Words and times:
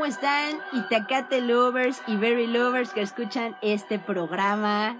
¿Cómo 0.00 0.08
están 0.08 0.58
Itacate 0.72 1.42
lovers 1.42 2.00
y 2.06 2.16
Very 2.16 2.46
lovers 2.46 2.90
que 2.94 3.02
escuchan 3.02 3.54
este 3.60 3.98
programa 3.98 4.96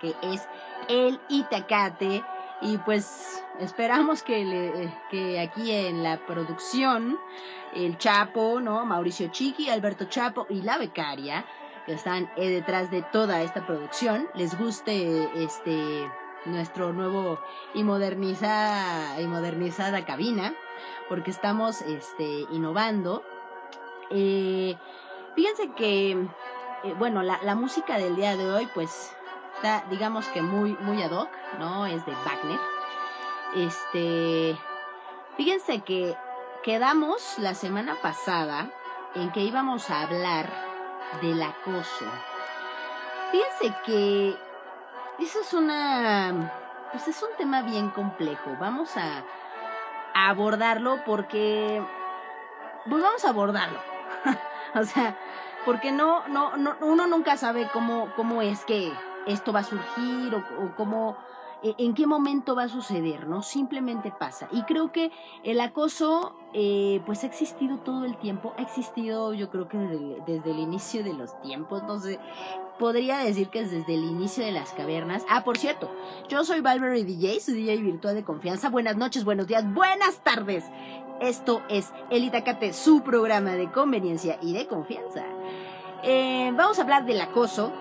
que 0.00 0.16
es 0.20 0.48
el 0.88 1.20
Itacate? 1.28 2.24
Y 2.60 2.76
pues 2.78 3.44
esperamos 3.60 4.24
que, 4.24 4.90
que 5.12 5.38
aquí 5.38 5.70
en 5.70 6.02
la 6.02 6.26
producción, 6.26 7.20
el 7.72 7.98
Chapo, 7.98 8.58
¿no? 8.58 8.84
Mauricio 8.84 9.28
Chiqui, 9.28 9.70
Alberto 9.70 10.06
Chapo 10.06 10.48
y 10.50 10.62
la 10.62 10.76
becaria, 10.76 11.44
que 11.86 11.92
están 11.92 12.28
eh, 12.34 12.48
detrás 12.48 12.90
de 12.90 13.02
toda 13.02 13.42
esta 13.42 13.64
producción, 13.64 14.26
les 14.34 14.58
guste 14.58 15.30
este 15.36 16.10
nuestro 16.46 16.92
nuevo 16.92 17.38
y 17.74 17.84
modernizada, 17.84 19.20
y 19.20 19.26
modernizada 19.28 20.04
cabina, 20.04 20.52
porque 21.08 21.30
estamos 21.30 21.82
este, 21.82 22.40
innovando. 22.50 23.22
Eh, 24.14 24.76
fíjense 25.34 25.72
que, 25.72 26.12
eh, 26.12 26.94
bueno, 26.98 27.22
la, 27.22 27.38
la, 27.42 27.54
música 27.54 27.98
del 27.98 28.16
día 28.16 28.36
de 28.36 28.50
hoy, 28.50 28.68
pues, 28.74 29.14
está, 29.56 29.84
digamos 29.90 30.26
que 30.28 30.42
muy, 30.42 30.76
muy 30.80 31.02
ad 31.02 31.12
hoc, 31.12 31.28
¿no? 31.58 31.86
Es 31.86 32.04
de 32.04 32.12
Wagner. 32.12 32.60
Este, 33.54 34.58
fíjense 35.36 35.80
que 35.80 36.16
quedamos 36.62 37.38
la 37.38 37.54
semana 37.54 37.96
pasada 38.00 38.70
en 39.14 39.30
que 39.32 39.40
íbamos 39.40 39.90
a 39.90 40.02
hablar 40.02 40.50
del 41.20 41.42
acoso. 41.42 42.06
Fíjense 43.30 43.74
que 43.84 44.36
eso 45.18 45.40
es 45.40 45.52
una, 45.52 46.52
pues 46.90 47.08
es 47.08 47.22
un 47.22 47.30
tema 47.36 47.62
bien 47.62 47.90
complejo. 47.90 48.56
Vamos 48.58 48.96
a, 48.96 49.22
a 50.14 50.28
abordarlo 50.28 51.02
porque, 51.04 51.82
pues 52.88 53.02
vamos 53.02 53.24
a 53.24 53.28
abordarlo. 53.28 53.91
o 54.80 54.84
sea, 54.84 55.16
porque 55.64 55.92
no, 55.92 56.26
no, 56.28 56.56
no, 56.56 56.76
uno 56.80 57.06
nunca 57.06 57.36
sabe 57.36 57.68
cómo, 57.72 58.12
cómo 58.16 58.42
es 58.42 58.64
que 58.64 58.92
esto 59.26 59.52
va 59.52 59.60
a 59.60 59.64
surgir 59.64 60.34
o, 60.34 60.74
cómo, 60.76 61.16
e, 61.62 61.74
en 61.78 61.94
qué 61.94 62.06
momento 62.06 62.56
va 62.56 62.64
a 62.64 62.68
suceder, 62.68 63.28
¿no? 63.28 63.42
Simplemente 63.42 64.10
pasa. 64.10 64.48
Y 64.50 64.62
creo 64.62 64.90
que 64.92 65.12
el 65.44 65.60
acoso, 65.60 66.34
eh, 66.52 67.00
pues 67.06 67.22
ha 67.22 67.26
existido 67.26 67.78
todo 67.78 68.04
el 68.04 68.16
tiempo, 68.16 68.54
ha 68.58 68.62
existido 68.62 69.34
yo 69.34 69.50
creo 69.50 69.68
que 69.68 69.78
desde, 69.78 70.22
desde 70.26 70.50
el 70.50 70.58
inicio 70.58 71.04
de 71.04 71.12
los 71.12 71.40
tiempos, 71.42 71.82
no 71.84 71.98
sé, 71.98 72.18
podría 72.78 73.18
decir 73.18 73.48
que 73.48 73.60
es 73.60 73.70
desde 73.70 73.94
el 73.94 74.04
inicio 74.04 74.44
de 74.44 74.52
las 74.52 74.72
cavernas. 74.72 75.24
Ah, 75.28 75.44
por 75.44 75.58
cierto, 75.58 75.90
yo 76.28 76.44
soy 76.44 76.60
Valverde 76.60 77.04
DJ, 77.04 77.40
su 77.40 77.52
DJ 77.52 77.76
virtual 77.78 78.14
de 78.14 78.24
confianza. 78.24 78.70
Buenas 78.70 78.96
noches, 78.96 79.24
buenos 79.24 79.46
días, 79.46 79.64
buenas 79.72 80.18
tardes. 80.18 80.64
Esto 81.20 81.62
es 81.68 81.92
El 82.10 82.24
Itacate, 82.24 82.72
su 82.72 83.02
programa 83.02 83.52
de 83.52 83.70
conveniencia 83.70 84.38
y 84.42 84.52
de 84.52 84.66
confianza. 84.66 85.24
Eh, 86.02 86.50
vamos 86.56 86.78
a 86.78 86.82
hablar 86.82 87.04
del 87.04 87.20
acoso. 87.20 87.72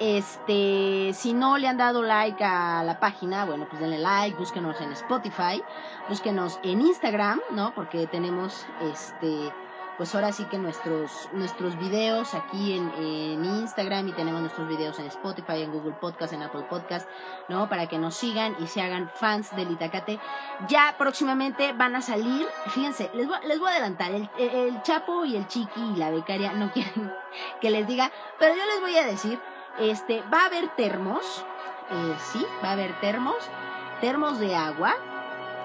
Este, 0.00 1.12
si 1.14 1.32
no 1.32 1.56
le 1.56 1.68
han 1.68 1.78
dado 1.78 2.02
like 2.02 2.42
a 2.44 2.82
la 2.84 2.98
página, 3.00 3.44
bueno, 3.44 3.66
pues 3.68 3.80
denle 3.80 3.98
like, 3.98 4.36
búsquenos 4.36 4.80
en 4.80 4.92
Spotify, 4.92 5.62
búsquenos 6.08 6.58
en 6.62 6.80
Instagram, 6.80 7.40
¿no? 7.50 7.74
Porque 7.74 8.06
tenemos 8.06 8.66
este 8.92 9.52
pues 9.96 10.14
ahora 10.14 10.32
sí 10.32 10.44
que 10.44 10.58
nuestros, 10.58 11.28
nuestros 11.32 11.78
videos 11.78 12.34
aquí 12.34 12.74
en, 12.76 12.90
en, 12.98 13.44
Instagram 13.44 14.08
y 14.08 14.12
tenemos 14.12 14.40
nuestros 14.40 14.68
videos 14.68 14.98
en 14.98 15.06
Spotify, 15.06 15.62
en 15.62 15.72
Google 15.72 15.94
Podcast, 16.00 16.32
en 16.32 16.42
Apple 16.42 16.66
Podcast, 16.68 17.08
¿no? 17.48 17.68
Para 17.68 17.86
que 17.86 17.98
nos 17.98 18.14
sigan 18.14 18.56
y 18.58 18.66
se 18.66 18.80
hagan 18.80 19.08
fans 19.08 19.54
del 19.54 19.70
Itacate. 19.70 20.18
Ya 20.68 20.94
próximamente 20.98 21.72
van 21.72 21.94
a 21.94 22.02
salir, 22.02 22.46
fíjense, 22.68 23.10
les 23.14 23.28
voy, 23.28 23.38
les 23.46 23.58
voy 23.58 23.68
a 23.68 23.72
adelantar, 23.72 24.12
el, 24.12 24.28
el 24.38 24.82
Chapo 24.82 25.24
y 25.24 25.36
el 25.36 25.46
Chiqui 25.46 25.92
y 25.94 25.96
la 25.96 26.10
becaria 26.10 26.52
no 26.52 26.70
quieren 26.72 27.12
que 27.60 27.70
les 27.70 27.86
diga, 27.86 28.10
pero 28.38 28.54
yo 28.54 28.64
les 28.64 28.80
voy 28.80 28.96
a 28.96 29.06
decir, 29.06 29.38
este, 29.78 30.22
va 30.32 30.42
a 30.42 30.46
haber 30.46 30.68
termos, 30.76 31.44
eh, 31.90 32.14
sí, 32.32 32.44
va 32.62 32.70
a 32.70 32.72
haber 32.72 32.98
termos, 33.00 33.36
termos 34.00 34.38
de 34.38 34.54
agua, 34.54 34.96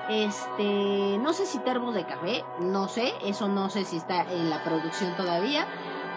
este, 0.10 1.18
no 1.20 1.34
sé 1.34 1.46
si 1.46 1.60
termos 1.60 1.94
de 1.94 2.06
café, 2.06 2.44
no 2.60 2.88
sé, 2.88 3.14
eso 3.24 3.48
no 3.48 3.70
sé 3.70 3.86
si 3.86 3.98
está 3.98 4.24
en 4.24 4.50
la 4.50 4.64
producción 4.64 5.16
todavía, 5.16 5.68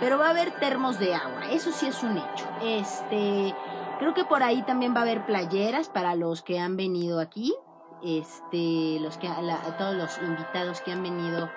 pero 0.00 0.18
va 0.18 0.28
a 0.28 0.30
haber 0.30 0.58
termos 0.58 0.98
de 0.98 1.14
agua, 1.14 1.50
eso 1.50 1.72
sí 1.72 1.86
es 1.86 2.02
un 2.02 2.16
hecho. 2.16 2.48
Este, 2.62 3.54
creo 3.98 4.14
que 4.14 4.24
por 4.24 4.42
ahí 4.42 4.62
también 4.62 4.94
va 4.94 5.00
a 5.00 5.02
haber 5.02 5.26
playeras 5.26 5.88
para 5.88 6.16
los 6.16 6.42
que 6.42 6.58
han 6.58 6.76
venido 6.76 7.20
aquí, 7.20 7.54
este, 8.02 8.98
los 9.00 9.18
que, 9.18 9.28
la, 9.28 9.58
todos 9.76 9.94
los 9.94 10.18
invitados 10.18 10.80
que 10.80 10.92
han 10.92 11.02
venido 11.02 11.50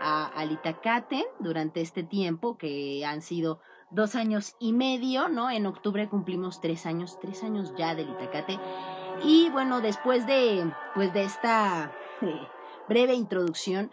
a, 0.00 0.26
al 0.26 0.50
Itacate 0.50 1.26
durante 1.38 1.80
este 1.82 2.02
tiempo, 2.02 2.56
que 2.56 3.04
han 3.04 3.22
sido 3.22 3.60
dos 3.90 4.14
años 4.14 4.56
y 4.58 4.72
medio, 4.72 5.28
¿no? 5.28 5.50
En 5.50 5.66
octubre 5.66 6.08
cumplimos 6.08 6.60
tres 6.60 6.86
años, 6.86 7.18
tres 7.20 7.44
años 7.44 7.74
ya 7.76 7.94
del 7.94 8.08
Itacate. 8.08 8.58
Y 9.22 9.50
bueno, 9.50 9.80
después 9.80 10.26
de, 10.26 10.72
pues 10.94 11.12
de 11.12 11.24
esta 11.24 11.92
eh, 12.20 12.48
breve 12.88 13.14
introducción, 13.14 13.90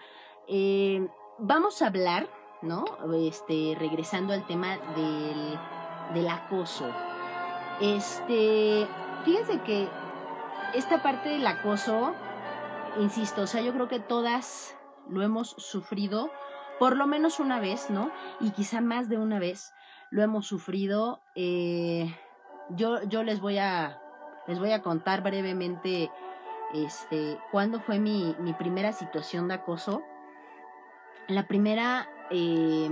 eh, 0.48 1.08
vamos 1.38 1.82
a 1.82 1.88
hablar, 1.88 2.30
¿no? 2.62 2.86
Este, 3.14 3.76
regresando 3.78 4.34
al 4.34 4.46
tema 4.48 4.78
del, 4.96 5.60
del 6.14 6.28
acoso. 6.28 6.90
Este, 7.80 8.88
fíjense 9.24 9.62
que 9.62 9.88
esta 10.74 11.02
parte 11.02 11.30
del 11.30 11.46
acoso, 11.48 12.14
insisto, 13.00 13.44
o 13.44 13.48
sea, 13.48 13.62
yo 13.62 13.74
creo 13.74 13.88
que 13.88 14.00
todas 14.00 14.76
lo 15.08 15.22
hemos 15.22 15.50
sufrido 15.52 16.30
por 16.80 16.96
lo 16.96 17.06
menos 17.06 17.40
una 17.40 17.60
vez, 17.60 17.90
¿no? 17.90 18.10
Y 18.40 18.52
quizá 18.52 18.82
más 18.82 19.10
de 19.10 19.18
una 19.18 19.38
vez 19.38 19.74
lo 20.10 20.24
hemos 20.24 20.48
sufrido. 20.48 21.22
Eh, 21.36 22.16
yo, 22.70 23.04
yo 23.04 23.24
les 23.24 23.42
voy 23.42 23.58
a 23.58 24.02
les 24.50 24.60
voy 24.60 24.72
a 24.72 24.82
contar 24.82 25.22
brevemente 25.22 26.12
este, 26.74 27.38
cuándo 27.52 27.80
fue 27.80 28.00
mi, 28.00 28.36
mi 28.40 28.54
primera 28.54 28.92
situación 28.92 29.48
de 29.48 29.54
acoso. 29.54 30.02
La 31.28 31.48
primera, 31.48 32.10
eh, 32.32 32.90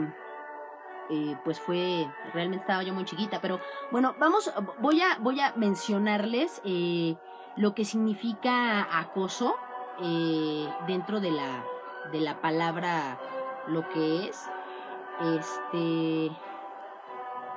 eh, 1.10 1.36
pues 1.44 1.60
fue, 1.60 2.08
realmente 2.32 2.62
estaba 2.62 2.84
yo 2.84 2.94
muy 2.94 3.06
chiquita, 3.06 3.42
pero 3.42 3.60
bueno, 3.92 4.16
vamos, 4.20 4.54
voy 4.80 5.02
a, 5.02 5.18
voy 5.20 5.40
a 5.40 5.54
mencionarles 5.56 6.62
eh, 6.64 7.16
lo 7.56 7.74
que 7.74 7.86
significa 7.86 8.88
acoso 9.00 9.58
eh, 10.00 10.70
dentro 10.86 11.20
de 11.20 11.32
la, 11.32 11.66
de 12.12 12.22
la 12.22 12.40
palabra 12.40 13.18
lo 13.68 13.90
que 13.90 14.28
es. 14.28 14.48
Este, 15.22 16.32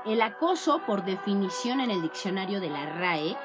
el 0.06 0.22
acoso, 0.22 0.80
por 0.86 1.04
definición 1.04 1.80
en 1.80 1.90
el 1.90 2.00
diccionario 2.00 2.60
de 2.60 2.70
la 2.70 2.86
RAE, 2.86 3.36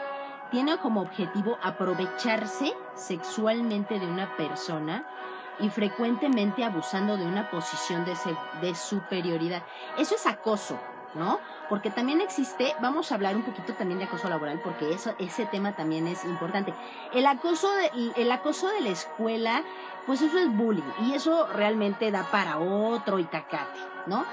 tiene 0.56 0.78
como 0.78 1.02
objetivo 1.02 1.58
aprovecharse 1.62 2.74
sexualmente 2.96 4.00
de 4.00 4.08
una 4.08 4.38
persona 4.38 5.06
y 5.60 5.68
frecuentemente 5.68 6.64
abusando 6.64 7.18
de 7.18 7.26
una 7.26 7.52
posición 7.52 8.06
de, 8.06 8.14
de, 8.62 8.74
superioridad. 8.74 9.64
Eso 9.98 10.16
es 10.16 10.26
acoso, 10.26 10.80
¿no? 11.14 11.42
Porque 11.68 11.92
también 11.92 12.22
existe, 12.22 12.74
vamos 12.82 13.12
a 13.12 13.16
hablar 13.16 13.36
un 13.36 13.44
poquito 13.44 13.74
también 13.74 14.00
de 14.00 14.06
acoso 14.06 14.30
laboral, 14.30 14.62
porque 14.64 14.94
eso, 14.94 15.14
ese 15.20 15.46
tema 15.46 15.74
también 15.74 16.08
es 16.08 16.24
importante. 16.24 16.74
El 17.14 17.26
acoso, 17.26 17.70
de, 17.74 18.14
el 18.16 18.32
acoso 18.32 18.70
de 18.70 18.80
la 18.80 18.92
escuela, 18.92 19.62
pues 20.06 20.22
eso 20.22 20.40
es 20.40 20.56
bullying, 20.56 20.90
y 21.02 21.16
eso 21.16 21.48
realmente 21.48 22.12
da 22.12 22.24
para 22.32 22.60
otro 22.60 23.20
itacate, 23.20 23.78
¿no? 24.06 24.24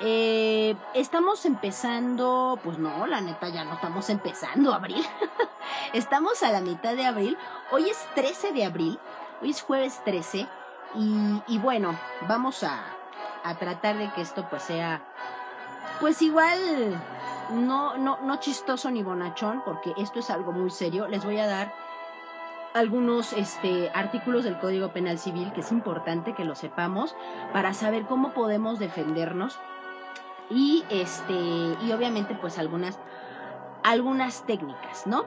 Eh, 0.00 0.76
estamos 0.94 1.44
empezando, 1.44 2.58
pues 2.62 2.78
no, 2.78 3.06
la 3.06 3.20
neta 3.20 3.48
ya 3.48 3.64
no 3.64 3.74
estamos 3.74 4.08
empezando 4.10 4.72
abril. 4.72 5.04
estamos 5.92 6.42
a 6.42 6.52
la 6.52 6.60
mitad 6.60 6.94
de 6.94 7.04
abril. 7.04 7.36
Hoy 7.72 7.88
es 7.90 8.06
13 8.14 8.52
de 8.52 8.64
abril. 8.64 8.98
Hoy 9.42 9.50
es 9.50 9.62
jueves 9.62 10.00
13. 10.04 10.46
Y, 10.94 11.42
y 11.48 11.58
bueno, 11.58 11.98
vamos 12.28 12.62
a, 12.62 12.84
a, 13.44 13.54
tratar 13.56 13.98
de 13.98 14.10
que 14.12 14.22
esto 14.22 14.48
pues 14.48 14.62
sea, 14.62 15.02
pues 16.00 16.22
igual, 16.22 16.58
no, 17.50 17.98
no, 17.98 18.18
no 18.22 18.40
chistoso 18.40 18.90
ni 18.90 19.02
bonachón, 19.02 19.62
porque 19.64 19.92
esto 19.98 20.20
es 20.20 20.30
algo 20.30 20.52
muy 20.52 20.70
serio. 20.70 21.08
Les 21.08 21.24
voy 21.24 21.38
a 21.38 21.46
dar 21.46 21.74
algunos 22.72 23.32
este, 23.32 23.90
artículos 23.94 24.44
del 24.44 24.58
Código 24.58 24.92
Penal 24.92 25.18
Civil 25.18 25.52
que 25.52 25.60
es 25.60 25.72
importante 25.72 26.34
que 26.34 26.44
lo 26.44 26.54
sepamos 26.54 27.16
para 27.52 27.74
saber 27.74 28.04
cómo 28.04 28.32
podemos 28.32 28.78
defendernos 28.78 29.58
y 30.50 30.84
este 30.90 31.34
y 31.34 31.92
obviamente 31.92 32.34
pues 32.34 32.58
algunas 32.58 32.98
algunas 33.82 34.44
técnicas, 34.46 35.06
¿no? 35.06 35.24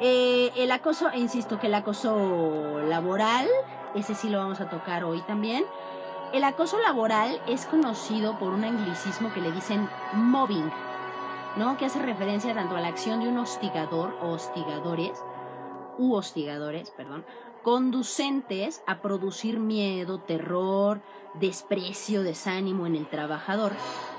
Eh, 0.00 0.50
el 0.56 0.72
acoso, 0.72 1.08
insisto 1.14 1.58
que 1.58 1.66
el 1.66 1.74
acoso 1.74 2.80
laboral, 2.88 3.46
ese 3.94 4.14
sí 4.14 4.30
lo 4.30 4.38
vamos 4.38 4.60
a 4.60 4.70
tocar 4.70 5.04
hoy 5.04 5.20
también. 5.22 5.64
El 6.32 6.44
acoso 6.44 6.78
laboral 6.78 7.40
es 7.46 7.66
conocido 7.66 8.38
por 8.38 8.52
un 8.52 8.64
anglicismo 8.64 9.32
que 9.34 9.40
le 9.40 9.52
dicen 9.52 9.88
mobbing, 10.14 10.70
¿no? 11.56 11.76
Que 11.76 11.86
hace 11.86 12.00
referencia 12.00 12.54
tanto 12.54 12.76
a 12.76 12.80
la 12.80 12.88
acción 12.88 13.20
de 13.20 13.28
un 13.28 13.38
hostigador 13.38 14.16
o 14.22 14.30
hostigadores, 14.30 15.22
u 15.98 16.14
hostigadores, 16.14 16.90
perdón, 16.92 17.26
conducentes 17.62 18.82
a 18.86 19.00
producir 19.00 19.58
miedo, 19.58 20.20
terror, 20.20 21.02
desprecio, 21.34 22.22
desánimo 22.22 22.86
en 22.86 22.96
el 22.96 23.08
trabajador 23.08 23.72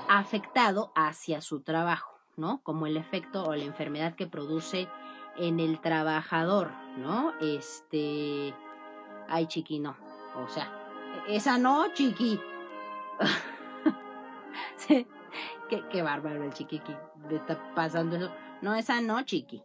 afectado 0.08 0.92
hacia 0.94 1.40
su 1.40 1.60
trabajo, 1.60 2.18
¿no? 2.36 2.62
Como 2.62 2.86
el 2.86 2.96
efecto 2.96 3.44
o 3.44 3.54
la 3.54 3.64
enfermedad 3.64 4.14
que 4.14 4.26
produce 4.26 4.88
en 5.36 5.60
el 5.60 5.80
trabajador, 5.80 6.70
¿no? 6.96 7.32
Este, 7.40 8.54
ay, 9.28 9.46
chiqui, 9.46 9.80
no, 9.80 9.96
o 10.36 10.46
sea, 10.48 10.70
esa 11.28 11.58
no, 11.58 11.92
chiqui. 11.92 12.40
qué, 14.88 15.06
qué 15.90 16.02
bárbaro 16.02 16.44
el 16.44 16.52
chiqui 16.52 16.80
que 16.80 16.96
está 17.34 17.74
pasando 17.74 18.16
eso. 18.16 18.30
No, 18.60 18.74
esa 18.74 19.00
no, 19.00 19.22
chiqui. 19.22 19.62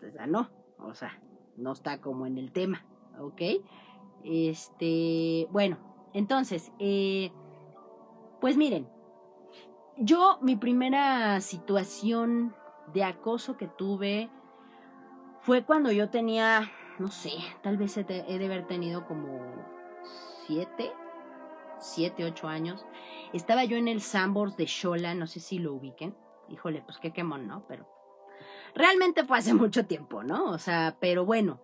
Esa 0.00 0.26
no, 0.26 0.50
o 0.78 0.94
sea, 0.94 1.20
no 1.62 1.72
está 1.72 2.00
como 2.00 2.26
en 2.26 2.38
el 2.38 2.52
tema, 2.52 2.84
¿ok? 3.18 3.42
Este, 4.24 5.48
bueno, 5.50 5.78
entonces, 6.12 6.72
eh, 6.78 7.32
pues 8.40 8.56
miren, 8.56 8.88
yo 9.96 10.38
mi 10.42 10.56
primera 10.56 11.40
situación 11.40 12.54
de 12.92 13.04
acoso 13.04 13.56
que 13.56 13.68
tuve 13.68 14.30
fue 15.40 15.64
cuando 15.64 15.90
yo 15.92 16.10
tenía, 16.10 16.70
no 16.98 17.08
sé, 17.08 17.32
tal 17.62 17.76
vez 17.76 17.96
he 17.96 18.04
de 18.04 18.44
haber 18.44 18.66
tenido 18.66 19.06
como 19.06 19.40
siete, 20.46 20.92
siete, 21.78 22.24
ocho 22.24 22.48
años. 22.48 22.86
Estaba 23.32 23.64
yo 23.64 23.76
en 23.76 23.88
el 23.88 24.00
Sambors 24.00 24.56
de 24.56 24.66
Shola, 24.66 25.14
no 25.14 25.26
sé 25.26 25.40
si 25.40 25.58
lo 25.58 25.74
ubiquen. 25.74 26.14
Híjole, 26.48 26.82
pues 26.82 26.98
qué 26.98 27.12
quemón, 27.12 27.46
¿no? 27.46 27.64
Pero 27.66 27.86
realmente 28.74 29.24
fue 29.24 29.38
hace 29.38 29.54
mucho 29.54 29.86
tiempo, 29.86 30.22
¿no? 30.22 30.50
O 30.50 30.58
sea, 30.58 30.96
pero 31.00 31.24
bueno. 31.24 31.60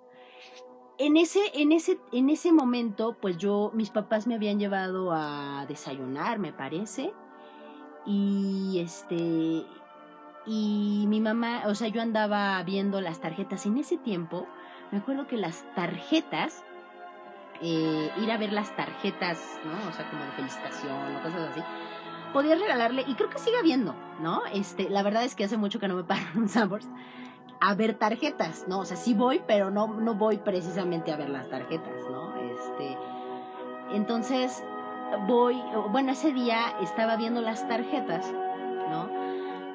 En 1.01 1.17
ese, 1.17 1.41
en 1.55 1.71
ese, 1.71 2.01
en 2.11 2.29
ese 2.29 2.51
momento, 2.51 3.17
pues 3.21 3.39
yo, 3.39 3.71
mis 3.73 3.91
papás 3.91 4.27
me 4.27 4.35
habían 4.35 4.59
llevado 4.59 5.13
a 5.13 5.65
desayunar, 5.69 6.41
me 6.41 6.53
parece. 6.53 7.13
Y 8.05 8.81
este, 8.81 9.65
y 10.45 11.05
mi 11.07 11.21
mamá, 11.21 11.63
o 11.67 11.75
sea, 11.77 11.87
yo 11.87 12.03
andaba 12.03 12.61
viendo 12.65 13.01
las 13.01 13.21
tarjetas. 13.21 13.65
En 13.67 13.77
ese 13.77 13.97
tiempo, 13.97 14.49
me 14.91 14.99
acuerdo 14.99 15.29
que 15.29 15.37
las 15.37 15.63
tarjetas 15.77 16.65
eh, 17.61 18.11
ir 18.17 18.31
a 18.31 18.39
ver 18.39 18.53
las 18.53 18.75
tarjetas, 18.77 19.39
¿no? 19.65 19.89
O 19.89 19.93
sea, 19.93 20.09
como 20.11 20.25
de 20.25 20.31
felicitación 20.33 21.17
o 21.17 21.23
cosas 21.23 21.51
así. 21.51 21.61
Podías 22.33 22.61
regalarle, 22.61 23.05
y 23.07 23.15
creo 23.15 23.31
que 23.31 23.39
sigue 23.39 23.59
habiendo, 23.59 23.95
¿no? 24.21 24.43
Este, 24.53 24.91
la 24.91 25.03
verdad 25.03 25.25
es 25.25 25.35
que 25.35 25.45
hace 25.45 25.57
mucho 25.57 25.81
que 25.81 25.89
no 25.89 25.95
me 25.95 26.05
paro 26.05 26.23
en 26.35 26.43
un 26.43 26.49
Sambors 26.49 26.89
a 27.61 27.75
ver 27.75 27.95
tarjetas, 27.95 28.67
¿no? 28.69 28.81
O 28.81 28.85
sea, 28.85 28.97
sí 28.97 29.15
voy, 29.15 29.43
pero 29.47 29.71
no, 29.71 29.89
no 29.89 30.15
voy 30.15 30.39
precisamente 30.39 31.13
a 31.13 31.17
ver 31.17 31.31
las 31.31 31.49
tarjetas, 31.49 32.03
¿no? 32.11 32.35
Este, 32.37 32.97
entonces, 33.93 34.63
voy, 35.27 35.61
bueno, 35.91 36.13
ese 36.13 36.33
día 36.33 36.75
estaba 36.81 37.17
viendo 37.17 37.41
las 37.41 37.67
tarjetas, 37.67 38.33
¿no? 38.91 39.09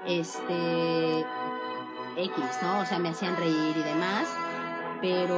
Este, 0.06 1.26
X, 2.16 2.44
¿no? 2.62 2.80
O 2.80 2.86
sea, 2.86 3.00
me 3.00 3.10
hacían 3.10 3.36
reír 3.36 3.76
y 3.76 3.84
demás 3.84 4.28
pero 5.04 5.36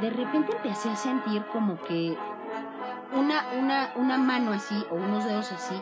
de 0.00 0.10
repente 0.10 0.50
empecé 0.56 0.90
a 0.90 0.96
sentir 0.96 1.44
como 1.52 1.80
que 1.84 2.18
una, 3.12 3.44
una, 3.56 3.92
una 3.94 4.18
mano 4.18 4.52
así 4.52 4.74
o 4.90 4.96
unos 4.96 5.24
dedos 5.24 5.52
así 5.52 5.80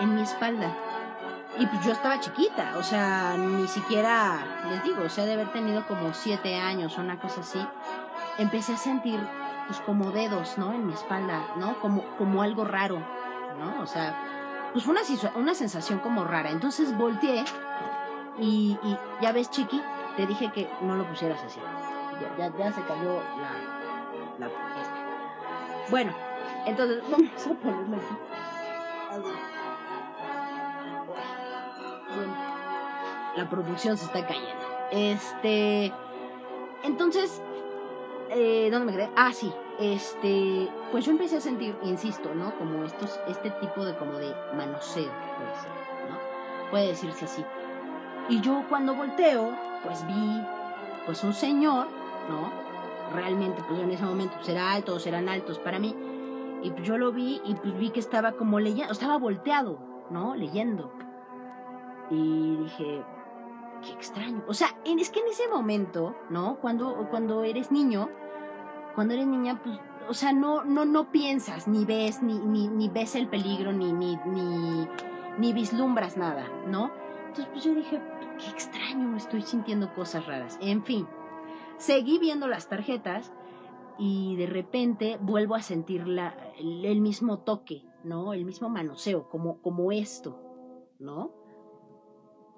en 0.00 0.14
mi 0.14 0.22
espalda. 0.22 0.74
Y 1.58 1.66
pues 1.66 1.84
yo 1.84 1.92
estaba 1.92 2.18
chiquita, 2.18 2.76
o 2.78 2.82
sea, 2.82 3.36
ni 3.36 3.68
siquiera, 3.68 4.38
les 4.70 4.82
digo, 4.84 5.02
o 5.04 5.08
sea, 5.08 5.26
de 5.26 5.34
haber 5.34 5.52
tenido 5.52 5.86
como 5.86 6.14
siete 6.14 6.56
años 6.56 6.96
o 6.96 7.02
una 7.02 7.20
cosa 7.20 7.42
así, 7.42 7.60
empecé 8.38 8.72
a 8.72 8.78
sentir 8.78 9.20
pues 9.66 9.78
como 9.80 10.10
dedos, 10.12 10.56
¿no? 10.56 10.72
En 10.72 10.86
mi 10.86 10.94
espalda, 10.94 11.44
¿no? 11.56 11.78
Como, 11.80 12.04
como 12.16 12.42
algo 12.42 12.64
raro, 12.64 12.98
¿no? 13.58 13.82
O 13.82 13.86
sea, 13.86 14.70
pues 14.72 14.86
una, 14.86 15.02
una 15.34 15.54
sensación 15.54 15.98
como 15.98 16.24
rara. 16.24 16.50
Entonces 16.50 16.96
volteé 16.96 17.44
y, 18.38 18.78
y 18.82 18.98
ya 19.20 19.32
ves, 19.32 19.50
chiqui, 19.50 19.82
te 20.16 20.26
dije 20.26 20.50
que 20.52 20.70
no 20.80 20.96
lo 20.96 21.06
pusieras 21.06 21.42
así 21.44 21.60
ya, 22.38 22.52
ya, 22.56 22.72
se 22.72 22.82
cayó 22.82 23.20
la. 24.38 24.50
Bueno, 25.90 26.12
entonces 26.66 27.02
vamos 27.10 27.46
a 27.46 27.54
ponerle 27.54 27.96
aquí. 27.96 28.16
La 33.36 33.48
producción 33.48 33.96
se 33.96 34.06
está 34.06 34.26
cayendo. 34.26 34.64
Este, 34.90 35.92
entonces, 36.82 37.42
eh, 38.30 38.68
¿dónde 38.70 38.86
me 38.86 38.92
quedé? 38.92 39.10
Ah, 39.16 39.32
sí, 39.32 39.52
este, 39.80 40.68
pues 40.90 41.04
yo 41.04 41.12
empecé 41.12 41.36
a 41.36 41.40
sentir, 41.40 41.76
insisto, 41.82 42.34
¿no? 42.34 42.56
Como 42.58 42.84
estos, 42.84 43.18
este 43.28 43.50
tipo 43.50 43.84
de 43.84 43.96
como 43.96 44.18
de 44.18 44.34
manoseo, 44.56 45.10
puede 45.38 45.54
ser, 45.60 45.70
¿no? 46.10 46.70
Puede 46.70 46.88
decirse 46.88 47.24
así. 47.24 47.44
Y 48.28 48.40
yo 48.40 48.64
cuando 48.68 48.94
volteo, 48.94 49.50
pues 49.84 50.06
vi, 50.06 50.42
pues 51.06 51.24
un 51.24 51.32
señor 51.32 51.86
¿no? 52.28 52.50
Realmente, 53.14 53.62
pues 53.68 53.80
en 53.80 53.90
ese 53.90 54.04
momento 54.04 54.34
pues 54.36 54.48
era 54.48 54.72
alto, 54.72 54.98
eran 55.04 55.28
altos 55.28 55.58
para 55.58 55.78
mí. 55.78 55.94
Y 56.62 56.70
pues 56.70 56.86
yo 56.86 56.96
lo 56.96 57.12
vi 57.12 57.40
y 57.44 57.54
pues 57.54 57.76
vi 57.76 57.90
que 57.90 58.00
estaba 58.00 58.32
como 58.32 58.60
leyendo, 58.60 58.92
estaba 58.92 59.18
volteado, 59.18 59.78
¿no? 60.10 60.34
Leyendo. 60.36 60.92
Y 62.10 62.56
dije, 62.56 63.02
qué 63.82 63.92
extraño. 63.92 64.42
O 64.48 64.54
sea, 64.54 64.68
es 64.84 65.10
que 65.10 65.20
en 65.20 65.28
ese 65.28 65.48
momento, 65.48 66.16
¿no? 66.30 66.58
Cuando, 66.60 67.08
cuando 67.10 67.44
eres 67.44 67.70
niño, 67.70 68.08
cuando 68.94 69.14
eres 69.14 69.26
niña, 69.26 69.60
pues, 69.62 69.78
o 70.08 70.14
sea, 70.14 70.32
no, 70.32 70.64
no, 70.64 70.84
no 70.84 71.10
piensas, 71.10 71.68
ni 71.68 71.84
ves, 71.84 72.22
ni, 72.22 72.38
ni, 72.38 72.88
ves 72.88 73.14
el 73.14 73.28
peligro, 73.28 73.72
ni, 73.72 73.92
ni, 73.92 74.16
ni, 75.38 75.52
vislumbras 75.52 76.16
nada, 76.16 76.48
¿no? 76.66 76.90
Entonces, 77.28 77.46
pues 77.52 77.64
yo 77.64 77.74
dije, 77.74 78.00
qué 78.38 78.50
extraño, 78.50 79.16
estoy 79.16 79.42
sintiendo 79.42 79.92
cosas 79.94 80.26
raras. 80.26 80.58
En 80.60 80.82
fin. 80.82 81.06
Seguí 81.78 82.18
viendo 82.18 82.46
las 82.46 82.68
tarjetas 82.68 83.32
y 83.98 84.36
de 84.36 84.46
repente 84.46 85.18
vuelvo 85.20 85.54
a 85.54 85.62
sentir 85.62 86.06
la, 86.06 86.34
el, 86.58 87.00
mismo 87.00 87.40
toque, 87.40 87.84
¿no? 88.04 88.34
El 88.34 88.44
mismo 88.44 88.68
manoseo, 88.68 89.28
como, 89.28 89.60
como 89.62 89.90
esto, 89.92 90.38
¿no? 90.98 91.41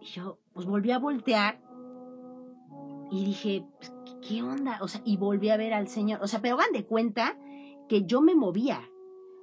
Y 0.04 0.08
yo, 0.08 0.38
pues 0.52 0.66
volví 0.66 0.90
a 0.90 0.98
voltear 0.98 1.62
y 3.10 3.24
dije, 3.24 3.66
pues, 3.78 3.94
¿qué 4.20 4.42
onda? 4.42 4.78
O 4.82 4.88
sea, 4.88 5.00
y 5.02 5.16
volví 5.16 5.48
a 5.48 5.56
ver 5.56 5.72
al 5.72 5.88
Señor. 5.88 6.20
O 6.22 6.26
sea, 6.26 6.42
pero 6.42 6.56
hagan 6.56 6.72
de 6.72 6.84
cuenta 6.84 7.38
que 7.88 8.04
yo 8.04 8.20
me 8.20 8.34
movía, 8.34 8.82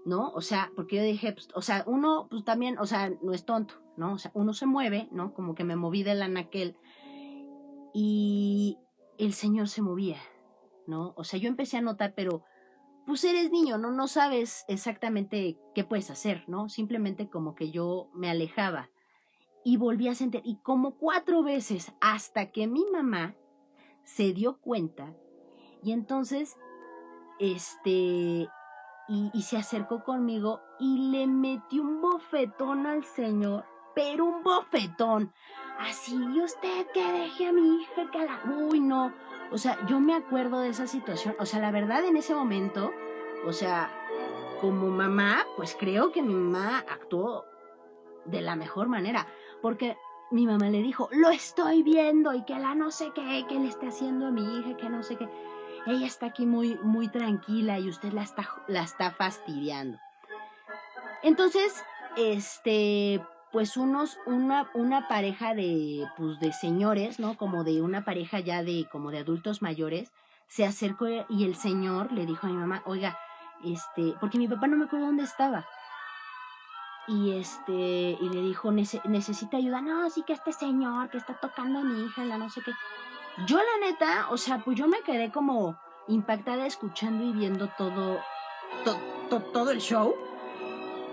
¿no? 0.06 0.30
O 0.30 0.41
sea, 0.41 0.72
porque 0.75 0.98
yo 0.98 1.03
dije, 1.03 1.34
pues, 1.34 1.50
o 1.56 1.63
sea, 1.63 1.84
uno, 1.88 2.27
pues 2.30 2.46
también, 2.46 2.77
o 2.77 2.86
sea, 2.86 3.12
no 3.24 3.34
es 3.34 3.44
tonto, 3.44 3.74
¿no? 3.98 4.13
O 4.13 4.18
sea, 4.20 4.30
uno 4.36 4.53
se 4.53 4.68
mueve, 4.68 5.10
¿no? 5.12 5.34
Como 5.34 5.56
que 5.56 5.63
me 5.63 5.75
moví 5.75 6.03
del 6.03 6.22
anaquel. 6.22 6.77
Y, 7.91 8.77
el 9.18 9.34
Señor 9.34 9.68
se 9.68 9.82
movía, 9.82 10.18
¿no? 10.86 11.13
O 11.15 11.24
sea, 11.24 11.39
yo 11.39 11.48
empecé 11.48 11.77
a 11.77 11.82
notar, 11.82 12.13
pero 12.15 12.44
pues 13.08 13.24
eres 13.24 13.51
niño, 13.51 13.80
¿no? 13.80 13.91
No 13.91 14.08
sabes 14.08 14.63
exactamente 14.68 15.60
qué 15.74 15.84
puedes 15.84 16.12
hacer, 16.12 16.44
¿no? 16.48 16.70
Simplemente 16.70 17.30
como 17.30 17.56
que 17.56 17.72
yo 17.72 18.12
me 18.13 18.30
alejaba 18.30 18.89
y 19.63 19.77
volví 19.77 20.08
a 20.08 20.15
sentir, 20.15 20.41
y 20.44 20.58
como 20.58 20.98
cuatro 20.98 21.44
veces 21.44 21.91
hasta 22.01 22.51
que 22.51 22.68
mi 22.68 22.86
mamá 22.91 23.36
se 24.03 24.34
dio 24.34 24.60
cuenta 24.60 25.13
y 25.84 25.91
entonces, 25.94 26.58
este, 27.39 27.89
y, 29.08 29.32
y 29.34 29.41
se 29.41 29.58
acercó 29.58 30.03
conmigo 30.03 30.62
y 30.80 31.10
le 31.12 31.25
metió 31.25 31.82
un 31.82 32.01
bofetón 32.01 32.86
al 32.86 33.03
Señor, 33.03 33.65
pero 33.96 34.25
un 34.25 34.44
bofetón 34.44 35.34
así, 35.80 36.15
y 36.15 36.41
usted 36.41 36.88
que 36.94 37.12
deje 37.12 37.48
a 37.48 37.51
mi 37.51 37.82
hija 37.82 38.12
que 38.12 38.20
la... 38.20 38.41
Uy, 38.46 38.80
no. 38.80 39.12
O 39.51 39.58
sea, 39.58 39.84
yo 39.88 40.00
me 40.00 40.13
acuerdo 40.13 40.60
de 40.60 40.70
esa 40.70 40.88
situación. 40.88 41.36
O 41.39 41.46
sea, 41.46 41.60
la 41.60 41.72
verdad 41.72 42.06
en 42.06 42.15
ese 42.15 42.36
momento, 42.36 42.91
o 43.46 43.51
sea, 43.51 43.89
como 44.62 44.88
mamá, 44.89 45.46
pues 45.58 45.75
creo 45.77 46.12
que 46.12 46.22
mi 46.22 46.36
mamá 46.36 46.86
actuó 46.88 47.46
de 48.25 48.41
la 48.41 48.56
mejor 48.56 48.88
manera. 48.88 49.27
Porque 49.62 49.98
mi 50.32 50.46
mamá 50.48 50.70
le 50.70 50.82
dijo, 50.82 51.10
lo 51.12 51.30
estoy 51.30 51.84
viendo 51.84 52.34
y 52.34 52.44
que 52.44 52.58
la 52.58 52.74
no 52.75 52.91
sé 52.91 53.12
qué, 53.13 53.46
que 53.48 53.60
le 53.60 53.68
está 53.68 53.88
haciendo 53.88 54.27
a 54.27 54.32
mi 54.32 54.60
hija, 54.60 54.77
que 54.77 54.89
no 54.89 55.03
sé 55.03 55.18
qué. 55.18 55.30
Ella 55.86 56.06
está 56.06 56.27
aquí 56.27 56.46
muy, 56.46 56.75
muy 56.84 57.08
tranquila 57.10 57.80
y 57.80 57.89
usted 57.89 58.13
la 58.13 58.24
está, 58.24 58.48
la 58.68 58.84
está 58.84 59.12
fastidiando. 59.12 59.98
Entonces, 61.24 61.84
este, 62.18 63.22
pues 63.51 63.77
unos, 63.77 64.18
una, 64.25 64.70
una 64.74 65.08
pareja 65.08 65.53
de, 65.53 66.08
pues 66.18 66.39
de 66.39 66.51
señores, 66.53 67.20
¿no? 67.20 67.36
Como 67.38 67.63
de 67.63 67.82
una 67.82 68.06
pareja 68.06 68.39
ya 68.39 68.63
de, 68.63 68.88
como 68.91 69.12
de 69.12 69.20
adultos 69.20 69.62
mayores, 69.62 70.12
se 70.48 70.65
acercó 70.65 71.08
y 71.30 71.46
el 71.46 71.56
señor 71.56 72.12
le 72.12 72.25
dijo 72.25 72.48
a 72.48 72.50
mi 72.50 72.58
mamá, 72.58 72.84
oiga, 72.86 73.18
este, 73.63 74.13
porque 74.20 74.38
mi 74.38 74.48
papá 74.48 74.68
no 74.68 74.77
me 74.77 74.86
acuerdo 74.86 75.08
dónde 75.08 75.24
estaba. 75.24 75.65
Y 77.08 77.31
este, 77.34 77.72
y 77.74 78.29
le 78.29 78.41
dijo, 78.41 78.72
necesita 78.72 79.58
ayuda. 79.58 79.81
No, 79.81 80.10
sí 80.10 80.24
que 80.24 80.34
este 80.34 80.53
señor 80.53 81.10
que 81.10 81.17
está 81.17 81.34
tocando 81.34 81.79
a 81.79 81.84
mi 81.84 82.03
hija, 82.03 82.24
la 82.24 82.38
no 82.38 82.50
sé 82.50 82.62
qué. 82.62 82.72
Yo 83.48 83.58
la 83.58 83.88
neta, 83.88 84.27
o 84.29 84.38
sea, 84.38 84.60
pues 84.63 84.77
yo 84.77 84.88
me 84.88 85.01
quedé 85.01 85.31
como 85.31 85.77
impactada 86.08 86.65
escuchando 86.65 87.24
y 87.24 87.31
viendo 87.31 87.67
todo, 87.77 88.20
todo 89.53 89.72
el 89.72 89.79
show. 89.79 90.15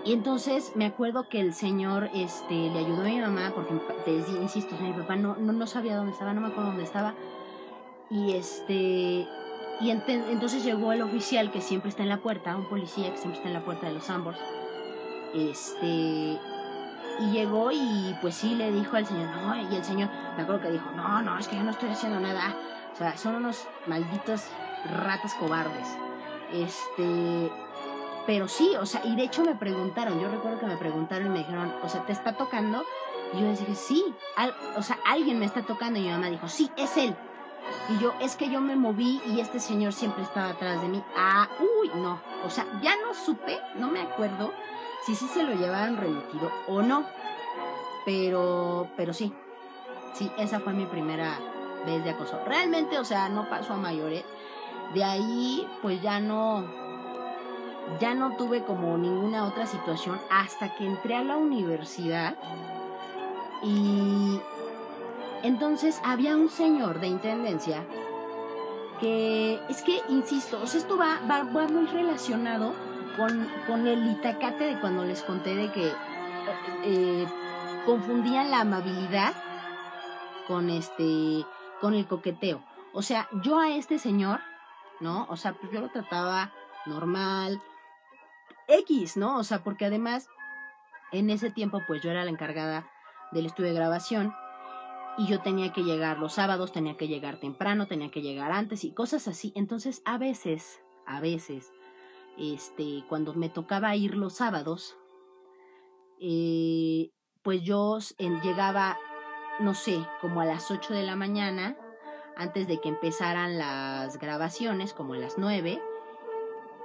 Y 0.05 0.13
entonces 0.13 0.73
me 0.75 0.85
acuerdo 0.85 1.27
que 1.27 1.41
el 1.41 1.53
señor 1.53 2.09
este, 2.13 2.53
le 2.53 2.79
ayudó 2.79 3.01
a 3.01 3.05
mi 3.05 3.19
mamá, 3.19 3.51
porque 3.53 3.73
te 4.05 4.11
insisto, 4.11 4.75
mi 4.79 4.93
papá 4.93 5.15
no, 5.15 5.35
no, 5.35 5.51
no 5.51 5.67
sabía 5.67 5.97
dónde 5.97 6.13
estaba, 6.13 6.33
no 6.33 6.41
me 6.41 6.47
acuerdo 6.47 6.69
dónde 6.69 6.83
estaba. 6.83 7.15
Y 8.09 8.33
este 8.33 9.27
y 9.81 9.91
entonces 9.91 10.63
llegó 10.63 10.91
el 10.91 11.01
oficial 11.01 11.51
que 11.51 11.61
siempre 11.61 11.89
está 11.89 12.03
en 12.03 12.09
la 12.09 12.17
puerta, 12.17 12.55
un 12.57 12.67
policía 12.67 13.11
que 13.11 13.17
siempre 13.17 13.37
está 13.37 13.47
en 13.47 13.53
la 13.53 13.63
puerta 13.63 13.87
de 13.87 13.93
los 13.93 14.09
ambos. 14.09 14.35
Este 15.33 16.39
y 17.19 17.31
llegó 17.31 17.69
y 17.71 18.15
pues 18.21 18.35
sí 18.35 18.55
le 18.55 18.71
dijo 18.71 18.95
al 18.95 19.05
señor, 19.05 19.29
no, 19.35 19.55
y 19.55 19.75
el 19.75 19.83
señor, 19.83 20.09
me 20.37 20.43
acuerdo 20.43 20.61
que 20.61 20.71
dijo, 20.71 20.89
no, 20.95 21.21
no, 21.21 21.37
es 21.37 21.47
que 21.47 21.57
yo 21.57 21.63
no 21.63 21.71
estoy 21.71 21.89
haciendo 21.89 22.19
nada. 22.19 22.55
O 22.93 22.95
sea, 22.95 23.17
son 23.17 23.35
unos 23.35 23.67
malditos 23.87 24.45
ratas 25.03 25.33
cobardes. 25.35 25.87
Este, 26.53 27.51
pero 28.25 28.47
sí, 28.47 28.73
o 28.79 28.85
sea, 28.85 29.01
y 29.05 29.15
de 29.15 29.23
hecho 29.23 29.43
me 29.43 29.55
preguntaron, 29.55 30.19
yo 30.19 30.29
recuerdo 30.29 30.59
que 30.59 30.65
me 30.65 30.77
preguntaron 30.77 31.27
y 31.27 31.29
me 31.29 31.39
dijeron, 31.39 31.73
o 31.83 31.89
sea, 31.89 32.05
¿te 32.05 32.13
está 32.13 32.33
tocando? 32.33 32.83
Y 33.33 33.41
yo 33.41 33.49
dije, 33.51 33.75
sí, 33.75 34.03
o 34.75 34.81
sea, 34.81 34.97
alguien 35.05 35.39
me 35.39 35.45
está 35.45 35.61
tocando 35.61 35.99
y 35.99 36.03
mi 36.03 36.09
mamá 36.09 36.27
dijo, 36.27 36.47
sí, 36.47 36.71
es 36.77 36.95
él. 36.97 37.15
Y 37.89 37.99
yo, 37.99 38.13
es 38.21 38.35
que 38.35 38.49
yo 38.49 38.61
me 38.61 38.75
moví 38.75 39.21
y 39.27 39.41
este 39.41 39.59
señor 39.59 39.93
siempre 39.93 40.23
estaba 40.23 40.49
atrás 40.49 40.81
de 40.81 40.87
mí. 40.87 41.03
Ah, 41.15 41.49
uy, 41.59 41.91
no. 41.95 42.19
O 42.45 42.49
sea, 42.49 42.65
ya 42.81 42.95
no 43.05 43.13
supe, 43.13 43.59
no 43.75 43.89
me 43.89 44.01
acuerdo 44.01 44.53
si 45.05 45.15
sí 45.15 45.27
se 45.27 45.43
lo 45.43 45.53
llevaron 45.53 45.97
remitido 45.97 46.51
o 46.67 46.81
no. 46.81 47.03
Pero, 48.05 48.89
pero 48.95 49.13
sí. 49.13 49.33
Sí, 50.13 50.31
esa 50.37 50.59
fue 50.59 50.73
mi 50.73 50.85
primera 50.85 51.37
vez 51.85 52.03
de 52.03 52.11
acoso. 52.11 52.39
Realmente, 52.45 52.97
o 52.97 53.05
sea, 53.05 53.29
no 53.29 53.49
pasó 53.49 53.73
a 53.73 53.77
mayores. 53.77 54.23
De 54.93 55.03
ahí, 55.03 55.67
pues 55.81 56.01
ya 56.01 56.19
no, 56.19 56.65
ya 57.99 58.15
no 58.15 58.35
tuve 58.35 58.63
como 58.63 58.97
ninguna 58.97 59.45
otra 59.45 59.65
situación 59.65 60.19
hasta 60.29 60.75
que 60.75 60.85
entré 60.85 61.15
a 61.15 61.23
la 61.23 61.37
universidad 61.37 62.35
y 63.61 64.39
entonces 65.43 66.01
había 66.03 66.35
un 66.35 66.49
señor 66.49 66.99
de 66.99 67.07
intendencia 67.07 67.83
que 68.99 69.59
es 69.69 69.81
que, 69.81 70.01
insisto, 70.09 70.59
o 70.61 70.67
sea, 70.67 70.81
esto 70.81 70.97
va, 70.97 71.19
va, 71.29 71.43
muy 71.43 71.85
relacionado 71.85 72.73
con, 73.15 73.47
con, 73.67 73.87
el 73.87 74.11
itacate 74.11 74.63
de 74.63 74.79
cuando 74.79 75.03
les 75.05 75.21
conté 75.23 75.55
de 75.55 75.71
que 75.71 75.91
eh, 76.83 77.27
confundían 77.85 78.51
la 78.51 78.61
amabilidad 78.61 79.33
con 80.47 80.69
este 80.69 81.45
con 81.81 81.93
el 81.93 82.07
coqueteo. 82.07 82.63
O 82.93 83.01
sea, 83.01 83.27
yo 83.43 83.59
a 83.59 83.69
este 83.69 83.99
señor, 83.99 84.41
¿no? 84.99 85.27
O 85.29 85.37
sea, 85.37 85.53
pues 85.53 85.71
yo 85.71 85.79
lo 85.79 85.89
trataba 85.89 86.51
normal, 86.85 87.61
X, 88.67 89.17
¿no? 89.17 89.37
O 89.37 89.43
sea, 89.43 89.63
porque 89.63 89.85
además 89.85 90.27
en 91.11 91.29
ese 91.29 91.49
tiempo 91.51 91.81
pues 91.87 92.01
yo 92.01 92.11
era 92.11 92.23
la 92.23 92.31
encargada 92.31 92.89
del 93.31 93.45
estudio 93.45 93.69
de 93.69 93.75
grabación 93.75 94.33
y 95.17 95.27
yo 95.27 95.41
tenía 95.41 95.73
que 95.73 95.83
llegar 95.83 96.17
los 96.17 96.33
sábados, 96.33 96.71
tenía 96.71 96.95
que 96.95 97.07
llegar 97.07 97.39
temprano, 97.39 97.87
tenía 97.87 98.09
que 98.09 98.21
llegar 98.21 98.51
antes 98.51 98.83
y 98.83 98.93
cosas 98.93 99.27
así. 99.27 99.51
Entonces, 99.55 100.01
a 100.05 100.17
veces, 100.17 100.81
a 101.05 101.19
veces, 101.19 101.73
este, 102.39 103.03
cuando 103.07 103.33
me 103.33 103.49
tocaba 103.49 103.95
ir 103.95 104.15
los 104.15 104.33
sábados, 104.33 104.97
eh, 106.21 107.11
pues 107.43 107.61
yo 107.63 107.99
llegaba, 108.17 108.97
no 109.59 109.73
sé, 109.73 110.05
como 110.21 110.41
a 110.41 110.45
las 110.45 110.71
8 110.71 110.93
de 110.93 111.03
la 111.03 111.15
mañana, 111.15 111.77
antes 112.35 112.67
de 112.67 112.79
que 112.79 112.89
empezaran 112.89 113.57
las 113.57 114.17
grabaciones, 114.17 114.93
como 114.93 115.13
a 115.13 115.17
las 115.17 115.37
9, 115.37 115.81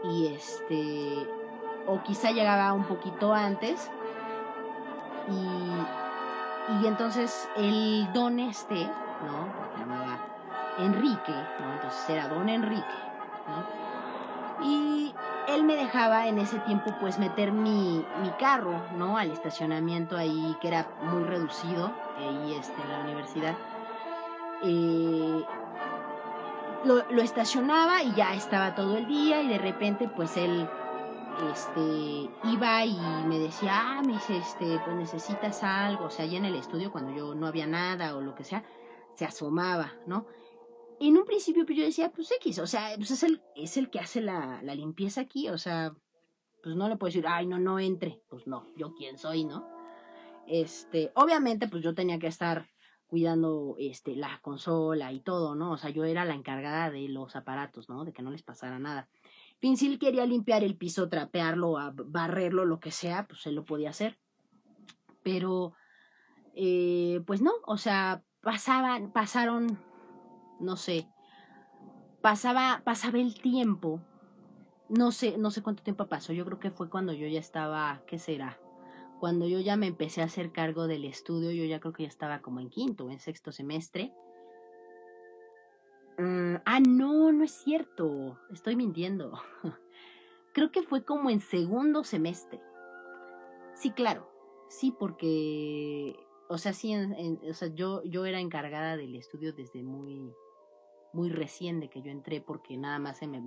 y 0.04 0.26
este, 0.26 1.28
o 1.86 2.02
quizá 2.02 2.32
llegaba 2.32 2.72
un 2.72 2.84
poquito 2.84 3.32
antes, 3.32 3.90
y 6.82 6.86
entonces 6.86 7.48
el 7.56 8.08
don 8.12 8.40
este, 8.40 8.74
¿no? 8.74 9.48
Se 9.72 9.80
llamaba 9.80 10.18
Enrique, 10.78 11.32
¿no? 11.60 11.72
Entonces 11.74 12.10
era 12.10 12.28
don 12.28 12.48
Enrique, 12.48 12.84
¿no? 13.48 14.66
Y 14.66 15.14
él 15.48 15.64
me 15.64 15.76
dejaba 15.76 16.26
en 16.26 16.38
ese 16.38 16.58
tiempo 16.60 16.94
pues 17.00 17.18
meter 17.18 17.52
mi, 17.52 18.04
mi 18.22 18.30
carro, 18.38 18.82
¿no? 18.96 19.16
Al 19.16 19.30
estacionamiento 19.30 20.16
ahí 20.16 20.56
que 20.60 20.68
era 20.68 20.88
muy 21.02 21.24
reducido, 21.24 21.92
ahí 22.16 22.54
este, 22.58 22.80
en 22.82 22.88
la 22.88 23.00
universidad. 23.00 23.54
Eh, 24.62 25.44
lo, 26.84 27.10
lo 27.10 27.22
estacionaba 27.22 28.02
y 28.02 28.12
ya 28.14 28.34
estaba 28.34 28.74
todo 28.74 28.96
el 28.96 29.06
día 29.06 29.42
y 29.42 29.48
de 29.48 29.58
repente 29.58 30.08
pues 30.08 30.36
él 30.36 30.68
este, 31.52 32.30
iba 32.44 32.84
y 32.84 32.98
me 33.26 33.38
decía, 33.38 33.72
ah, 33.74 34.02
dice, 34.04 34.36
este, 34.36 34.78
pues 34.84 34.96
necesitas 34.96 35.62
algo, 35.62 36.06
o 36.06 36.10
sea, 36.10 36.24
allá 36.24 36.38
en 36.38 36.44
el 36.44 36.54
estudio 36.54 36.92
cuando 36.92 37.12
yo 37.12 37.34
no 37.34 37.46
había 37.46 37.66
nada 37.66 38.16
o 38.16 38.20
lo 38.20 38.34
que 38.34 38.44
sea, 38.44 38.62
se 39.14 39.24
asomaba, 39.24 39.92
¿no? 40.06 40.26
En 41.00 41.16
un 41.16 41.24
principio 41.24 41.66
pues 41.66 41.78
yo 41.78 41.84
decía, 41.84 42.10
pues 42.10 42.30
X, 42.32 42.58
o 42.58 42.66
sea, 42.66 42.94
pues 42.96 43.10
es 43.10 43.22
el, 43.22 43.42
es 43.56 43.76
el 43.76 43.90
que 43.90 44.00
hace 44.00 44.20
la, 44.20 44.62
la 44.62 44.74
limpieza 44.74 45.22
aquí, 45.22 45.48
o 45.48 45.58
sea, 45.58 45.94
pues 46.62 46.76
no 46.76 46.88
le 46.88 46.96
puedo 46.96 47.08
decir, 47.08 47.26
ay, 47.28 47.46
no, 47.46 47.58
no 47.58 47.78
entre, 47.78 48.22
pues 48.28 48.46
no, 48.46 48.66
yo 48.76 48.94
quién 48.94 49.18
soy, 49.18 49.44
¿no? 49.44 49.68
Este, 50.46 51.12
obviamente, 51.14 51.68
pues 51.68 51.82
yo 51.82 51.94
tenía 51.94 52.18
que 52.18 52.26
estar 52.26 52.66
cuidando 53.06 53.76
este 53.78 54.16
la 54.16 54.40
consola 54.42 55.12
y 55.12 55.20
todo, 55.20 55.54
¿no? 55.54 55.72
O 55.72 55.76
sea, 55.76 55.90
yo 55.90 56.04
era 56.04 56.24
la 56.24 56.34
encargada 56.34 56.90
de 56.90 57.08
los 57.08 57.36
aparatos, 57.36 57.88
¿no? 57.88 58.04
De 58.04 58.12
que 58.12 58.22
no 58.22 58.30
les 58.30 58.42
pasara 58.42 58.78
nada. 58.78 59.08
Pincil 59.60 59.98
quería 59.98 60.26
limpiar 60.26 60.64
el 60.64 60.76
piso, 60.76 61.08
trapearlo, 61.08 61.76
barrerlo, 62.06 62.64
lo 62.64 62.80
que 62.80 62.90
sea, 62.90 63.26
pues 63.26 63.46
él 63.46 63.54
lo 63.54 63.64
podía 63.64 63.90
hacer. 63.90 64.18
Pero, 65.22 65.74
eh, 66.54 67.22
pues 67.26 67.40
no, 67.40 67.52
o 67.66 67.76
sea, 67.76 68.24
pasaban, 68.40 69.12
pasaron, 69.12 69.78
no 70.60 70.76
sé, 70.76 71.08
pasaba, 72.20 72.82
pasaba 72.84 73.18
el 73.18 73.34
tiempo. 73.40 74.00
No 74.88 75.12
sé, 75.12 75.36
no 75.38 75.50
sé 75.50 75.62
cuánto 75.62 75.82
tiempo 75.82 76.06
pasó. 76.06 76.32
Yo 76.32 76.44
creo 76.44 76.58
que 76.58 76.70
fue 76.70 76.88
cuando 76.88 77.12
yo 77.12 77.26
ya 77.26 77.40
estaba, 77.40 78.02
¿qué 78.06 78.18
será? 78.18 78.58
Cuando 79.20 79.46
yo 79.46 79.60
ya 79.60 79.76
me 79.76 79.86
empecé 79.86 80.22
a 80.22 80.26
hacer 80.26 80.52
cargo 80.52 80.86
del 80.86 81.04
estudio, 81.04 81.50
yo 81.50 81.64
ya 81.64 81.80
creo 81.80 81.92
que 81.92 82.04
ya 82.04 82.08
estaba 82.08 82.40
como 82.40 82.60
en 82.60 82.70
quinto, 82.70 83.10
en 83.10 83.20
sexto 83.20 83.52
semestre. 83.52 84.12
Mm, 86.18 86.56
ah, 86.64 86.80
no, 86.80 87.32
no 87.32 87.44
es 87.44 87.52
cierto. 87.52 88.38
Estoy 88.50 88.76
mintiendo. 88.76 89.32
Creo 90.54 90.70
que 90.70 90.82
fue 90.82 91.04
como 91.04 91.30
en 91.30 91.40
segundo 91.40 92.04
semestre. 92.04 92.60
Sí, 93.74 93.90
claro. 93.90 94.30
Sí, 94.68 94.94
porque, 94.98 96.16
o 96.48 96.58
sea, 96.58 96.72
sí, 96.72 96.94
o 96.94 97.54
sea, 97.54 97.68
yo, 97.74 98.02
yo 98.04 98.24
era 98.24 98.40
encargada 98.40 98.96
del 98.96 99.14
estudio 99.14 99.52
desde 99.52 99.82
muy, 99.82 100.32
muy 101.14 101.30
recién 101.30 101.80
de 101.80 101.88
que 101.88 102.02
yo 102.02 102.10
entré, 102.10 102.40
porque 102.40 102.76
nada 102.76 102.98
más 102.98 103.18
se 103.18 103.26
me, 103.26 103.42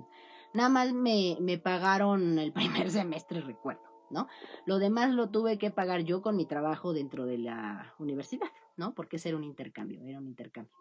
nada 0.54 0.68
más 0.68 0.92
me, 0.92 1.36
me 1.40 1.58
pagaron 1.58 2.38
el 2.38 2.52
primer 2.84 2.90
semestre, 2.90 3.40
recuerdo, 3.40 3.82
¿no? 4.10 4.26
Lo 4.66 4.78
demás 4.78 5.10
lo 5.12 5.30
tuve 5.30 5.58
que 5.58 5.70
pagar 5.70 6.02
yo 6.02 6.22
con 6.22 6.36
mi 6.36 6.46
trabajo 6.46 6.92
dentro 6.92 7.26
de 7.26 7.38
la 7.38 7.94
universidad, 7.98 8.50
¿no? 8.76 8.94
Porque 8.94 9.16
ese 9.16 9.28
era 9.28 9.38
un 9.38 9.44
intercambio, 9.44 10.02
era 10.02 10.18
un 10.18 10.26
intercambio 10.26 10.76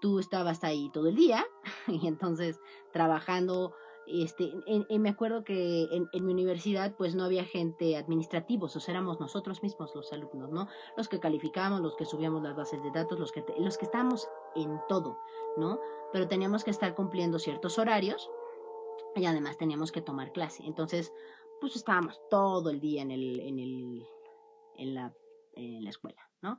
tú 0.00 0.18
estabas 0.18 0.64
ahí 0.64 0.90
todo 0.92 1.08
el 1.08 1.16
día 1.16 1.44
y 1.88 2.06
entonces 2.06 2.60
trabajando 2.92 3.74
este 4.06 4.52
en, 4.66 5.02
me 5.02 5.08
acuerdo 5.08 5.42
que 5.42 5.88
en, 5.90 6.24
mi 6.24 6.32
universidad 6.32 6.94
pues 6.96 7.16
no 7.16 7.24
había 7.24 7.44
gente 7.44 7.96
administrativos 7.96 8.76
o 8.76 8.80
sea 8.80 8.94
éramos 8.94 9.18
nosotros 9.18 9.64
mismos 9.64 9.96
los 9.96 10.12
alumnos 10.12 10.50
no 10.52 10.68
los 10.96 11.08
que 11.08 11.18
calificábamos 11.18 11.80
los 11.80 11.96
que 11.96 12.04
subíamos 12.04 12.40
las 12.42 12.54
bases 12.54 12.80
de 12.84 12.92
datos 12.92 13.18
los 13.18 13.32
que 13.32 13.44
los 13.58 13.76
que 13.78 13.84
estábamos 13.84 14.28
en 14.54 14.78
todo 14.88 15.18
no 15.56 15.80
pero 16.12 16.28
teníamos 16.28 16.64
que 16.64 16.70
estar 16.70 16.94
cumpliendo 16.94 17.38
ciertos 17.38 17.78
horarios 17.78 18.30
y 19.14 19.24
además 19.26 19.58
teníamos 19.58 19.92
que 19.92 20.02
tomar 20.02 20.32
clase 20.32 20.64
entonces 20.64 21.12
pues 21.60 21.76
estábamos 21.76 22.20
todo 22.30 22.70
el 22.70 22.80
día 22.80 23.02
en 23.02 23.10
el 23.10 23.40
en 23.40 23.58
el 23.58 24.94
la 24.94 25.14
en 25.54 25.84
la 25.84 25.90
escuela 25.90 26.30
no 26.42 26.58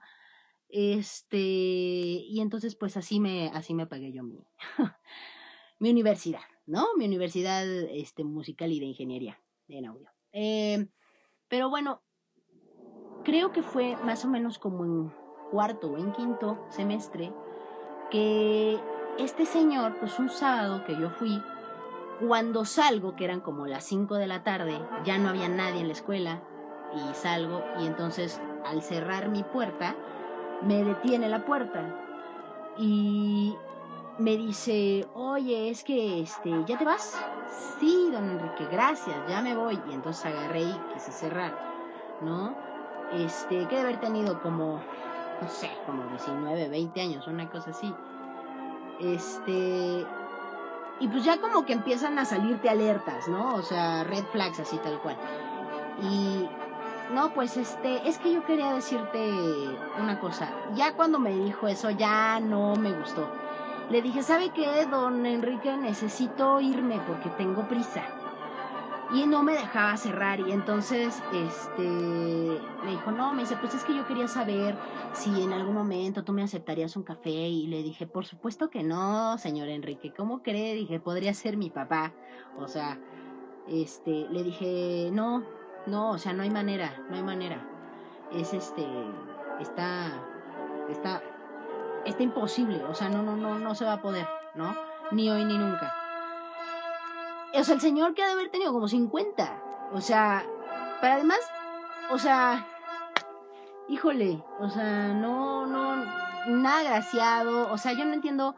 este, 0.70 1.38
y 1.38 2.40
entonces 2.42 2.76
pues 2.76 2.98
así 2.98 3.20
me, 3.20 3.50
así 3.50 3.74
me 3.74 3.88
pagué 3.88 4.12
yo 4.12 4.24
mi, 4.24 4.46
mi 5.80 5.90
universidad, 5.90 6.42
¿no? 6.66 6.88
Mi 6.98 7.06
universidad 7.06 7.66
este, 7.68 8.24
musical 8.24 8.72
y 8.72 8.80
de 8.80 8.88
ingeniería 8.88 9.42
en 9.70 9.86
audio. 9.86 10.10
Eh, 10.34 10.88
pero 11.48 11.70
bueno, 11.70 12.02
creo 13.24 13.52
que 13.52 13.64
fue 13.64 13.96
más 13.98 14.26
o 14.26 14.28
menos 14.28 14.60
como 14.60 14.84
en 14.86 15.14
cuarto 15.52 15.92
o 15.92 15.98
en 15.98 16.12
quinto 16.12 16.66
semestre 16.70 17.34
que 18.10 18.80
este 19.18 19.46
señor, 19.46 19.98
pues 20.00 20.20
un 20.20 20.30
sábado 20.30 20.84
que 20.86 20.96
yo 21.00 21.10
fui, 21.10 21.42
cuando 22.26 22.66
salgo, 22.66 23.16
que 23.16 23.26
eran 23.26 23.42
como 23.42 23.68
las 23.68 23.84
5 23.84 24.16
de 24.16 24.28
la 24.28 24.44
tarde, 24.44 24.80
ya 25.04 25.18
no 25.18 25.30
había 25.30 25.50
nadie 25.50 25.82
en 25.82 25.88
la 25.88 25.94
escuela 25.94 26.42
y 26.94 27.14
salgo 27.14 27.64
y 27.80 27.86
entonces 27.86 28.42
al 28.66 28.82
cerrar 28.82 29.30
mi 29.30 29.44
puerta, 29.44 29.96
me 30.62 30.84
detiene 30.84 31.30
la 31.30 31.46
puerta 31.46 31.84
y 32.78 33.56
me 34.18 34.38
dice, 34.38 35.08
oye, 35.14 35.70
es 35.70 35.84
que 35.84 36.22
este, 36.22 36.64
¿ya 36.66 36.78
te 36.78 36.86
vas? 36.86 37.18
sí, 37.80 38.10
don 38.12 38.30
Enrique, 38.30 38.68
gracias, 38.72 39.16
ya 39.28 39.42
me 39.42 39.56
voy. 39.56 39.80
Y 39.90 39.94
entonces 39.94 40.26
agarré 40.26 40.62
y 40.62 40.82
quise 40.94 41.12
cerrar, 41.12 41.54
¿no? 42.22 42.56
Este, 43.14 43.68
que 43.68 43.76
de 43.76 43.82
haber 43.82 44.00
tenido 44.00 44.42
como, 44.42 44.82
no 45.42 45.50
sé, 45.50 45.70
como 45.86 46.04
19, 46.06 46.70
20 46.70 47.02
años, 47.02 47.28
una 47.28 47.50
cosa 47.50 47.72
así. 47.72 47.94
Este, 49.00 50.06
y 51.00 51.08
pues 51.08 51.24
ya 51.24 51.40
como 51.40 51.66
que 51.66 51.74
empiezan 51.74 52.18
a 52.18 52.26
salirte 52.26 52.70
alertas, 52.70 53.28
¿no? 53.28 53.56
O 53.56 53.62
sea, 53.62 54.04
red 54.04 54.26
flags 54.32 54.60
así 54.60 54.78
tal 54.78 55.00
cual. 55.00 55.18
Y 56.02 56.48
no, 57.14 57.34
pues 57.34 57.58
este, 57.58 58.08
es 58.08 58.18
que 58.18 58.34
yo 58.34 58.46
quería 58.46 58.74
decirte 58.74 59.32
una 60.00 60.20
cosa. 60.20 60.50
Ya 60.76 60.94
cuando 60.94 61.20
me 61.20 61.32
dijo 61.32 61.68
eso 61.68 61.92
ya 61.92 62.40
no 62.40 62.76
me 62.76 62.92
gustó. 62.92 63.28
Le 63.90 64.02
dije, 64.02 64.22
¿sabe 64.24 64.50
qué, 64.50 64.86
don 64.86 65.26
Enrique? 65.26 65.78
Necesito 65.78 66.60
irme 66.60 67.00
porque 67.08 67.30
tengo 67.30 67.68
prisa. 67.68 68.04
Y 69.14 69.26
no 69.26 69.42
me 69.42 69.54
dejaba 69.54 69.96
cerrar 69.96 70.42
y 70.42 70.52
entonces 70.52 71.24
este 71.34 71.82
me 71.82 72.92
dijo, 72.92 73.12
no, 73.12 73.34
me 73.34 73.44
dice, 73.44 73.56
pues 73.56 73.74
es 73.74 73.86
que 73.86 73.96
yo 73.96 74.06
quería 74.06 74.28
saber 74.28 74.76
si 75.14 75.42
en 75.42 75.54
algún 75.54 75.74
momento 75.74 76.26
tú 76.26 76.34
me 76.34 76.44
aceptarías 76.44 76.98
un 76.98 77.04
café 77.04 77.30
y 77.30 77.68
le 77.68 77.84
dije, 77.84 78.06
por 78.06 78.26
supuesto 78.26 78.70
que 78.70 78.84
no, 78.84 79.38
señor 79.38 79.70
Enrique, 79.70 80.14
¿cómo 80.16 80.44
cree? 80.44 80.76
Dije, 80.76 81.00
podría 81.00 81.34
ser 81.34 81.56
mi 81.56 81.70
papá. 81.70 82.12
O 82.58 82.68
sea, 82.68 83.00
este, 83.70 84.28
le 84.30 84.44
dije, 84.44 85.10
no, 85.14 85.44
no, 85.86 86.12
o 86.12 86.18
sea, 86.18 86.34
no 86.34 86.44
hay 86.44 86.50
manera, 86.50 86.94
no 87.10 87.16
hay 87.16 87.24
manera. 87.24 87.66
Es 88.34 88.54
este, 88.54 88.86
está, 89.62 90.22
está, 90.90 91.24
está 92.06 92.24
imposible, 92.24 92.84
o 92.84 92.94
sea, 92.94 93.08
no, 93.08 93.24
no, 93.24 93.38
no, 93.38 93.58
no 93.58 93.74
se 93.74 93.86
va 93.86 93.94
a 93.94 94.02
poder, 94.02 94.28
¿no? 94.56 94.76
Ni 95.12 95.30
hoy 95.30 95.46
ni 95.46 95.58
nunca. 95.58 96.07
O 97.58 97.64
sea, 97.64 97.76
el 97.76 97.82
señor 97.82 98.14
que 98.14 98.24
ha 98.24 98.28
de 98.28 98.34
haber 98.34 98.50
tenido 98.50 98.72
como 98.72 98.88
50. 98.88 99.64
O 99.94 100.02
sea, 100.02 100.46
para 101.02 101.16
además, 101.16 101.40
o 102.12 102.20
sea, 102.20 102.68
híjole, 103.88 104.44
o 104.60 104.70
sea, 104.70 105.10
no, 105.10 105.66
no, 105.66 105.96
nada 106.48 106.84
graciado. 106.84 107.72
O 107.72 107.78
sea, 107.78 107.94
yo 107.94 108.06
no 108.06 108.14
entiendo 108.14 108.56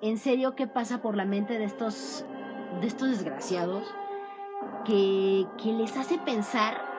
en 0.00 0.18
serio 0.18 0.56
qué 0.56 0.66
pasa 0.66 1.02
por 1.02 1.16
la 1.16 1.24
mente 1.24 1.58
de 1.58 1.64
estos, 1.64 2.24
de 2.80 2.86
estos 2.86 3.10
desgraciados 3.10 3.94
que, 4.84 5.46
que 5.62 5.72
les 5.72 5.96
hace 5.96 6.18
pensar 6.18 6.94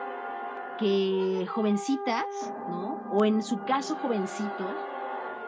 que 0.78 1.46
jovencitas, 1.50 2.26
¿no? 2.68 3.00
O 3.12 3.24
en 3.24 3.42
su 3.42 3.64
caso 3.64 3.96
jovencitos, 3.96 4.74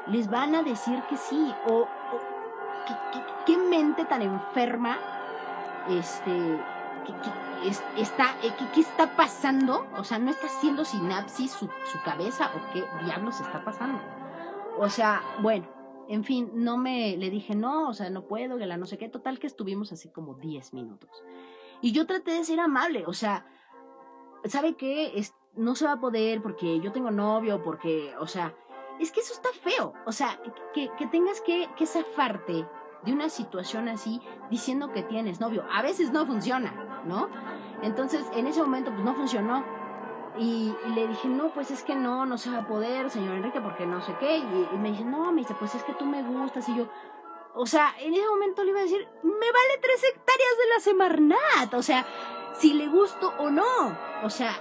les 0.07 0.29
van 0.29 0.55
a 0.55 0.63
decir 0.63 1.03
que 1.09 1.17
sí. 1.17 1.55
O, 1.67 1.87
¿qué, 3.47 3.57
mente 3.57 4.05
tan 4.05 4.23
enferma 4.23 4.97
este, 5.91 6.31
¿qué, 7.07 8.01
está, 8.01 8.37
eh, 8.43 8.53
¿qué, 8.75 8.81
está 8.81 9.17
pasando? 9.17 9.87
O 9.97 10.05
sea, 10.05 10.19
¿no 10.19 10.31
está 10.31 10.47
haciendo 10.47 10.85
sinapsis 10.85 11.53
su, 11.53 11.67
su 11.67 12.03
cabeza 12.05 12.51
o 12.55 12.73
qué 12.73 12.85
diablos 13.05 13.41
está 13.41 13.65
pasando? 13.65 14.01
O 14.79 14.89
sea, 14.89 15.23
bueno, 15.41 15.67
en 16.09 16.25
fin, 16.25 16.51
no 16.55 16.79
me 16.79 17.17
le 17.17 17.31
dije, 17.31 17.55
no, 17.55 17.89
o 17.89 17.95
sea, 17.95 18.11
no 18.11 18.27
puedo, 18.27 18.59
que 18.59 18.67
la 18.67 18.77
no 18.77 18.87
sé 18.87 18.97
qué, 18.97 19.09
total 19.09 19.39
que 19.39 19.47
estuvimos 19.47 19.93
así 19.93 20.09
como 20.11 20.35
10 20.35 20.73
minutos. 20.73 21.11
Y 21.81 21.93
yo 21.93 22.07
traté 22.07 22.33
de 22.33 22.45
ser 22.45 22.61
amable, 22.61 23.05
o 23.07 23.13
sea, 23.13 23.47
¿sabe 24.45 24.75
qué? 24.75 25.19
Es, 25.19 25.35
no 25.55 25.75
se 25.75 25.85
va 25.85 25.93
a 25.93 26.01
poder 26.01 26.43
porque 26.43 26.81
yo 26.81 26.93
tengo 26.93 27.11
novio, 27.11 27.63
porque, 27.63 28.15
o 28.19 28.27
sea, 28.27 28.55
es 28.99 29.13
que 29.13 29.21
eso 29.21 29.35
está 29.35 29.51
feo, 29.63 29.93
o 30.07 30.13
sea, 30.13 30.41
que, 30.73 30.91
que 30.97 31.07
tengas 31.07 31.41
que, 31.41 31.69
que 31.77 31.87
zafarte 31.87 32.67
de 33.03 33.13
una 33.13 33.29
situación 33.29 33.89
así 33.89 34.21
diciendo 34.51 34.93
que 34.93 35.03
tienes 35.03 35.41
novio. 35.41 35.65
A 35.73 35.83
veces 35.83 36.13
no 36.13 36.27
funciona, 36.27 37.03
¿no? 37.05 37.29
Entonces, 37.83 38.25
en 38.35 38.47
ese 38.47 38.61
momento, 38.63 38.91
pues 38.91 39.05
no 39.05 39.15
funcionó. 39.15 39.65
Y, 40.37 40.73
le 40.95 41.09
dije, 41.09 41.29
no, 41.29 41.49
pues 41.53 41.71
es 41.71 41.83
que 41.83 41.97
no, 41.97 42.25
no 42.27 42.39
se 42.39 42.51
va 42.51 42.59
a 42.59 42.67
poder, 42.67 43.11
señor 43.11 43.37
Enrique, 43.37 43.61
porque 43.61 43.87
no 43.87 44.01
sé 44.03 44.15
qué. 44.21 44.39
Y, 44.39 44.77
me 44.79 44.91
dice, 44.91 45.05
no, 45.05 45.33
me 45.33 45.41
dice, 45.43 45.55
pues 45.59 45.75
es 45.75 45.83
que 45.85 45.95
tú 45.95 46.05
me 46.05 46.23
gustas. 46.23 46.69
Y 46.69 46.77
yo, 46.77 46.89
o 47.55 47.67
sea, 47.67 47.95
en 47.99 48.15
ese 48.15 48.27
momento 48.29 48.63
le 48.63 48.71
iba 48.71 48.81
a 48.81 48.85
decir, 48.85 49.07
me 49.23 49.31
vale 49.33 49.79
tres 49.81 50.03
hectáreas 50.05 50.59
de 50.59 50.69
la 50.75 50.81
Semarnat. 50.81 51.75
O 51.75 51.83
sea, 51.83 52.07
si 52.59 52.75
le 52.75 52.89
gusto 52.89 53.33
o 53.39 53.51
no. 53.51 53.97
O 54.23 54.31
sea, 54.31 54.53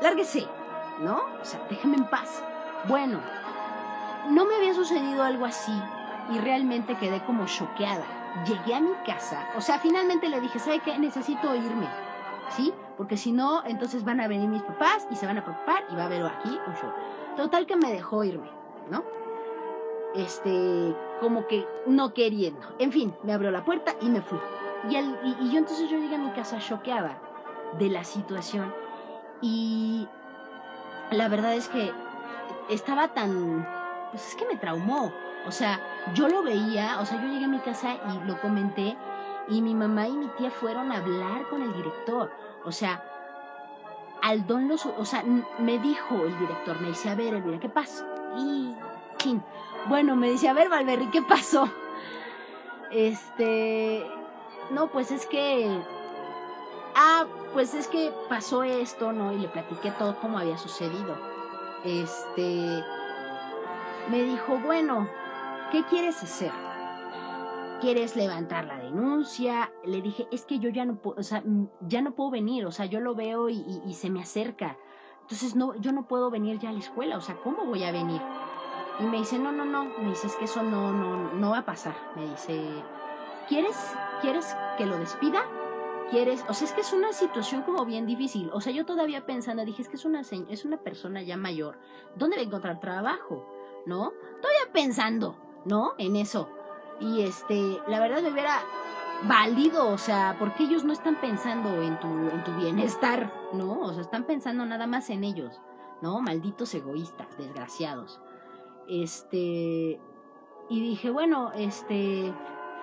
lárguese, 0.00 0.46
¿no? 1.00 1.22
O 1.40 1.44
sea, 1.44 1.64
déjeme 1.68 1.96
en 1.96 2.04
paz. 2.08 2.42
Bueno, 2.88 3.20
no 4.30 4.44
me 4.44 4.56
había 4.56 4.74
sucedido 4.74 5.22
algo 5.22 5.44
así 5.44 5.72
y 6.30 6.38
realmente 6.38 6.96
quedé 6.96 7.20
como 7.24 7.46
choqueada. 7.46 8.04
Llegué 8.46 8.74
a 8.74 8.80
mi 8.80 8.92
casa, 9.06 9.46
o 9.56 9.60
sea, 9.60 9.78
finalmente 9.78 10.28
le 10.28 10.40
dije, 10.40 10.58
¿sabe 10.58 10.80
qué? 10.80 10.98
Necesito 10.98 11.54
irme, 11.54 11.86
¿sí? 12.56 12.72
Porque 12.96 13.16
si 13.16 13.32
no, 13.32 13.62
entonces 13.66 14.04
van 14.04 14.20
a 14.20 14.28
venir 14.28 14.48
mis 14.48 14.62
papás 14.62 15.06
y 15.10 15.16
se 15.16 15.26
van 15.26 15.38
a 15.38 15.44
preocupar 15.44 15.84
y 15.90 15.96
va 15.96 16.04
a 16.04 16.06
haber 16.06 16.24
aquí 16.24 16.58
un 16.66 16.74
show. 16.74 16.90
Total 17.36 17.66
que 17.66 17.76
me 17.76 17.92
dejó 17.92 18.24
irme, 18.24 18.48
¿no? 18.90 19.04
Este, 20.14 20.94
como 21.20 21.46
que 21.46 21.66
no 21.86 22.12
queriendo. 22.14 22.74
En 22.78 22.92
fin, 22.92 23.14
me 23.22 23.32
abrió 23.32 23.50
la 23.50 23.64
puerta 23.64 23.94
y 24.00 24.08
me 24.08 24.22
fui. 24.22 24.38
Y, 24.88 24.96
y, 24.96 25.50
yo 25.50 25.58
entonces 25.58 25.88
yo 25.90 25.98
llegué 25.98 26.16
a 26.16 26.18
mi 26.18 26.30
casa 26.30 26.58
choqueada 26.58 27.18
de 27.78 27.88
la 27.88 28.04
situación. 28.04 28.74
Y 29.40 30.06
la 31.10 31.28
verdad 31.28 31.54
es 31.54 31.68
que 31.68 31.92
estaba 32.68 33.08
tan... 33.08 33.66
Pues 34.10 34.28
es 34.28 34.34
que 34.36 34.46
me 34.46 34.56
traumó. 34.56 35.12
O 35.46 35.50
sea, 35.50 35.80
yo 36.14 36.28
lo 36.28 36.42
veía, 36.42 37.00
o 37.00 37.06
sea, 37.06 37.20
yo 37.20 37.28
llegué 37.28 37.44
a 37.44 37.48
mi 37.48 37.58
casa 37.58 37.94
y 37.94 38.26
lo 38.26 38.40
comenté 38.40 38.96
y 39.48 39.60
mi 39.60 39.74
mamá 39.74 40.08
y 40.08 40.12
mi 40.12 40.28
tía 40.38 40.50
fueron 40.50 40.92
a 40.92 40.98
hablar 40.98 41.48
con 41.48 41.62
el 41.62 41.74
director. 41.74 42.30
O 42.64 42.72
sea, 42.72 43.02
al 44.22 44.46
don 44.46 44.68
los, 44.68 44.86
o 44.86 45.04
sea, 45.04 45.24
me 45.58 45.78
dijo 45.78 46.24
el 46.24 46.38
director, 46.38 46.80
me 46.80 46.88
dice, 46.88 47.10
a 47.10 47.14
ver, 47.14 47.34
Elvira, 47.34 47.58
¿qué 47.58 47.68
pasó? 47.68 48.06
Y, 48.36 48.74
bueno, 49.88 50.16
me 50.16 50.30
dice, 50.30 50.48
a 50.48 50.52
ver, 50.52 50.68
Valverri, 50.68 51.06
¿qué 51.10 51.22
pasó? 51.22 51.68
Este, 52.90 54.06
no, 54.70 54.88
pues 54.88 55.10
es 55.10 55.26
que, 55.26 55.68
ah, 56.94 57.26
pues 57.52 57.74
es 57.74 57.88
que 57.88 58.12
pasó 58.28 58.62
esto, 58.62 59.12
¿no? 59.12 59.32
Y 59.32 59.38
le 59.38 59.48
platiqué 59.48 59.90
todo 59.92 60.16
cómo 60.20 60.38
había 60.38 60.56
sucedido. 60.56 61.16
Este, 61.84 62.82
me 64.08 64.22
dijo, 64.22 64.58
bueno, 64.58 65.08
¿qué 65.72 65.82
quieres 65.84 66.22
hacer? 66.22 66.52
¿Quieres 67.80 68.14
levantar 68.14 68.66
la 68.66 68.78
denuncia? 68.78 69.72
Le 69.84 70.02
dije, 70.02 70.28
es 70.30 70.44
que 70.44 70.58
yo 70.58 70.68
ya 70.68 70.84
no 70.84 70.96
puedo, 70.96 71.18
o 71.18 71.22
sea, 71.22 71.42
ya 71.80 72.02
no 72.02 72.14
puedo 72.14 72.30
venir, 72.30 72.66
o 72.66 72.70
sea, 72.70 72.86
yo 72.86 73.00
lo 73.00 73.14
veo 73.14 73.48
y, 73.48 73.92
se 73.94 74.10
me 74.10 74.20
acerca. 74.20 74.76
Entonces, 75.22 75.56
no, 75.56 75.74
yo 75.76 75.92
no 75.92 76.06
puedo 76.06 76.30
venir 76.30 76.58
ya 76.58 76.68
a 76.68 76.72
la 76.72 76.78
escuela, 76.78 77.16
o 77.16 77.20
sea, 77.20 77.36
¿cómo 77.36 77.64
voy 77.64 77.82
a 77.82 77.90
venir? 77.90 78.20
Y 79.00 79.04
me 79.04 79.18
dice, 79.18 79.38
no, 79.38 79.50
no, 79.50 79.64
no, 79.64 79.84
me 79.84 80.10
dice, 80.10 80.26
es 80.26 80.36
que 80.36 80.44
eso 80.44 80.62
no, 80.62 80.92
no, 80.92 81.32
no 81.32 81.50
va 81.50 81.58
a 81.58 81.64
pasar. 81.64 81.94
Me 82.14 82.28
dice, 82.28 82.60
¿quieres, 83.48 83.76
quieres 84.20 84.54
que 84.76 84.86
lo 84.86 84.98
despida? 84.98 85.42
¿Quieres? 86.10 86.44
O 86.48 86.54
sea, 86.54 86.68
es 86.68 86.74
que 86.74 86.82
es 86.82 86.92
una 86.92 87.12
situación 87.14 87.62
como 87.62 87.86
bien 87.86 88.04
difícil. 88.06 88.50
O 88.52 88.60
sea, 88.60 88.72
yo 88.72 88.84
todavía 88.84 89.24
pensando, 89.24 89.64
dije, 89.64 89.80
es 89.80 89.88
que 89.88 89.96
es 89.96 90.04
una, 90.04 90.20
es 90.20 90.64
una 90.66 90.76
persona 90.76 91.22
ya 91.22 91.38
mayor. 91.38 91.78
¿Dónde 92.14 92.36
va 92.36 92.42
a 92.42 92.44
encontrar 92.44 92.78
trabajo? 92.80 93.48
¿No? 93.86 94.12
Todavía 94.40 94.72
pensando. 94.72 95.51
¿No? 95.64 95.92
En 95.98 96.16
eso. 96.16 96.48
Y 97.00 97.22
este, 97.22 97.80
la 97.88 98.00
verdad 98.00 98.22
me 98.22 98.30
hubiera 98.30 98.60
válido, 99.24 99.88
o 99.88 99.98
sea, 99.98 100.36
porque 100.38 100.64
ellos 100.64 100.84
no 100.84 100.92
están 100.92 101.20
pensando 101.20 101.82
en 101.82 101.98
tu, 102.00 102.08
en 102.08 102.44
tu 102.44 102.52
bienestar, 102.56 103.32
¿no? 103.52 103.80
O 103.80 103.92
sea, 103.92 104.02
están 104.02 104.24
pensando 104.24 104.64
nada 104.66 104.86
más 104.86 105.10
en 105.10 105.24
ellos, 105.24 105.60
¿no? 106.00 106.20
Malditos 106.20 106.74
egoístas, 106.74 107.36
desgraciados. 107.38 108.20
Este, 108.88 110.00
y 110.68 110.80
dije, 110.80 111.10
bueno, 111.10 111.52
este, 111.54 112.32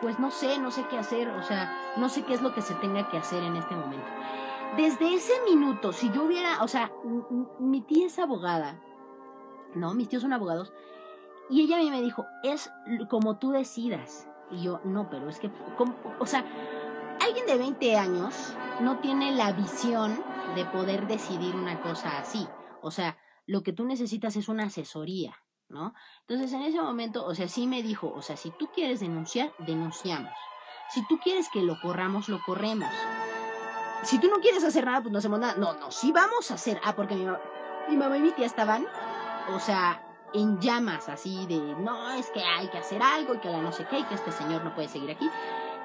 pues 0.01 0.19
no 0.19 0.31
sé, 0.31 0.59
no 0.59 0.71
sé 0.71 0.85
qué 0.89 0.97
hacer, 0.97 1.29
o 1.29 1.43
sea, 1.43 1.93
no 1.97 2.09
sé 2.09 2.23
qué 2.23 2.33
es 2.33 2.41
lo 2.41 2.53
que 2.53 2.61
se 2.61 2.75
tenga 2.75 3.09
que 3.09 3.17
hacer 3.17 3.43
en 3.43 3.55
este 3.55 3.75
momento. 3.75 4.07
Desde 4.77 5.13
ese 5.13 5.33
minuto, 5.49 5.91
si 5.91 6.11
yo 6.11 6.23
hubiera, 6.23 6.63
o 6.63 6.67
sea, 6.67 6.91
mi 7.59 7.81
tía 7.81 8.07
es 8.07 8.19
abogada, 8.19 8.79
¿no? 9.75 9.93
Mis 9.93 10.09
tíos 10.09 10.21
son 10.21 10.33
abogados, 10.33 10.71
y 11.49 11.61
ella 11.61 11.77
a 11.77 11.79
mí 11.79 11.89
me 11.89 12.01
dijo, 12.01 12.27
es 12.43 12.71
como 13.09 13.37
tú 13.37 13.51
decidas. 13.51 14.27
Y 14.51 14.63
yo, 14.63 14.81
no, 14.83 15.09
pero 15.09 15.29
es 15.29 15.39
que, 15.39 15.51
o 16.19 16.25
sea, 16.25 16.45
alguien 17.21 17.45
de 17.45 17.57
20 17.57 17.97
años 17.97 18.53
no 18.81 18.99
tiene 18.99 19.31
la 19.31 19.51
visión 19.51 20.23
de 20.55 20.65
poder 20.65 21.07
decidir 21.07 21.55
una 21.55 21.81
cosa 21.81 22.19
así. 22.19 22.47
O 22.81 22.91
sea, 22.91 23.17
lo 23.45 23.63
que 23.63 23.73
tú 23.73 23.85
necesitas 23.85 24.35
es 24.35 24.47
una 24.47 24.65
asesoría, 24.65 25.35
¿no? 25.69 25.93
Entonces, 26.21 26.53
en 26.53 26.61
ese 26.61 26.81
momento, 26.81 27.25
o 27.25 27.33
sea, 27.35 27.47
sí 27.47 27.67
me 27.67 27.83
dijo, 27.83 28.11
o 28.11 28.21
sea, 28.21 28.37
si 28.37 28.51
tú 28.51 28.69
quieres 28.73 28.99
denunciar, 28.99 29.51
denunciamos. 29.59 30.33
Si 30.89 31.05
tú 31.07 31.19
quieres 31.19 31.49
que 31.51 31.61
lo 31.61 31.79
corramos, 31.81 32.29
lo 32.29 32.39
corremos. 32.43 32.89
Si 34.03 34.19
tú 34.19 34.27
no 34.27 34.37
quieres 34.37 34.63
hacer 34.63 34.85
nada, 34.85 35.01
pues 35.01 35.11
no 35.11 35.19
hacemos 35.19 35.39
nada. 35.39 35.55
No, 35.55 35.73
no, 35.73 35.91
sí 35.91 36.11
vamos 36.11 36.49
a 36.51 36.55
hacer. 36.55 36.79
Ah, 36.83 36.95
porque 36.95 37.15
mi, 37.15 37.25
mi 37.89 37.97
mamá 37.97 38.17
y 38.17 38.21
mi 38.21 38.31
tía 38.31 38.45
estaban, 38.45 38.87
o 39.53 39.59
sea, 39.59 40.08
en 40.33 40.59
llamas, 40.59 41.09
así 41.09 41.45
de, 41.47 41.59
no, 41.79 42.11
es 42.11 42.29
que 42.31 42.43
hay 42.43 42.67
que 42.67 42.77
hacer 42.77 43.01
algo 43.01 43.35
y 43.35 43.39
que 43.39 43.49
la 43.49 43.61
no 43.61 43.71
sé 43.71 43.85
qué, 43.85 43.99
y 43.99 44.03
que 44.03 44.15
este 44.15 44.31
señor 44.31 44.63
no 44.63 44.73
puede 44.75 44.87
seguir 44.87 45.11
aquí. 45.11 45.29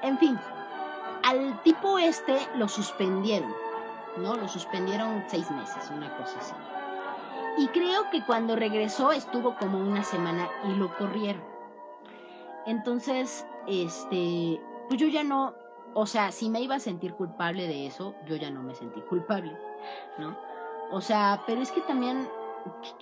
En 0.01 0.17
fin, 0.17 0.39
al 1.23 1.61
tipo 1.63 1.97
este 1.97 2.37
lo 2.55 2.67
suspendieron, 2.67 3.53
¿no? 4.17 4.35
Lo 4.35 4.47
suspendieron 4.47 5.23
seis 5.27 5.49
meses, 5.51 5.89
una 5.89 6.15
cosa 6.17 6.37
así. 6.39 6.53
Y 7.57 7.67
creo 7.69 8.09
que 8.11 8.23
cuando 8.25 8.55
regresó 8.55 9.11
estuvo 9.11 9.55
como 9.55 9.79
una 9.79 10.03
semana 10.03 10.49
y 10.65 10.75
lo 10.75 10.95
corrieron. 10.97 11.43
Entonces, 12.65 13.45
este, 13.67 14.61
pues 14.87 14.99
yo 14.99 15.07
ya 15.07 15.23
no, 15.23 15.53
o 15.93 16.05
sea, 16.05 16.31
si 16.31 16.49
me 16.49 16.59
iba 16.61 16.75
a 16.75 16.79
sentir 16.79 17.13
culpable 17.13 17.67
de 17.67 17.87
eso, 17.87 18.15
yo 18.25 18.35
ya 18.35 18.49
no 18.49 18.61
me 18.61 18.75
sentí 18.75 19.01
culpable, 19.01 19.57
¿no? 20.17 20.37
O 20.91 21.01
sea, 21.01 21.43
pero 21.47 21.61
es 21.61 21.71
que 21.71 21.81
también, 21.81 22.27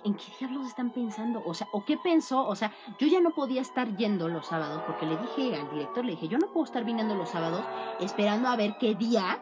¿en 0.04 0.16
qué 0.16 0.24
diablos 0.40 0.68
están 0.68 0.92
pensando? 0.92 1.42
O 1.46 1.54
sea, 1.54 1.68
¿o 1.72 1.84
qué 1.86 1.98
pensó? 1.98 2.46
O 2.46 2.56
sea, 2.56 2.72
yo 3.00 3.08
ya 3.08 3.22
no 3.22 3.32
podía 3.32 3.62
estar 3.62 3.96
yendo 3.96 4.28
los 4.28 4.48
sábados 4.48 4.82
porque 4.86 5.06
le 5.06 5.18
dije 5.18 5.56
al 5.56 5.70
director, 5.70 6.04
le 6.06 6.12
dije, 6.12 6.28
yo 6.28 6.38
no 6.38 6.48
puedo 6.48 6.66
estar 6.66 6.84
viniendo 6.84 7.16
los 7.16 7.30
sábados 7.30 7.64
esperando 8.00 8.50
a 8.50 8.56
ver 8.56 8.76
qué 8.80 8.96
día 8.96 9.40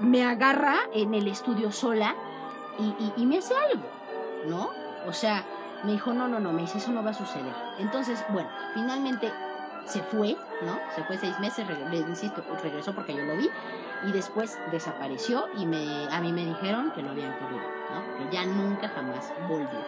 me 0.00 0.24
agarra 0.24 0.76
en 0.92 1.14
el 1.14 1.28
estudio 1.28 1.70
sola 1.70 2.14
y, 2.78 3.12
y, 3.20 3.26
me 3.26 3.38
hace 3.38 3.54
algo, 3.54 3.86
¿no? 4.48 4.70
O 5.06 5.12
sea, 5.12 5.44
me 5.84 5.92
dijo, 5.92 6.12
no, 6.12 6.26
no, 6.26 6.40
no, 6.40 6.52
me 6.52 6.62
dice, 6.62 6.78
eso 6.78 6.90
no 6.90 7.04
va 7.04 7.10
a 7.10 7.14
suceder. 7.14 7.54
Entonces, 7.78 8.24
bueno, 8.30 8.48
finalmente 8.74 9.32
se 9.84 10.02
fue, 10.02 10.36
¿no? 10.62 10.78
Se 10.96 11.04
fue 11.04 11.16
seis 11.18 11.38
meses, 11.38 11.64
le 11.68 11.98
insisto, 11.98 12.42
regresó 12.62 12.92
porque 12.94 13.14
yo 13.14 13.22
lo 13.22 13.36
vi 13.36 13.48
y 14.06 14.12
después 14.12 14.58
desapareció 14.70 15.46
y 15.56 15.66
me, 15.66 16.06
a 16.10 16.20
mí 16.20 16.32
me 16.32 16.44
dijeron 16.44 16.92
que 16.92 17.02
lo 17.02 17.10
habían 17.10 17.32
corrido, 17.38 17.62
¿no? 17.94 18.18
Que 18.18 18.34
ya 18.34 18.44
nunca 18.44 18.88
jamás 18.88 19.32
volvió. 19.48 19.80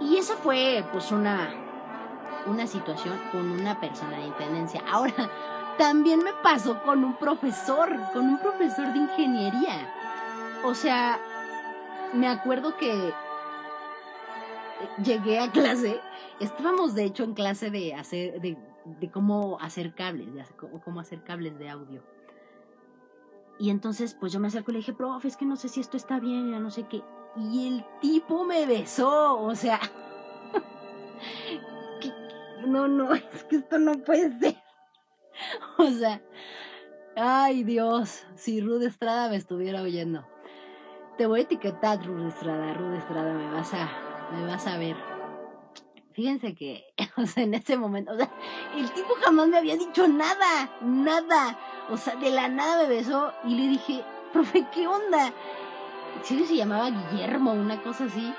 Y 0.00 0.16
esa 0.16 0.36
fue 0.36 0.84
pues 0.92 1.10
una, 1.12 1.50
una 2.46 2.66
situación 2.66 3.18
con 3.32 3.50
una 3.50 3.80
persona 3.80 4.18
de 4.18 4.26
intendencia. 4.26 4.82
Ahora, 4.90 5.30
también 5.78 6.22
me 6.22 6.32
pasó 6.42 6.82
con 6.82 7.04
un 7.04 7.16
profesor, 7.16 7.88
con 8.12 8.26
un 8.26 8.38
profesor 8.38 8.92
de 8.92 8.98
ingeniería. 8.98 9.92
O 10.64 10.74
sea, 10.74 11.18
me 12.12 12.28
acuerdo 12.28 12.76
que 12.76 13.12
llegué 15.02 15.38
a 15.38 15.50
clase, 15.50 16.00
estábamos 16.40 16.94
de 16.94 17.04
hecho 17.04 17.24
en 17.24 17.34
clase 17.34 17.70
de 17.70 17.94
hacer, 17.94 18.40
de 18.40 19.10
cómo 19.10 19.58
hacer 19.60 19.94
cables, 19.94 20.34
de 20.34 20.44
cómo 20.84 21.00
hacer 21.00 21.22
cables 21.22 21.58
de 21.58 21.68
audio. 21.68 22.15
Y 23.58 23.70
entonces, 23.70 24.14
pues 24.14 24.32
yo 24.32 24.40
me 24.40 24.48
acerco 24.48 24.70
y 24.70 24.74
le 24.74 24.78
dije, 24.78 24.92
profe, 24.92 25.28
es 25.28 25.36
que 25.36 25.46
no 25.46 25.56
sé 25.56 25.68
si 25.68 25.80
esto 25.80 25.96
está 25.96 26.20
bien, 26.20 26.50
ya 26.50 26.60
no 26.60 26.70
sé 26.70 26.84
qué. 26.84 27.02
Y 27.36 27.66
el 27.66 27.84
tipo 28.00 28.44
me 28.44 28.66
besó, 28.66 29.40
o 29.40 29.54
sea. 29.54 29.80
no, 32.66 32.88
no, 32.88 33.14
es 33.14 33.44
que 33.44 33.56
esto 33.56 33.78
no 33.78 33.94
puede 33.94 34.38
ser. 34.38 34.56
o 35.78 35.90
sea, 35.90 36.22
ay 37.16 37.64
Dios, 37.64 38.24
si 38.34 38.60
Rude 38.60 38.86
Estrada 38.86 39.28
me 39.28 39.36
estuviera 39.36 39.82
oyendo. 39.82 40.26
Te 41.16 41.26
voy 41.26 41.40
a 41.40 41.42
etiquetar, 41.44 42.04
Rude 42.04 42.28
Estrada, 42.28 42.74
Rude 42.74 42.98
Estrada, 42.98 43.32
me 43.32 43.50
vas 43.50 43.72
a, 43.72 43.88
me 44.32 44.46
vas 44.46 44.66
a 44.66 44.76
ver. 44.76 44.96
Fíjense 46.12 46.54
que, 46.54 46.84
o 47.16 47.26
sea, 47.26 47.42
en 47.42 47.54
ese 47.54 47.76
momento, 47.76 48.12
o 48.12 48.16
sea, 48.16 48.30
el 48.74 48.90
tipo 48.92 49.14
jamás 49.22 49.48
me 49.48 49.58
había 49.58 49.76
dicho 49.76 50.06
nada, 50.08 50.70
nada. 50.82 51.58
O 51.90 51.96
sea, 51.96 52.16
de 52.16 52.30
la 52.30 52.48
nada 52.48 52.82
me 52.82 52.88
besó 52.88 53.32
y 53.44 53.54
le 53.54 53.68
dije, 53.68 54.04
profe, 54.32 54.66
¿qué 54.72 54.88
onda? 54.88 55.32
Sí, 56.22 56.44
se 56.44 56.56
llamaba 56.56 56.90
Guillermo, 56.90 57.52
una 57.52 57.80
cosa 57.82 58.04
así. 58.04 58.34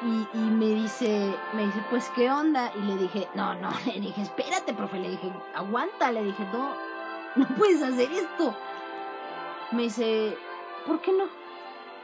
Y, 0.00 0.38
me 0.38 0.66
dice, 0.66 1.34
me 1.54 1.66
dice, 1.66 1.82
pues, 1.90 2.08
¿qué 2.14 2.30
onda? 2.30 2.72
Y 2.76 2.80
le 2.82 2.96
dije, 2.96 3.28
no, 3.34 3.54
no, 3.54 3.70
le 3.86 4.00
dije, 4.00 4.22
espérate, 4.22 4.72
profe, 4.72 4.98
le 4.98 5.10
dije, 5.10 5.32
aguanta, 5.54 6.12
le 6.12 6.24
dije, 6.24 6.46
no, 6.52 6.74
no 7.36 7.46
puedes 7.56 7.82
hacer 7.82 8.10
esto. 8.12 8.54
Me 9.72 9.82
dice, 9.82 10.36
¿por 10.86 11.00
qué 11.00 11.12
no? 11.12 11.24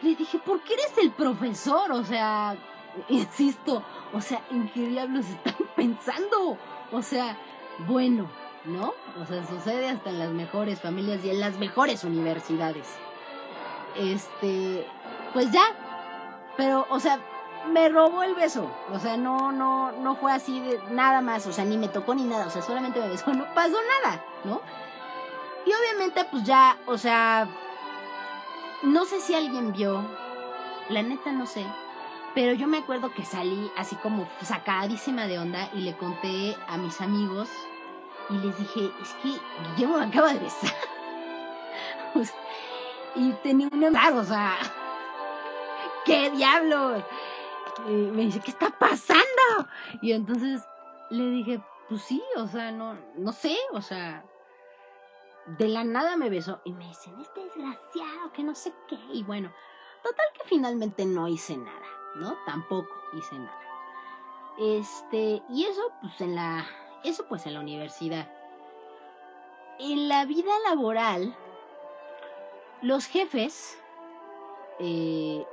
Le 0.02 0.14
dije, 0.14 0.38
¿por 0.38 0.60
qué 0.60 0.74
eres 0.74 0.98
el 0.98 1.12
profesor? 1.12 1.90
O 1.92 2.04
sea, 2.04 2.56
insisto, 3.08 3.82
o 4.12 4.20
sea, 4.20 4.42
¿en 4.50 4.68
qué 4.70 4.86
diablos 4.88 5.26
están 5.26 5.54
pensando? 5.76 6.58
O 6.92 7.02
sea, 7.02 7.36
bueno, 7.86 8.28
¿no? 8.64 8.94
O 9.20 9.26
sea, 9.26 9.46
sucede 9.46 9.88
hasta 9.88 10.10
en 10.10 10.18
las 10.18 10.30
mejores 10.30 10.80
familias 10.80 11.24
y 11.24 11.30
en 11.30 11.40
las 11.40 11.58
mejores 11.58 12.04
universidades. 12.04 12.88
Este, 13.96 14.86
pues 15.32 15.50
ya. 15.52 15.64
Pero, 16.56 16.86
o 16.90 17.00
sea, 17.00 17.18
me 17.70 17.88
robó 17.88 18.22
el 18.22 18.34
beso. 18.34 18.70
O 18.92 18.98
sea, 18.98 19.16
no, 19.16 19.52
no, 19.52 19.92
no 19.92 20.16
fue 20.16 20.32
así 20.32 20.60
de 20.60 20.80
nada 20.90 21.20
más. 21.20 21.46
O 21.46 21.52
sea, 21.52 21.64
ni 21.64 21.76
me 21.76 21.88
tocó 21.88 22.14
ni 22.14 22.24
nada. 22.24 22.46
O 22.46 22.50
sea, 22.50 22.62
solamente 22.62 23.00
me 23.00 23.08
besó. 23.08 23.30
No 23.34 23.44
pasó 23.54 23.76
nada, 24.02 24.24
¿no? 24.44 24.60
Y 25.66 25.70
obviamente, 25.72 26.24
pues 26.30 26.44
ya, 26.44 26.76
o 26.86 26.98
sea, 26.98 27.48
no 28.82 29.04
sé 29.04 29.20
si 29.20 29.34
alguien 29.34 29.72
vio. 29.72 30.04
La 30.88 31.02
neta 31.02 31.32
no 31.32 31.46
sé. 31.46 31.64
Pero 32.34 32.52
yo 32.52 32.66
me 32.66 32.78
acuerdo 32.78 33.12
que 33.14 33.24
salí 33.24 33.70
así 33.76 33.96
como 33.96 34.28
sacadísima 34.42 35.26
de 35.26 35.38
onda 35.38 35.70
y 35.72 35.80
le 35.80 35.96
conté 35.96 36.56
a 36.66 36.76
mis 36.76 37.00
amigos 37.00 37.48
y 38.30 38.34
les 38.38 38.58
dije, 38.58 38.90
es 39.02 39.12
que 39.14 39.40
Guillermo 39.70 39.98
me 39.98 40.06
acaba 40.06 40.32
de 40.32 40.40
besar. 40.40 40.72
y 43.14 43.32
tenía 43.42 43.68
una... 43.72 44.10
O 44.14 44.24
sea, 44.24 44.56
¿qué 46.04 46.30
diablos? 46.30 47.02
Me 47.86 48.22
dice, 48.22 48.40
¿qué 48.40 48.50
está 48.50 48.70
pasando? 48.70 49.24
Y 50.00 50.12
entonces 50.12 50.62
le 51.10 51.24
dije, 51.30 51.60
pues 51.88 52.02
sí, 52.02 52.22
o 52.36 52.46
sea, 52.46 52.70
no, 52.70 52.96
no 53.16 53.32
sé, 53.32 53.56
o 53.72 53.82
sea, 53.82 54.24
de 55.46 55.68
la 55.68 55.84
nada 55.84 56.16
me 56.16 56.30
besó. 56.30 56.60
Y 56.64 56.72
me 56.72 56.86
dicen, 56.88 57.20
este 57.20 57.42
desgraciado, 57.42 58.32
que 58.32 58.42
no 58.42 58.54
sé 58.54 58.72
qué. 58.88 58.98
Y 59.12 59.22
bueno, 59.22 59.52
total 60.02 60.26
que 60.34 60.48
finalmente 60.48 61.04
no 61.04 61.28
hice 61.28 61.56
nada, 61.56 61.86
¿no? 62.16 62.36
Tampoco 62.46 62.88
hice 63.12 63.38
nada. 63.38 63.60
Este, 64.58 65.42
y 65.50 65.64
eso, 65.64 65.82
pues 66.00 66.20
en 66.20 66.36
la 66.36 66.64
eso 67.04 67.26
pues 67.28 67.46
en 67.46 67.54
la 67.54 67.60
universidad. 67.60 68.28
En 69.78 70.08
la 70.08 70.24
vida 70.24 70.52
laboral, 70.68 71.36
los 72.80 73.06
jefes, 73.06 73.78
eh, 74.78 75.44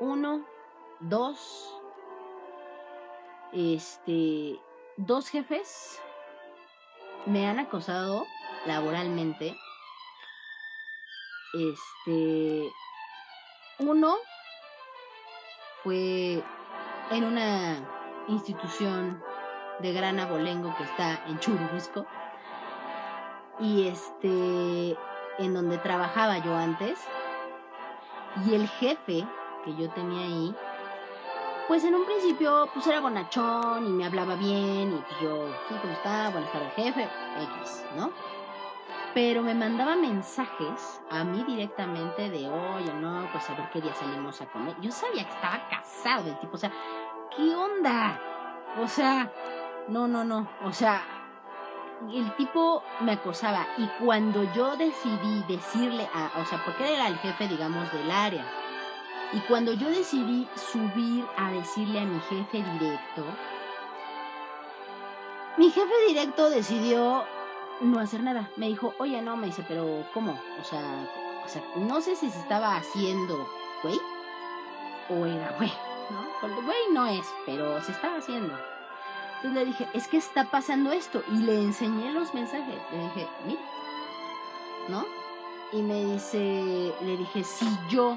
uno, 0.00 0.44
dos, 1.00 1.74
este, 3.52 4.58
dos 4.96 5.28
jefes 5.28 6.00
me 7.26 7.46
han 7.46 7.58
acosado 7.58 8.26
laboralmente. 8.66 9.56
Este, 11.54 12.72
uno 13.78 14.16
fue 15.82 16.42
en 17.10 17.24
una 17.24 17.76
institución 18.28 19.22
de 19.82 19.92
Gran 19.92 20.20
Abolengo 20.20 20.74
que 20.76 20.84
está 20.84 21.20
en 21.26 21.38
Churubusco. 21.38 22.06
Y 23.60 23.88
este, 23.88 24.96
en 25.38 25.54
donde 25.54 25.78
trabajaba 25.78 26.38
yo 26.38 26.56
antes. 26.56 26.98
Y 28.46 28.54
el 28.54 28.68
jefe 28.68 29.26
que 29.64 29.76
yo 29.76 29.90
tenía 29.90 30.22
ahí, 30.22 30.54
pues 31.68 31.84
en 31.84 31.94
un 31.94 32.04
principio 32.04 32.68
pues 32.72 32.86
era 32.86 33.00
bonachón 33.00 33.86
y 33.86 33.90
me 33.90 34.04
hablaba 34.04 34.34
bien 34.34 34.92
y 34.92 35.24
yo, 35.24 35.48
sí, 35.68 35.74
¿cómo 35.80 35.92
está? 35.92 36.30
Buenas 36.30 36.50
tardes, 36.50 36.72
jefe, 36.74 37.08
X, 37.60 37.84
¿no? 37.96 38.10
Pero 39.14 39.42
me 39.42 39.54
mandaba 39.54 39.94
mensajes 39.94 41.02
a 41.10 41.22
mí 41.22 41.44
directamente 41.46 42.30
de, 42.30 42.48
oye, 42.48 42.92
no, 42.94 43.28
pues 43.30 43.48
a 43.50 43.54
ver 43.54 43.68
qué 43.70 43.80
día 43.82 43.94
salimos 43.94 44.40
a 44.40 44.46
comer. 44.46 44.74
Yo 44.80 44.90
sabía 44.90 45.24
que 45.24 45.34
estaba 45.34 45.68
casado 45.68 46.28
el 46.28 46.38
tipo, 46.40 46.54
o 46.54 46.58
sea, 46.58 46.72
¿qué 47.36 47.54
onda? 47.54 48.18
O 48.82 48.88
sea, 48.88 49.30
no, 49.88 50.08
no, 50.08 50.24
no. 50.24 50.48
O 50.64 50.72
sea, 50.72 51.02
el 52.12 52.34
tipo 52.36 52.82
me 53.00 53.12
acosaba 53.12 53.66
y 53.78 53.86
cuando 54.02 54.44
yo 54.54 54.76
decidí 54.76 55.44
decirle 55.48 56.08
a, 56.14 56.40
o 56.40 56.44
sea, 56.46 56.62
porque 56.64 56.94
era 56.94 57.08
el 57.08 57.18
jefe, 57.18 57.48
digamos, 57.48 57.90
del 57.92 58.10
área, 58.10 58.44
y 59.32 59.40
cuando 59.40 59.72
yo 59.72 59.88
decidí 59.88 60.46
subir 60.56 61.24
a 61.36 61.50
decirle 61.52 62.00
a 62.00 62.04
mi 62.04 62.20
jefe 62.20 62.62
directo, 62.78 63.24
mi 65.56 65.70
jefe 65.70 65.92
directo 66.08 66.50
decidió 66.50 67.24
no 67.80 68.00
hacer 68.00 68.22
nada. 68.22 68.50
Me 68.56 68.68
dijo, 68.68 68.94
oye, 68.98 69.20
no, 69.22 69.36
me 69.36 69.46
dice, 69.46 69.64
pero 69.66 70.04
¿cómo? 70.12 70.38
O 70.60 70.64
sea, 70.64 71.08
o 71.44 71.48
sea 71.48 71.62
no 71.76 72.00
sé 72.00 72.16
si 72.16 72.30
se 72.30 72.38
estaba 72.38 72.76
haciendo 72.76 73.48
güey 73.82 74.00
o 75.08 75.26
era 75.26 75.52
güey, 75.56 75.72
¿no? 76.10 76.62
Güey 76.62 76.78
no 76.92 77.06
es, 77.06 77.26
pero 77.46 77.80
se 77.82 77.92
estaba 77.92 78.18
haciendo. 78.18 78.54
Entonces 79.42 79.52
le 79.54 79.64
dije, 79.64 79.88
es 79.92 80.06
que 80.06 80.18
está 80.18 80.44
pasando 80.44 80.92
esto. 80.92 81.22
Y 81.32 81.38
le 81.38 81.54
enseñé 81.60 82.12
los 82.12 82.32
mensajes. 82.32 82.76
Le 82.92 82.98
dije, 83.02 83.28
mira, 83.44 83.60
¿no? 84.88 85.04
Y 85.72 85.82
me 85.82 86.04
dice, 86.04 86.94
le 87.00 87.16
dije, 87.16 87.42
si 87.42 87.66
yo 87.88 88.16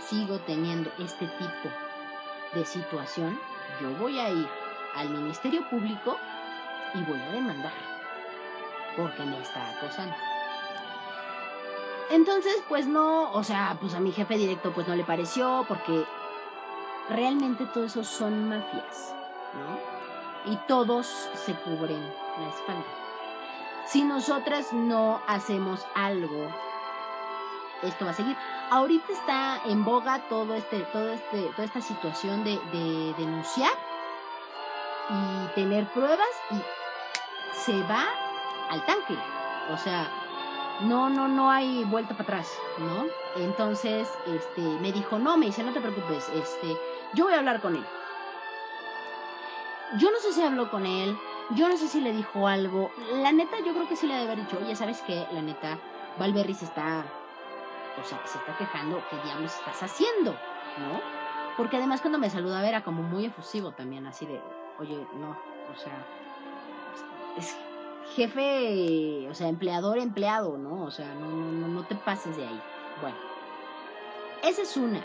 sigo 0.00 0.40
teniendo 0.40 0.90
este 0.98 1.26
tipo 1.26 1.68
de 2.54 2.64
situación, 2.64 3.38
yo 3.80 3.90
voy 4.00 4.18
a 4.18 4.30
ir 4.30 4.48
al 4.96 5.10
Ministerio 5.10 5.68
Público 5.70 6.16
y 6.94 7.02
voy 7.02 7.20
a 7.20 7.32
demandar. 7.32 7.72
porque 8.96 9.22
me 9.22 9.40
está 9.40 9.70
acosando. 9.76 10.16
Entonces, 12.10 12.54
pues 12.68 12.86
no, 12.86 13.30
o 13.32 13.44
sea, 13.44 13.76
pues 13.80 13.94
a 13.94 14.00
mi 14.00 14.12
jefe 14.12 14.36
directo 14.36 14.72
pues 14.72 14.88
no 14.88 14.96
le 14.96 15.04
pareció 15.04 15.64
porque 15.68 16.04
realmente 17.10 17.66
todo 17.66 17.84
eso 17.84 18.02
son 18.02 18.48
mafias, 18.48 19.14
¿no? 19.54 19.97
Y 20.50 20.56
todos 20.66 21.06
se 21.06 21.54
cubren 21.54 22.00
la 22.40 22.48
espalda. 22.48 22.84
Si 23.86 24.02
nosotras 24.02 24.72
no 24.72 25.20
hacemos 25.26 25.86
algo, 25.94 26.48
esto 27.82 28.04
va 28.04 28.10
a 28.10 28.14
seguir. 28.14 28.36
Ahorita 28.70 29.12
está 29.12 29.60
en 29.64 29.84
boga 29.84 30.20
todo 30.28 30.54
este, 30.54 30.80
todo 30.92 31.10
este, 31.12 31.42
toda 31.52 31.64
esta 31.64 31.80
situación 31.80 32.44
de, 32.44 32.58
de 32.72 33.14
denunciar 33.16 33.72
y 35.10 35.54
tener 35.54 35.86
pruebas 35.88 36.28
y 36.50 36.60
se 37.64 37.80
va 37.82 38.04
al 38.70 38.84
tanque. 38.84 39.16
O 39.72 39.76
sea, 39.78 40.10
no, 40.80 41.08
no, 41.10 41.28
no 41.28 41.50
hay 41.50 41.84
vuelta 41.84 42.10
para 42.10 42.38
atrás, 42.38 42.58
¿no? 42.78 43.06
Entonces, 43.42 44.08
este, 44.26 44.60
me 44.60 44.92
dijo, 44.92 45.18
no, 45.18 45.36
me 45.36 45.46
dice, 45.46 45.62
no 45.62 45.72
te 45.72 45.80
preocupes, 45.80 46.28
este, 46.34 46.76
yo 47.14 47.24
voy 47.24 47.34
a 47.34 47.38
hablar 47.38 47.60
con 47.60 47.76
él. 47.76 47.84
Yo 49.96 50.10
no 50.10 50.18
sé 50.18 50.32
si 50.32 50.42
habló 50.42 50.70
con 50.70 50.84
él, 50.84 51.16
yo 51.50 51.68
no 51.68 51.76
sé 51.78 51.88
si 51.88 52.00
le 52.00 52.12
dijo 52.12 52.46
algo. 52.46 52.90
La 53.22 53.32
neta, 53.32 53.56
yo 53.64 53.72
creo 53.72 53.88
que 53.88 53.96
sí 53.96 54.06
le 54.06 54.14
debe 54.14 54.32
haber 54.32 54.44
dicho, 54.44 54.60
ya 54.66 54.76
sabes 54.76 55.00
que, 55.00 55.26
la 55.32 55.40
neta, 55.40 55.78
Valverri 56.18 56.52
se 56.52 56.66
está, 56.66 57.04
o 57.98 58.04
sea, 58.04 58.20
que 58.20 58.28
se 58.28 58.38
está 58.38 58.56
quejando, 58.58 59.02
¿qué 59.08 59.16
diablos 59.24 59.54
estás 59.54 59.82
haciendo? 59.82 60.32
¿No? 60.32 61.00
Porque 61.56 61.78
además 61.78 62.02
cuando 62.02 62.18
me 62.18 62.28
saludaba 62.28 62.68
era 62.68 62.84
como 62.84 63.02
muy 63.02 63.24
efusivo 63.24 63.72
también, 63.72 64.06
así 64.06 64.26
de, 64.26 64.40
oye, 64.78 65.06
no, 65.14 65.30
o 65.30 65.78
sea, 65.78 66.06
es 67.38 67.56
jefe, 68.14 69.26
o 69.30 69.34
sea, 69.34 69.48
empleador, 69.48 69.98
empleado, 69.98 70.58
¿no? 70.58 70.82
O 70.82 70.90
sea, 70.90 71.14
no, 71.14 71.28
no, 71.28 71.68
no 71.68 71.82
te 71.84 71.94
pases 71.94 72.36
de 72.36 72.46
ahí. 72.46 72.60
Bueno, 73.00 73.16
esa 74.42 74.62
es 74.62 74.76
una. 74.76 75.00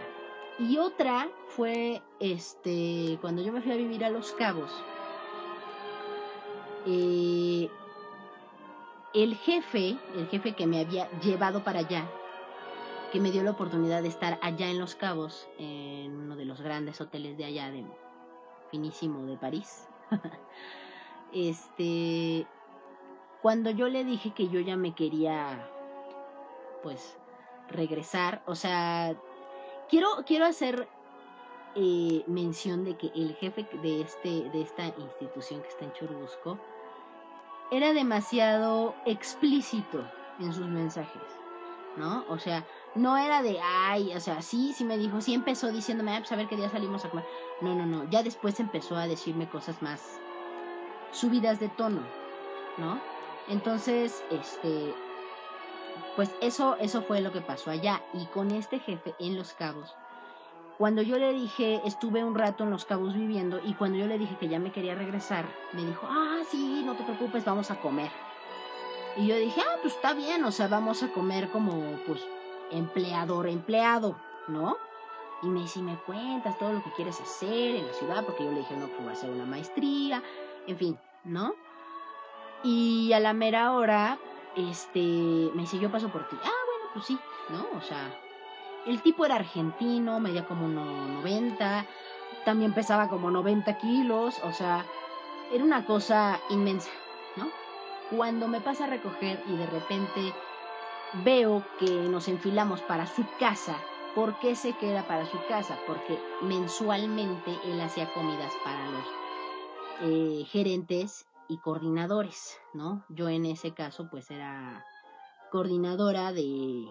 Y 0.59 0.77
otra 0.77 1.29
fue, 1.47 2.01
este, 2.19 3.17
cuando 3.21 3.41
yo 3.41 3.51
me 3.51 3.61
fui 3.61 3.71
a 3.71 3.75
vivir 3.75 4.05
a 4.05 4.09
Los 4.09 4.33
Cabos, 4.33 4.71
eh, 6.85 7.69
el 9.13 9.35
jefe, 9.35 9.97
el 10.15 10.27
jefe 10.27 10.53
que 10.53 10.67
me 10.67 10.79
había 10.79 11.09
llevado 11.21 11.63
para 11.63 11.79
allá, 11.79 12.05
que 13.11 13.19
me 13.19 13.31
dio 13.31 13.43
la 13.43 13.51
oportunidad 13.51 14.01
de 14.01 14.07
estar 14.09 14.37
allá 14.41 14.67
en 14.67 14.79
Los 14.79 14.95
Cabos, 14.95 15.47
en 15.57 16.15
uno 16.15 16.35
de 16.35 16.45
los 16.45 16.61
grandes 16.61 17.01
hoteles 17.01 17.37
de 17.37 17.45
allá, 17.45 17.71
de 17.71 17.85
finísimo 18.69 19.25
de 19.25 19.37
París. 19.37 19.87
este, 21.33 22.47
cuando 23.41 23.71
yo 23.71 23.87
le 23.87 24.03
dije 24.03 24.31
que 24.31 24.49
yo 24.49 24.59
ya 24.59 24.75
me 24.77 24.93
quería, 24.93 25.67
pues, 26.83 27.17
regresar, 27.69 28.43
o 28.45 28.55
sea, 28.55 29.15
quiero, 29.89 30.07
quiero 30.25 30.45
hacer 30.45 30.87
eh, 31.75 32.23
mención 32.27 32.83
de 32.85 32.95
que 32.97 33.11
el 33.15 33.35
jefe 33.35 33.67
de, 33.81 34.01
este, 34.01 34.49
de 34.49 34.61
esta 34.61 34.85
institución 34.97 35.61
que 35.61 35.69
está 35.69 35.85
en 35.85 35.93
Churubusco 35.93 36.59
era 37.71 37.93
demasiado 37.93 38.93
explícito 39.05 40.03
en 40.39 40.53
sus 40.53 40.67
mensajes, 40.67 41.21
¿no? 41.97 42.25
O 42.29 42.37
sea, 42.37 42.65
no 42.95 43.17
era 43.17 43.41
de, 43.41 43.59
ay, 43.61 44.13
o 44.15 44.19
sea, 44.19 44.41
sí, 44.43 44.73
sí 44.73 44.83
me 44.83 44.97
dijo, 44.97 45.21
sí 45.21 45.33
empezó 45.33 45.71
diciéndome, 45.71 46.15
ah, 46.15 46.19
pues 46.19 46.31
a 46.31 46.35
ver 46.35 46.47
qué 46.47 46.55
día 46.55 46.69
salimos 46.69 47.03
a 47.05 47.09
comer. 47.09 47.25
No, 47.61 47.73
no, 47.73 47.85
no, 47.85 48.03
ya 48.09 48.21
después 48.21 48.59
empezó 48.59 48.95
a 48.95 49.07
decirme 49.07 49.49
cosas 49.49 49.81
más 49.81 50.19
subidas 51.11 51.59
de 51.59 51.69
tono, 51.69 52.01
¿no? 52.77 52.99
Entonces, 53.47 54.23
este, 54.29 54.93
pues 56.15 56.29
eso, 56.41 56.75
eso 56.79 57.01
fue 57.03 57.21
lo 57.21 57.31
que 57.31 57.41
pasó 57.41 57.71
allá. 57.71 58.01
Y 58.13 58.25
con 58.27 58.51
este 58.51 58.79
jefe 58.79 59.15
en 59.19 59.37
Los 59.37 59.53
Cabos, 59.53 59.95
cuando 60.77 61.01
yo 61.01 61.17
le 61.17 61.33
dije, 61.33 61.81
estuve 61.85 62.23
un 62.23 62.35
rato 62.35 62.63
en 62.63 62.71
Los 62.71 62.85
Cabos 62.85 63.13
viviendo, 63.13 63.59
y 63.63 63.73
cuando 63.73 63.97
yo 63.97 64.07
le 64.07 64.17
dije 64.17 64.37
que 64.39 64.47
ya 64.47 64.59
me 64.59 64.71
quería 64.71 64.95
regresar, 64.95 65.45
me 65.71 65.85
dijo, 65.85 66.07
ah, 66.09 66.39
sí, 66.49 66.83
no 66.85 66.95
te 66.95 67.03
preocupes, 67.03 67.45
vamos 67.45 67.71
a 67.71 67.79
comer. 67.79 68.11
Y 69.15 69.27
yo 69.27 69.35
dije, 69.35 69.61
ah, 69.61 69.77
pues 69.81 69.93
está 69.93 70.13
bien, 70.13 70.43
o 70.43 70.51
sea, 70.51 70.67
vamos 70.67 71.03
a 71.03 71.09
comer 71.09 71.49
como, 71.49 71.97
pues, 72.07 72.21
empleador, 72.71 73.47
empleado, 73.47 74.15
¿no? 74.47 74.77
Y 75.43 75.47
me 75.47 75.61
dice, 75.61 75.81
me 75.81 75.95
cuentas 75.97 76.57
todo 76.57 76.73
lo 76.73 76.83
que 76.83 76.91
quieres 76.91 77.19
hacer 77.21 77.75
en 77.75 77.87
la 77.87 77.93
ciudad, 77.93 78.25
porque 78.25 78.43
yo 78.43 78.51
le 78.51 78.59
dije, 78.59 78.75
no, 78.75 78.87
pues 78.87 78.99
voy 78.99 79.09
a 79.09 79.11
hacer 79.11 79.29
una 79.29 79.45
maestría, 79.45 80.23
en 80.65 80.77
fin, 80.77 80.99
¿no? 81.23 81.53
Y 82.63 83.13
a 83.13 83.19
la 83.19 83.33
mera 83.33 83.73
hora, 83.73 84.17
este, 84.55 84.99
me 85.53 85.61
dice, 85.61 85.79
yo 85.79 85.91
paso 85.91 86.09
por 86.09 86.27
ti. 86.27 86.35
Ah, 86.43 86.51
bueno, 86.65 86.91
pues 86.93 87.05
sí, 87.05 87.17
¿no? 87.49 87.77
O 87.77 87.81
sea, 87.81 88.13
el 88.85 89.01
tipo 89.01 89.25
era 89.25 89.35
argentino, 89.35 90.19
medía 90.19 90.45
como 90.45 90.67
90, 90.67 91.85
también 92.45 92.73
pesaba 92.73 93.09
como 93.09 93.31
90 93.31 93.77
kilos, 93.77 94.35
o 94.43 94.51
sea, 94.51 94.85
era 95.51 95.63
una 95.63 95.85
cosa 95.85 96.39
inmensa, 96.49 96.89
¿no? 97.35 97.47
Cuando 98.15 98.47
me 98.47 98.61
pasa 98.61 98.85
a 98.85 98.87
recoger 98.87 99.41
y 99.47 99.55
de 99.55 99.65
repente 99.67 100.33
veo 101.23 101.63
que 101.79 101.89
nos 101.89 102.27
enfilamos 102.27 102.81
para 102.81 103.07
su 103.07 103.23
casa, 103.39 103.77
¿por 104.15 104.39
qué 104.39 104.55
sé 104.55 104.73
que 104.73 104.91
era 104.91 105.03
para 105.07 105.25
su 105.25 105.37
casa? 105.47 105.77
Porque 105.87 106.19
mensualmente 106.41 107.57
él 107.65 107.79
hacía 107.81 108.11
comidas 108.13 108.51
para 108.63 108.85
los 108.89 109.05
eh, 110.01 110.45
gerentes 110.45 111.25
y 111.47 111.57
coordinadores, 111.57 112.59
¿no? 112.73 113.05
Yo 113.09 113.29
en 113.29 113.45
ese 113.45 113.73
caso 113.73 114.07
pues 114.09 114.31
era 114.31 114.85
coordinadora 115.51 116.31
de, 116.31 116.87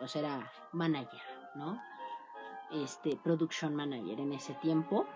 o 0.00 0.08
sea, 0.08 0.20
era 0.20 0.52
manager, 0.72 1.20
¿no? 1.54 1.80
Este, 2.72 3.16
production 3.16 3.74
manager 3.74 4.20
en 4.20 4.32
ese 4.32 4.54
tiempo 4.54 5.06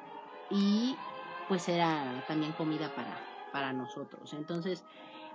y 0.50 0.96
pues 1.48 1.68
era 1.68 2.24
también 2.26 2.52
comida 2.52 2.94
para, 2.94 3.18
para 3.52 3.72
nosotros. 3.72 4.32
Entonces 4.34 4.84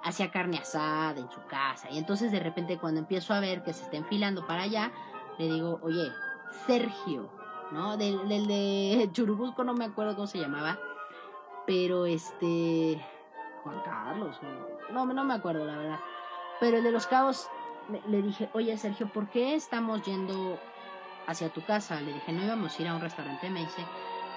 hacía 0.04 0.32
carne 0.32 0.58
asada 0.58 1.20
en 1.20 1.30
su 1.30 1.42
casa 1.48 1.90
y 1.92 1.98
entonces 1.98 2.32
de 2.32 2.40
repente 2.40 2.78
cuando 2.78 3.00
empiezo 3.02 3.34
a 3.34 3.40
ver 3.40 3.64
que 3.64 3.74
se 3.74 3.84
está 3.84 3.98
enfilando 3.98 4.46
para 4.48 4.64
allá, 4.64 4.92
le 5.38 5.48
digo, 5.48 5.80
oye, 5.82 6.12
Sergio, 6.66 7.30
¿no? 7.72 7.98
Del, 7.98 8.28
del 8.28 8.48
de 8.48 9.10
Churubusco 9.12 9.64
no 9.64 9.74
me 9.74 9.86
acuerdo 9.86 10.16
cómo 10.16 10.28
se 10.28 10.40
llamaba, 10.40 10.80
pero 11.66 12.06
este 12.06 13.02
Juan 13.64 13.82
Carlos, 13.84 14.40
no, 14.92 15.06
no 15.06 15.24
me 15.24 15.34
acuerdo 15.34 15.66
la 15.66 15.78
verdad. 15.78 16.00
Pero 16.60 16.78
el 16.78 16.84
de 16.84 16.92
los 16.92 17.08
cabos 17.08 17.50
le, 18.08 18.22
dije, 18.22 18.50
oye 18.54 18.78
Sergio, 18.78 19.08
¿por 19.08 19.30
qué 19.30 19.56
estamos 19.56 20.02
yendo 20.04 20.60
hacia 21.28 21.50
tu 21.50 21.64
casa? 21.64 22.00
Le 22.02 22.14
dije, 22.14 22.32
no 22.32 22.44
íbamos 22.44 22.78
a 22.78 22.82
ir 22.82 22.88
a 22.88 22.96
un 22.96 23.02
restaurante. 23.02 23.50
Me 23.50 23.62
dice, 23.62 23.86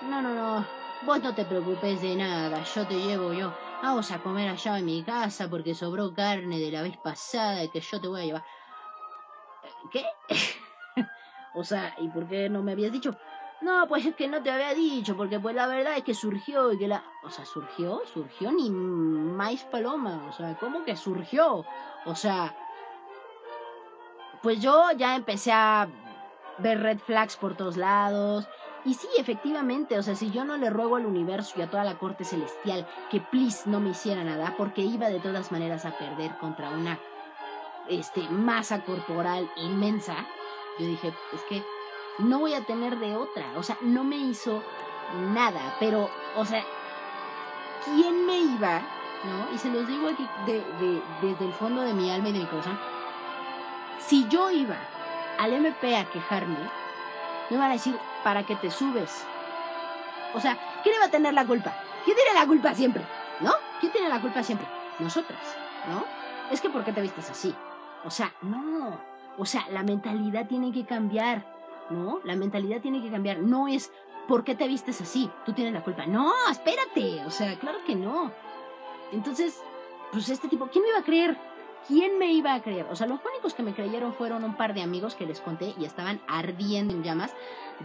no, 0.03 0.23
no, 0.23 0.35
no, 0.35 0.67
vos 1.05 1.23
no 1.23 1.35
te 1.35 1.45
preocupes 1.45 2.01
de 2.01 2.17
nada, 2.17 2.63
yo 2.63 2.87
te 2.87 2.95
llevo 2.95 3.33
yo. 3.33 3.53
Vamos 3.83 4.11
a 4.13 4.19
comer 4.19 4.49
allá 4.49 4.79
en 4.79 4.85
mi 4.85 5.03
casa 5.03 5.49
porque 5.51 5.75
sobró 5.75 6.15
carne 6.15 6.59
de 6.59 6.71
la 6.71 6.83
vez 6.83 6.97
pasada 6.99 7.67
que 7.69 7.81
yo 7.81 8.01
te 8.01 8.09
voy 8.09 8.23
a 8.23 8.25
llevar. 8.25 8.45
¿Qué? 9.91 10.05
o 11.55 11.65
sea, 11.65 11.95
¿y 11.99 12.09
por 12.09 12.29
qué 12.29 12.49
no 12.49 12.63
me 12.63 12.73
habías 12.73 12.93
dicho? 12.93 13.17
No, 13.63 13.87
pues 13.87 14.05
es 14.05 14.17
que 14.17 14.27
no 14.27 14.43
te 14.43 14.51
había 14.51 14.75
dicho, 14.75 15.17
porque 15.17 15.39
pues 15.39 15.55
la 15.55 15.69
verdad 15.69 15.97
es 15.97 16.03
que 16.03 16.15
surgió 16.15 16.73
y 16.73 16.79
que 16.79 16.89
la... 16.89 17.05
O 17.23 17.31
sea, 17.31 17.45
surgió, 17.45 18.03
surgió 18.13 18.51
ni 18.51 18.71
más 18.71 19.63
paloma, 19.65 20.27
o 20.29 20.33
sea, 20.33 20.57
¿cómo 20.59 20.85
que 20.85 20.97
surgió? 20.97 21.65
O 22.05 22.15
sea, 22.17 22.57
pues 24.43 24.61
yo 24.61 24.91
ya 24.97 25.15
empecé 25.15 25.53
a 25.53 25.89
ver 26.59 26.81
red 26.81 26.99
flags 26.99 27.37
por 27.37 27.57
todos 27.57 27.77
lados. 27.77 28.49
Y 28.85 28.95
sí, 28.95 29.07
efectivamente, 29.17 29.97
o 29.97 30.03
sea, 30.03 30.17
si 30.17 30.33
yo 30.33 30.45
no 30.45 30.57
le 30.57 30.69
ruego 30.69 30.97
al 30.97 31.07
universo 31.07 31.55
y 31.57 31.63
a 31.63 31.71
toda 31.71 31.85
la 31.85 31.99
corte 31.99 32.25
celestial 32.25 32.85
que 33.11 33.21
please 33.21 33.71
no 33.71 33.79
me 33.79 33.91
hiciera 33.91 34.25
nada, 34.25 34.55
porque 34.59 34.81
iba 34.81 35.09
de 35.09 35.21
todas 35.21 35.53
maneras 35.53 35.85
a 35.85 35.97
perder 35.97 36.37
contra 36.39 36.71
una 36.71 36.99
este, 37.89 38.23
masa 38.29 38.85
corporal 38.85 39.49
inmensa, 39.57 40.17
yo 40.81 40.87
dije, 40.87 41.15
es 41.33 41.43
que 41.43 41.63
no 42.19 42.39
voy 42.39 42.55
a 42.55 42.65
tener 42.65 42.99
de 42.99 43.17
otra. 43.17 43.47
O 43.57 43.63
sea, 43.63 43.77
no 43.81 44.05
me 44.05 44.17
hizo 44.17 44.63
nada. 45.35 45.77
Pero, 45.81 46.11
o 46.37 46.45
sea, 46.45 46.65
¿quién 47.85 48.27
me 48.27 48.39
iba? 48.39 48.81
¿No? 49.25 49.55
Y 49.55 49.59
se 49.59 49.71
los 49.71 49.87
digo 49.87 50.09
aquí 50.09 50.29
desde 50.47 51.45
el 51.45 51.53
fondo 51.53 51.83
de 51.83 51.95
mi 51.95 52.11
alma 52.11 52.29
y 52.29 52.33
de 52.33 52.41
mi 52.41 52.47
corazón. 52.47 52.79
Si 53.99 54.27
yo 54.29 54.51
iba 54.51 54.77
al 55.39 55.53
MP 55.53 55.97
a 55.97 56.05
quejarme, 56.11 56.59
me 57.51 57.57
van 57.57 57.71
a 57.71 57.75
decir, 57.75 57.97
¿para 58.25 58.45
qué 58.45 58.57
te 58.57 58.71
subes? 58.71 59.25
O 60.35 60.41
sea, 60.41 60.59
¿quién 60.83 60.97
iba 60.97 61.07
a 61.07 61.11
tener 61.11 61.35
la 61.35 61.45
culpa? 61.45 61.73
¿Quién 62.05 62.17
tiene 62.17 62.35
la 62.35 62.47
culpa 62.47 62.75
siempre? 62.75 63.05
¿No? 63.41 63.53
¿Quién 63.81 63.93
tiene 63.93 64.09
la 64.09 64.21
culpa 64.21 64.43
siempre? 64.43 64.67
Nosotras, 64.99 65.41
¿no? 65.89 66.05
Es 66.51 66.61
que 66.61 66.69
¿por 66.69 66.85
qué 66.85 66.93
te 66.93 67.01
vistes 67.01 67.31
así? 67.31 67.55
O 68.05 68.11
sea, 68.11 68.33
no. 68.43 68.99
O 69.39 69.47
sea, 69.47 69.67
la 69.71 69.83
mentalidad 69.83 70.47
tiene 70.47 70.73
que 70.73 70.85
cambiar. 70.85 71.45
¿No? 71.91 72.21
La 72.25 72.37
mentalidad 72.37 72.81
tiene 72.81 73.03
que 73.03 73.11
cambiar. 73.11 73.39
No 73.39 73.69
es, 73.69 73.93
¿por 74.29 74.45
qué 74.45 74.55
te 74.55 74.69
vistes 74.69 75.01
así? 75.01 75.31
Tú 75.45 75.53
tienes 75.53 75.73
la 75.75 75.83
culpa. 75.83 76.07
No, 76.07 76.33
espérate. 76.51 77.25
O 77.27 77.31
sea, 77.31 77.59
claro 77.59 77.79
que 77.87 77.95
no. 77.95 78.33
Entonces, 79.13 79.63
pues 80.13 80.29
este 80.29 80.49
tipo, 80.49 80.69
¿quién 80.69 80.83
me 80.83 80.91
iba 80.91 80.99
a 80.99 81.05
creer? 81.05 81.39
¿quién 81.89 82.19
me 82.19 82.33
iba 82.33 82.55
a 82.55 82.63
creer? 82.63 82.87
O 82.91 82.97
sea, 82.97 83.07
los 83.07 83.21
únicos 83.25 83.55
que 83.55 83.63
me 83.63 83.75
creyeron 83.75 84.15
fueron 84.15 84.45
un 84.45 84.57
par 84.57 84.75
de 84.75 84.83
amigos 84.83 85.15
que 85.15 85.27
les 85.27 85.41
conté 85.41 85.75
y 85.79 85.85
estaban 85.85 86.21
ardiendo 86.29 86.95
en 86.95 87.03
llamas 87.03 87.35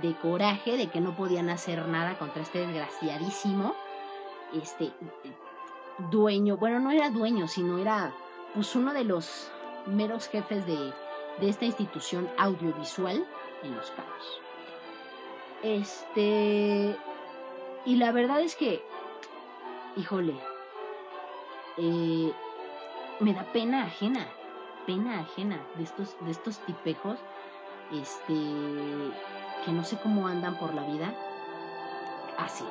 de 0.01 0.13
coraje 0.15 0.77
de 0.77 0.87
que 0.87 1.01
no 1.01 1.15
podían 1.15 1.49
hacer 1.49 1.87
nada 1.87 2.17
contra 2.17 2.41
este 2.41 2.59
desgraciadísimo 2.59 3.75
este 4.53 4.91
dueño, 6.09 6.57
bueno, 6.57 6.79
no 6.79 6.91
era 6.91 7.09
dueño, 7.09 7.47
sino 7.47 7.77
era 7.79 8.13
pues 8.53 8.75
uno 8.75 8.93
de 8.93 9.03
los 9.03 9.51
meros 9.85 10.27
jefes 10.27 10.65
de, 10.65 10.93
de 11.39 11.49
esta 11.49 11.65
institución 11.65 12.29
audiovisual 12.37 13.25
en 13.63 13.75
Los 13.75 13.91
Cabos. 13.91 14.41
Este, 15.63 16.95
y 17.85 17.95
la 17.95 18.11
verdad 18.11 18.41
es 18.41 18.55
que, 18.55 18.83
híjole, 19.95 20.35
eh, 21.77 22.31
me 23.19 23.33
da 23.33 23.43
pena 23.51 23.83
ajena, 23.83 24.27
pena 24.85 25.19
ajena 25.19 25.59
de 25.75 25.83
estos, 25.83 26.15
de 26.21 26.31
estos 26.31 26.59
tipejos, 26.59 27.17
este, 27.91 28.33
que 29.65 29.71
no 29.71 29.83
sé 29.83 29.97
cómo 29.97 30.27
andan 30.27 30.57
por 30.59 30.73
la 30.73 30.83
vida, 30.83 31.13
así. 32.37 32.65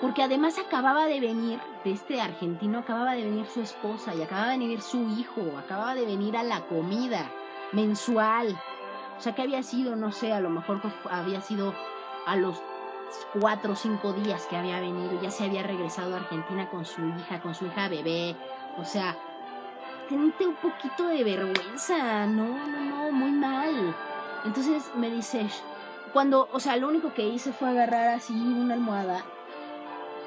Porque 0.00 0.22
además 0.22 0.58
acababa 0.58 1.06
de 1.06 1.18
venir, 1.18 1.58
de 1.84 1.90
este 1.92 2.20
argentino, 2.20 2.78
acababa 2.78 3.14
de 3.14 3.24
venir 3.24 3.46
su 3.46 3.60
esposa 3.60 4.14
y 4.14 4.22
acababa 4.22 4.52
de 4.52 4.58
venir 4.58 4.80
su 4.80 5.08
hijo, 5.18 5.58
acababa 5.58 5.94
de 5.94 6.06
venir 6.06 6.36
a 6.36 6.44
la 6.44 6.60
comida 6.66 7.28
mensual. 7.72 8.56
O 9.18 9.20
sea, 9.20 9.34
que 9.34 9.42
había 9.42 9.62
sido, 9.62 9.96
no 9.96 10.12
sé, 10.12 10.32
a 10.32 10.40
lo 10.40 10.50
mejor 10.50 10.80
había 11.10 11.40
sido 11.40 11.74
a 12.26 12.36
los 12.36 12.62
cuatro 13.38 13.72
o 13.72 13.76
cinco 13.76 14.12
días 14.12 14.46
que 14.46 14.56
había 14.56 14.80
venido, 14.80 15.20
ya 15.20 15.30
se 15.30 15.44
había 15.44 15.62
regresado 15.62 16.14
a 16.14 16.18
Argentina 16.18 16.68
con 16.70 16.84
su 16.84 17.04
hija, 17.06 17.40
con 17.40 17.54
su 17.54 17.66
hija 17.66 17.88
bebé. 17.88 18.36
O 18.78 18.84
sea, 18.84 19.16
tente 20.08 20.46
un 20.46 20.54
poquito 20.54 21.08
de 21.08 21.24
vergüenza. 21.24 22.26
No, 22.26 22.66
no, 22.66 22.80
no, 22.80 23.12
muy 23.12 23.32
mal. 23.32 23.94
Entonces 24.44 24.90
me 24.94 25.10
dice, 25.10 25.48
cuando, 26.12 26.48
o 26.52 26.60
sea, 26.60 26.76
lo 26.76 26.88
único 26.88 27.12
que 27.12 27.26
hice 27.26 27.52
fue 27.52 27.70
agarrar 27.70 28.08
así 28.08 28.32
una 28.32 28.74
almohada 28.74 29.24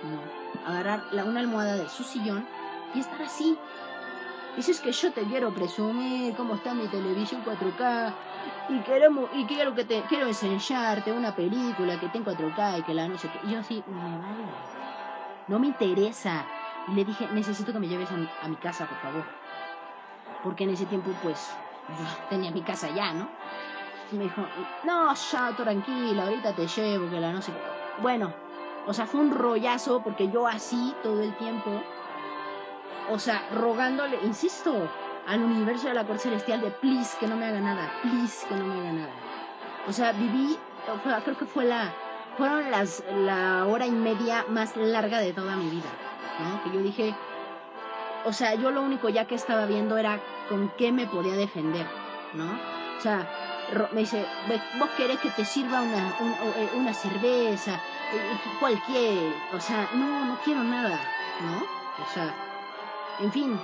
no, 0.04 0.70
agarrar 0.70 1.04
la, 1.12 1.24
una 1.24 1.40
almohada 1.40 1.76
de 1.76 1.90
su 1.90 2.04
sillón 2.04 2.46
y 2.94 3.00
estar 3.00 3.22
así. 3.22 3.58
Dices 4.56 4.82
que 4.82 4.92
yo 4.92 5.12
te 5.14 5.24
quiero 5.24 5.54
presumir 5.54 6.36
cómo 6.36 6.56
está 6.56 6.74
mi 6.74 6.88
televisión 6.88 7.44
4K 7.46 8.14
y 8.70 8.80
queremos 8.82 9.30
y 9.34 9.46
quiero 9.46 9.74
que 9.74 9.86
te 9.86 10.02
quiero 10.04 10.28
enseñarte 10.28 11.12
una 11.12 11.34
película 11.36 12.00
que 12.00 12.10
tengo 12.10 12.32
4K 12.32 12.80
y 12.80 12.84
que 12.84 12.94
la 12.94 13.08
no 13.08 13.18
sé 13.18 13.30
qué. 13.30 13.48
Y 13.48 13.52
yo 13.52 13.60
así, 13.60 13.84
me 13.88 13.96
vale. 13.96 14.44
No 15.48 15.58
me 15.58 15.68
interesa. 15.68 16.46
Y 16.88 16.94
le 16.94 17.06
dije, 17.06 17.28
necesito 17.32 17.72
que 17.72 17.80
me 17.80 17.88
lleves 17.88 18.10
a 18.12 18.48
mi, 18.48 18.56
casa, 18.56 18.86
por 18.86 18.98
favor. 18.98 19.24
Porque 20.44 20.64
en 20.64 20.72
ese 20.72 20.86
tiempo, 20.86 21.12
pues, 21.22 21.52
tenía 22.30 22.52
mi 22.52 22.62
casa 22.62 22.90
ya, 22.90 23.14
¿no? 23.14 23.30
Y 24.12 24.16
me 24.16 24.24
dijo, 24.24 24.46
no, 24.84 25.14
ya, 25.14 25.56
tranquila, 25.56 26.24
ahorita 26.24 26.54
te 26.54 26.68
llevo, 26.68 27.10
que 27.10 27.20
la 27.20 27.32
no 27.32 27.42
sé 27.42 27.52
qué. 27.52 28.02
Bueno, 28.02 28.34
o 28.88 28.94
sea, 28.94 29.06
fue 29.06 29.22
un 29.22 29.32
rollazo 29.32 30.02
porque 30.02 30.30
yo 30.32 30.48
así 30.48 30.94
todo 31.04 31.22
el 31.22 31.36
tiempo, 31.38 31.70
o 33.12 33.20
sea, 33.20 33.48
rogándole, 33.54 34.18
insisto, 34.24 34.90
al 35.28 35.42
universo 35.42 35.88
de 35.88 35.94
la 35.94 36.06
Corte 36.06 36.24
Celestial 36.24 36.62
de 36.62 36.72
please 36.72 37.18
que 37.20 37.28
no 37.28 37.36
me 37.36 37.46
haga 37.46 37.60
nada, 37.60 37.92
please 38.02 38.46
que 38.48 38.56
no 38.56 38.66
me 38.66 38.80
haga 38.80 38.92
nada. 38.94 39.14
O 39.88 39.94
sea, 39.94 40.14
viví, 40.14 40.58
creo 41.24 41.38
que 41.38 41.46
fue 41.46 41.66
la, 41.66 41.94
fueron 42.38 42.72
las, 42.72 43.04
la 43.14 43.66
hora 43.66 43.86
y 43.86 43.92
media 43.92 44.46
más 44.50 44.78
larga 44.78 45.20
de 45.20 45.34
toda 45.34 45.56
mi 45.56 45.70
vida, 45.70 45.90
¿no? 46.40 46.64
Que 46.64 46.76
yo 46.76 46.82
dije, 46.82 47.14
o 48.24 48.32
sea, 48.32 48.56
yo 48.56 48.72
lo 48.72 48.82
único 48.82 49.10
ya 49.10 49.26
que 49.26 49.36
estaba 49.36 49.66
viendo 49.66 49.98
era 49.98 50.20
con 50.48 50.70
qué 50.78 50.92
me 50.92 51.06
podía 51.06 51.34
defender, 51.34 51.86
¿no? 52.34 52.50
O 52.98 53.02
sea, 53.02 53.28
me 53.92 54.02
dice, 54.02 54.26
vos 54.80 54.90
querés 54.92 55.20
que 55.20 55.30
te 55.32 55.44
sirva 55.44 55.82
una, 55.82 56.10
eh, 56.10 56.70
una 56.76 56.94
cerveza, 56.94 57.80
cualquier, 58.60 59.34
o 59.54 59.60
sea, 59.60 59.90
no, 59.94 60.26
no 60.26 60.38
quiero 60.44 60.64
nada, 60.64 61.00
¿no? 61.42 62.04
O 62.04 62.14
sea, 62.14 62.51
en 63.22 63.32
fin, 63.32 63.60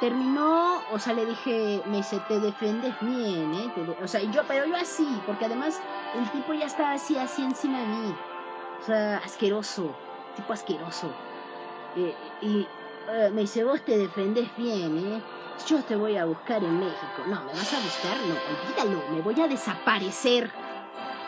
terminó, 0.00 0.82
o 0.90 0.98
sea, 0.98 1.12
le 1.12 1.26
dije, 1.26 1.82
me 1.86 1.98
dice, 1.98 2.20
te 2.26 2.40
defendes 2.40 2.94
bien, 3.00 3.54
¿eh? 3.54 3.72
o 4.02 4.08
sea, 4.08 4.20
yo, 4.22 4.42
pero 4.48 4.66
yo 4.66 4.76
así, 4.76 5.06
porque 5.26 5.44
además 5.44 5.80
el 6.14 6.28
tipo 6.30 6.52
ya 6.54 6.66
estaba 6.66 6.92
así, 6.92 7.16
así 7.16 7.44
encima 7.44 7.78
de 7.78 7.86
mí, 7.86 8.14
o 8.80 8.84
sea, 8.84 9.18
asqueroso, 9.18 9.94
tipo 10.34 10.52
asqueroso. 10.52 11.08
Eh, 11.94 12.14
y 12.40 12.66
eh, 13.10 13.30
me 13.32 13.42
dice, 13.42 13.64
vos 13.64 13.80
te 13.84 13.98
defendes 13.98 14.48
bien, 14.56 14.98
¿eh? 14.98 15.22
Yo 15.68 15.82
te 15.84 15.94
voy 15.94 16.16
a 16.16 16.24
buscar 16.24 16.64
en 16.64 16.80
México. 16.80 17.22
No, 17.26 17.44
¿me 17.44 17.52
vas 17.52 17.72
a 17.72 17.78
buscar? 17.78 18.16
No, 18.26 18.34
olvídalo, 18.84 19.08
me 19.12 19.20
voy 19.20 19.40
a 19.40 19.46
desaparecer 19.46 20.50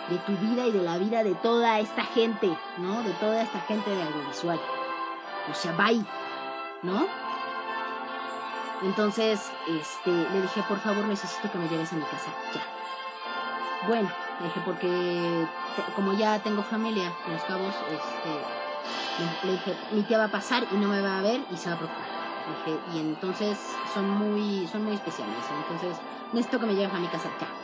de 0.09 0.19
tu 0.19 0.33
vida 0.33 0.67
y 0.67 0.73
de 0.73 0.83
la 0.83 0.99
vida 0.99 1.23
de 1.23 1.35
toda 1.37 1.79
esta 1.79 2.03
gente, 2.05 2.57
¿no? 2.79 3.03
De 3.03 3.13
toda 3.15 3.43
esta 3.43 3.61
gente 3.61 3.89
de 3.89 4.03
audiovisual. 4.03 4.61
O 5.51 5.55
sea, 5.55 5.73
bye, 5.73 6.05
¿no? 6.83 7.07
Entonces, 8.83 9.51
este, 9.69 10.11
le 10.11 10.43
dije, 10.43 10.63
por 10.69 10.79
favor, 10.81 11.05
necesito 11.07 11.51
que 11.51 11.59
me 11.59 11.69
lleves 11.69 11.93
a 11.93 11.97
mi 11.97 12.03
casa, 12.03 12.31
ya. 12.53 12.63
Bueno, 13.89 14.11
le 14.41 14.47
dije, 14.47 14.61
porque 14.65 15.47
como 15.95 16.13
ya 16.15 16.39
tengo 16.41 16.63
familia 16.63 17.13
en 17.27 17.33
Los 17.33 17.43
Cabos, 17.45 17.75
este, 17.75 19.47
le, 19.47 19.53
dije, 19.53 19.77
mi 19.93 20.03
tía 20.03 20.19
va 20.19 20.25
a 20.25 20.29
pasar 20.29 20.67
y 20.71 20.77
no 20.77 20.89
me 20.89 21.01
va 21.01 21.19
a 21.19 21.23
ver 21.23 21.41
y 21.51 21.57
se 21.57 21.69
va 21.69 21.77
a 21.77 21.79
preocupar. 21.79 22.05
Dije, 22.67 22.79
y 22.95 23.01
entonces 23.01 23.59
son 23.93 24.11
muy, 24.11 24.67
son 24.67 24.85
muy 24.85 24.95
especiales, 24.95 25.45
entonces 25.63 25.97
necesito 26.33 26.61
que 26.61 26.67
me 26.67 26.75
lleves 26.75 26.95
a 26.95 26.99
mi 26.99 27.09
casa, 27.09 27.31
ya 27.41 27.64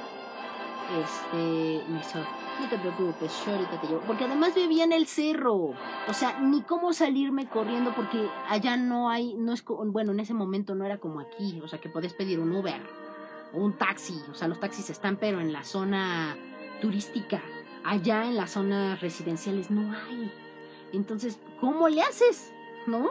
este, 0.98 1.84
me 1.88 2.00
hizo, 2.00 2.18
no 2.18 2.68
te 2.68 2.78
preocupes, 2.78 3.32
yo 3.46 3.78
te 3.78 3.86
llevo. 3.86 4.00
Porque 4.06 4.24
además 4.24 4.54
vivía 4.54 4.84
en 4.84 4.92
el 4.92 5.06
cerro. 5.06 5.74
O 6.08 6.12
sea, 6.12 6.40
ni 6.40 6.62
cómo 6.62 6.92
salirme 6.92 7.48
corriendo 7.48 7.94
porque 7.94 8.28
allá 8.48 8.76
no 8.76 9.08
hay, 9.08 9.34
no 9.34 9.52
es, 9.52 9.64
bueno, 9.64 10.12
en 10.12 10.20
ese 10.20 10.34
momento 10.34 10.74
no 10.74 10.84
era 10.84 10.98
como 10.98 11.20
aquí. 11.20 11.60
O 11.62 11.68
sea, 11.68 11.80
que 11.80 11.88
podés 11.88 12.14
pedir 12.14 12.40
un 12.40 12.52
Uber 12.52 12.80
o 13.52 13.58
un 13.58 13.76
taxi. 13.78 14.20
O 14.30 14.34
sea, 14.34 14.48
los 14.48 14.58
taxis 14.58 14.90
están, 14.90 15.16
pero 15.16 15.40
en 15.40 15.52
la 15.52 15.64
zona 15.64 16.36
turística. 16.80 17.40
Allá 17.84 18.26
en 18.26 18.36
las 18.36 18.50
zonas 18.50 19.00
residenciales 19.00 19.70
no 19.70 19.92
hay. 19.92 20.32
Entonces, 20.92 21.38
¿cómo 21.60 21.88
le 21.88 22.02
haces? 22.02 22.52
¿No? 22.86 23.10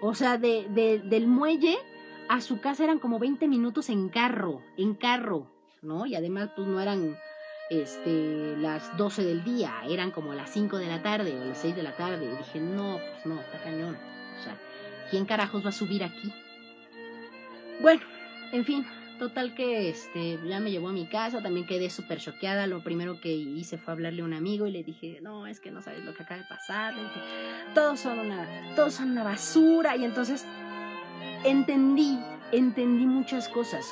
O 0.00 0.14
sea, 0.14 0.38
de, 0.38 0.66
de, 0.70 0.98
del 0.98 1.28
muelle 1.28 1.78
a 2.28 2.40
su 2.40 2.60
casa 2.60 2.84
eran 2.84 2.98
como 2.98 3.18
20 3.18 3.46
minutos 3.46 3.88
en 3.90 4.08
carro, 4.08 4.62
en 4.76 4.94
carro. 4.94 5.51
¿No? 5.82 6.06
Y 6.06 6.14
además, 6.14 6.50
pues 6.54 6.66
no 6.66 6.80
eran 6.80 7.18
este, 7.70 8.56
las 8.58 8.96
12 8.96 9.24
del 9.24 9.44
día, 9.44 9.72
eran 9.88 10.10
como 10.10 10.34
las 10.34 10.50
5 10.50 10.78
de 10.78 10.86
la 10.86 11.02
tarde 11.02 11.38
o 11.40 11.44
las 11.44 11.58
6 11.58 11.76
de 11.76 11.82
la 11.82 11.96
tarde. 11.96 12.24
Y 12.24 12.36
dije, 12.36 12.60
no, 12.60 12.98
pues 13.12 13.26
no, 13.26 13.40
está 13.40 13.58
cañón. 13.62 13.96
O 14.38 14.42
sea, 14.42 14.56
¿quién 15.10 15.24
carajos 15.24 15.64
va 15.64 15.70
a 15.70 15.72
subir 15.72 16.04
aquí? 16.04 16.32
Bueno, 17.80 18.02
en 18.52 18.64
fin, 18.64 18.86
total 19.18 19.54
que 19.54 19.88
este, 19.88 20.38
ya 20.46 20.60
me 20.60 20.70
llevó 20.70 20.88
a 20.88 20.92
mi 20.92 21.06
casa, 21.06 21.42
también 21.42 21.66
quedé 21.66 21.90
súper 21.90 22.18
choqueada. 22.18 22.66
Lo 22.66 22.82
primero 22.82 23.20
que 23.20 23.32
hice 23.32 23.78
fue 23.78 23.94
hablarle 23.94 24.22
a 24.22 24.24
un 24.24 24.34
amigo 24.34 24.66
y 24.66 24.70
le 24.70 24.82
dije, 24.82 25.20
no, 25.22 25.46
es 25.46 25.60
que 25.60 25.70
no 25.70 25.80
sabes 25.80 26.04
lo 26.04 26.14
que 26.14 26.22
acaba 26.22 26.42
de 26.42 26.48
pasar. 26.48 26.94
Todos 27.74 28.00
son 28.00 28.18
una, 28.18 28.74
todos 28.76 28.94
son 28.94 29.12
una 29.12 29.24
basura. 29.24 29.96
Y 29.96 30.04
entonces 30.04 30.44
entendí, 31.44 32.18
entendí 32.52 33.06
muchas 33.06 33.48
cosas. 33.48 33.86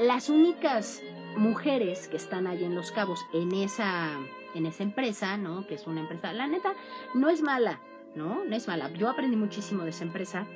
Las 0.00 0.28
únicas 0.28 1.02
mujeres 1.36 2.08
que 2.08 2.16
están 2.16 2.46
ahí 2.46 2.64
en 2.64 2.74
Los 2.74 2.92
Cabos 2.92 3.24
en 3.32 3.52
esa, 3.52 4.10
en 4.54 4.66
esa 4.66 4.82
empresa, 4.82 5.36
¿no? 5.36 5.66
Que 5.66 5.74
es 5.74 5.86
una 5.86 6.00
empresa, 6.00 6.32
la 6.32 6.46
neta, 6.46 6.74
no 7.14 7.28
es 7.28 7.42
mala, 7.42 7.80
¿no? 8.14 8.44
No 8.44 8.56
es 8.56 8.66
mala. 8.68 8.90
Yo 8.92 9.08
aprendí 9.08 9.36
muchísimo 9.36 9.84
de 9.84 9.90
esa 9.90 10.04
empresa, 10.04 10.46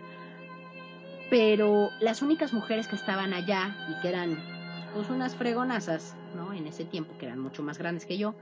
pero 1.28 1.90
las 2.00 2.22
únicas 2.22 2.52
mujeres 2.52 2.88
que 2.88 2.96
estaban 2.96 3.32
allá 3.32 3.76
y 3.88 4.00
que 4.00 4.08
eran, 4.08 4.38
pues, 4.94 5.10
unas 5.10 5.36
fregonazas, 5.36 6.16
¿no? 6.34 6.52
En 6.52 6.66
ese 6.66 6.84
tiempo, 6.84 7.14
que 7.18 7.26
eran 7.26 7.38
mucho 7.38 7.62
más 7.62 7.78
grandes 7.78 8.06
que 8.06 8.18
yo, 8.18 8.34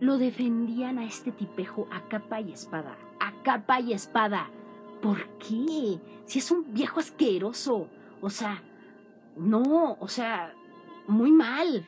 lo 0.00 0.16
defendían 0.16 0.98
a 0.98 1.04
este 1.04 1.30
tipejo 1.30 1.86
a 1.92 2.08
capa 2.08 2.40
y 2.40 2.52
espada, 2.52 2.96
a 3.20 3.32
capa 3.42 3.80
y 3.80 3.92
espada. 3.92 4.48
¿Por 5.02 5.26
qué? 5.38 5.98
Si 6.24 6.38
es 6.38 6.50
un 6.50 6.72
viejo 6.72 7.00
asqueroso. 7.00 7.88
O 8.22 8.30
sea, 8.30 8.62
no, 9.36 9.96
o 9.98 10.08
sea, 10.08 10.54
muy 11.10 11.32
mal. 11.32 11.86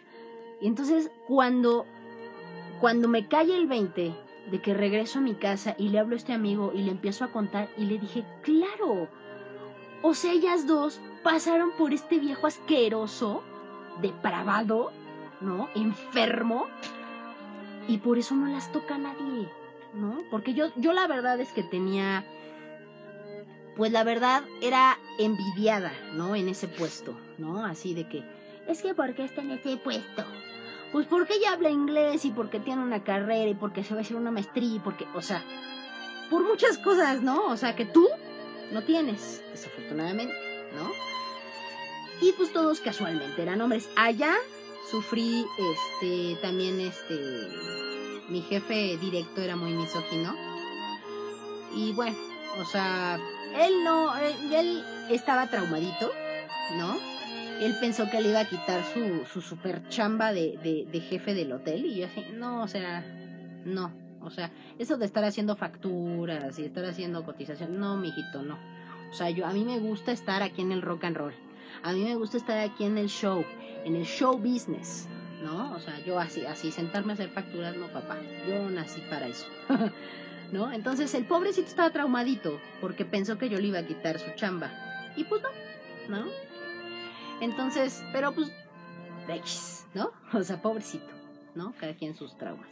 Y 0.61 0.66
entonces 0.66 1.11
cuando, 1.27 1.87
cuando 2.81 3.09
me 3.09 3.27
cae 3.27 3.55
el 3.55 3.66
20 3.66 4.14
de 4.51 4.61
que 4.61 4.75
regreso 4.75 5.18
a 5.18 5.23
mi 5.23 5.35
casa 5.35 5.75
y 5.79 5.89
le 5.89 5.99
hablo 5.99 6.14
a 6.14 6.18
este 6.18 6.33
amigo 6.33 6.73
y 6.75 6.83
le 6.83 6.91
empiezo 6.91 7.25
a 7.25 7.33
contar 7.33 7.68
y 7.77 7.85
le 7.85 7.99
dije, 7.99 8.25
claro, 8.43 9.09
o 10.03 10.14
sea, 10.14 10.33
ellas 10.33 10.66
dos 10.66 11.01
pasaron 11.23 11.70
por 11.79 11.93
este 11.93 12.18
viejo 12.18 12.47
asqueroso, 12.47 13.43
depravado, 14.01 14.91
¿no? 15.41 15.68
Enfermo. 15.75 16.66
Y 17.89 17.99
por 17.99 18.18
eso 18.18 18.35
no 18.35 18.47
las 18.47 18.70
toca 18.70 18.99
nadie, 18.99 19.49
¿no? 19.95 20.23
Porque 20.31 20.55
yo, 20.55 20.66
yo 20.77 20.93
la 20.93 21.07
verdad 21.07 21.41
es 21.41 21.53
que 21.53 21.62
tenía 21.62 22.25
pues 23.77 23.91
la 23.91 24.05
verdad 24.05 24.43
era 24.61 24.99
envidiada, 25.18 25.93
¿no? 26.14 26.37
En 26.37 26.49
ese 26.49 26.68
puesto, 26.68 27.14
¿no? 27.39 27.64
Así 27.64 27.95
de 27.95 28.09
que, 28.09 28.23
es 28.68 28.82
que 28.82 28.94
¿por 28.94 29.14
qué 29.14 29.24
está 29.24 29.42
en 29.42 29.52
ese 29.52 29.76
puesto? 29.76 30.24
Pues 30.92 31.06
porque 31.06 31.34
ella 31.34 31.52
habla 31.52 31.70
inglés 31.70 32.24
y 32.24 32.30
porque 32.30 32.60
tiene 32.60 32.82
una 32.82 33.02
carrera 33.02 33.48
y 33.48 33.54
porque 33.54 33.82
se 33.82 33.94
va 33.94 34.00
a 34.00 34.02
hacer 34.02 34.16
una 34.16 34.30
maestría 34.30 34.76
y 34.76 34.78
porque, 34.78 35.06
o 35.14 35.22
sea, 35.22 35.42
por 36.30 36.44
muchas 36.44 36.78
cosas, 36.78 37.22
¿no? 37.22 37.46
O 37.46 37.56
sea, 37.56 37.74
que 37.76 37.86
tú 37.86 38.08
no 38.72 38.82
tienes, 38.82 39.42
desafortunadamente, 39.50 40.34
¿no? 40.74 40.90
Y 42.20 42.32
pues 42.32 42.52
todos 42.52 42.80
casualmente 42.80 43.42
eran 43.42 43.60
hombres. 43.60 43.88
Allá 43.96 44.34
sufrí, 44.90 45.44
este, 45.58 46.36
también, 46.40 46.80
este, 46.80 47.48
mi 48.28 48.42
jefe 48.42 48.96
directo 48.98 49.40
era 49.40 49.56
muy 49.56 49.72
misógino. 49.72 50.34
Y 51.74 51.92
bueno, 51.92 52.16
o 52.60 52.64
sea, 52.64 53.18
él 53.58 53.84
no, 53.84 54.16
él, 54.16 54.84
estaba 55.10 55.48
traumadito, 55.48 56.10
¿no? 56.76 56.96
Él 57.64 57.76
pensó 57.80 58.10
que 58.10 58.20
le 58.20 58.30
iba 58.30 58.40
a 58.40 58.48
quitar 58.48 58.84
su, 58.92 59.24
su 59.26 59.40
super 59.40 59.88
chamba 59.88 60.32
de, 60.32 60.86
de, 60.90 61.00
jefe 61.00 61.34
del 61.34 61.52
hotel 61.52 61.86
y 61.86 61.96
yo 61.96 62.06
así, 62.06 62.24
no, 62.34 62.62
o 62.62 62.68
sea, 62.68 63.04
no, 63.64 63.92
o 64.20 64.30
sea, 64.30 64.50
eso 64.78 64.96
de 64.96 65.06
estar 65.06 65.24
haciendo 65.24 65.56
facturas 65.56 66.58
y 66.58 66.64
estar 66.64 66.84
haciendo 66.84 67.24
cotización, 67.24 67.78
no, 67.78 67.96
mijito, 67.96 68.42
no. 68.42 68.58
O 69.10 69.14
sea, 69.14 69.30
yo 69.30 69.46
a 69.46 69.52
mí 69.52 69.64
me 69.64 69.78
gusta 69.78 70.12
estar 70.12 70.42
aquí 70.42 70.62
en 70.62 70.72
el 70.72 70.82
rock 70.82 71.04
and 71.04 71.16
roll. 71.16 71.34
A 71.82 71.92
mí 71.92 72.04
me 72.04 72.14
gusta 72.16 72.36
estar 72.36 72.58
aquí 72.58 72.84
en 72.84 72.98
el 72.98 73.08
show, 73.08 73.44
en 73.84 73.96
el 73.96 74.04
show 74.04 74.38
business, 74.38 75.06
¿no? 75.42 75.74
O 75.74 75.80
sea, 75.80 75.98
yo 76.04 76.18
así, 76.18 76.44
así 76.46 76.70
sentarme 76.72 77.12
a 77.12 77.14
hacer 77.14 77.30
facturas, 77.30 77.76
no, 77.76 77.88
papá. 77.88 78.18
Yo 78.48 78.70
nací 78.70 79.00
para 79.10 79.26
eso. 79.26 79.46
¿no? 80.52 80.70
Entonces 80.70 81.12
el 81.14 81.24
pobrecito 81.24 81.66
estaba 81.66 81.90
traumadito 81.90 82.60
porque 82.80 83.04
pensó 83.04 83.38
que 83.38 83.48
yo 83.48 83.58
le 83.58 83.68
iba 83.68 83.80
a 83.80 83.86
quitar 83.86 84.18
su 84.18 84.30
chamba. 84.36 84.70
Y 85.16 85.24
pues 85.24 85.42
no, 85.42 86.20
¿no? 86.20 86.51
Entonces, 87.43 88.05
pero 88.12 88.32
pues, 88.32 88.53
¿no? 89.95 90.12
O 90.32 90.43
sea, 90.45 90.62
pobrecito, 90.62 91.12
¿no? 91.57 91.74
Cada 91.78 91.95
quien 91.95 92.14
sus 92.14 92.38
traumas. 92.38 92.70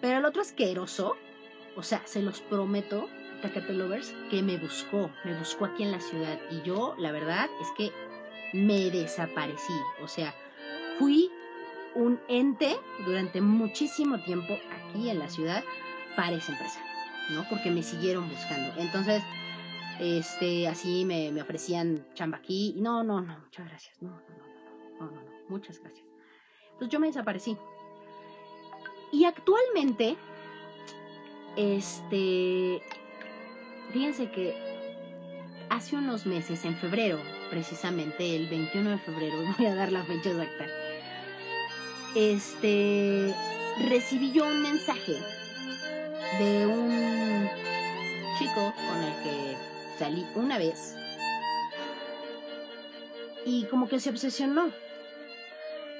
Pero 0.00 0.18
el 0.18 0.24
otro 0.24 0.42
asqueroso, 0.42 1.16
o 1.76 1.82
sea, 1.82 2.00
se 2.04 2.22
los 2.22 2.40
prometo, 2.40 3.08
Tacate 3.42 3.74
Lovers, 3.74 4.14
que 4.30 4.40
me 4.42 4.56
buscó, 4.56 5.10
me 5.24 5.36
buscó 5.36 5.64
aquí 5.64 5.82
en 5.82 5.90
la 5.90 6.00
ciudad. 6.00 6.38
Y 6.50 6.62
yo, 6.62 6.94
la 6.96 7.10
verdad, 7.10 7.48
es 7.60 7.68
que 7.76 7.92
me 8.52 8.90
desaparecí. 8.90 9.74
O 10.00 10.06
sea, 10.06 10.32
fui 10.98 11.28
un 11.96 12.20
ente 12.28 12.76
durante 13.04 13.40
muchísimo 13.40 14.20
tiempo 14.20 14.56
aquí 14.70 15.10
en 15.10 15.18
la 15.18 15.28
ciudad 15.28 15.64
para 16.14 16.36
esa 16.36 16.52
empresa. 16.52 16.80
¿no? 17.30 17.44
Porque 17.48 17.70
me 17.70 17.82
siguieron 17.82 18.28
buscando. 18.28 18.80
Entonces, 18.80 19.22
este, 20.00 20.68
así 20.68 21.04
me, 21.04 21.30
me 21.32 21.42
ofrecían 21.42 22.06
chamba 22.14 22.38
aquí. 22.38 22.74
No, 22.78 23.02
no, 23.04 23.20
no, 23.20 23.38
muchas 23.38 23.68
gracias. 23.68 24.02
No, 24.02 24.10
no, 24.10 24.16
no, 24.18 25.06
no, 25.06 25.10
no, 25.10 25.22
no, 25.22 25.30
muchas 25.48 25.78
gracias. 25.80 26.04
Entonces 26.72 26.88
yo 26.88 27.00
me 27.00 27.06
desaparecí. 27.08 27.56
Y 29.12 29.24
actualmente, 29.24 30.16
este, 31.56 32.82
fíjense 33.92 34.30
que 34.30 34.54
hace 35.70 35.96
unos 35.96 36.26
meses, 36.26 36.64
en 36.64 36.76
febrero, 36.76 37.18
precisamente 37.50 38.34
el 38.34 38.48
21 38.48 38.90
de 38.90 38.98
febrero, 38.98 39.36
voy 39.58 39.66
a 39.66 39.74
dar 39.74 39.92
la 39.92 40.02
fecha 40.04 40.30
exacta, 40.30 40.66
este, 42.14 43.34
recibí 43.88 44.32
yo 44.32 44.44
un 44.46 44.62
mensaje 44.62 45.16
de 46.38 46.66
un 46.66 47.48
chico 48.38 48.74
con 48.74 49.02
el 49.02 49.22
que 49.22 49.53
salí 49.98 50.26
una 50.34 50.58
vez 50.58 50.96
y 53.44 53.64
como 53.64 53.88
que 53.88 54.00
se 54.00 54.10
obsesionó. 54.10 54.70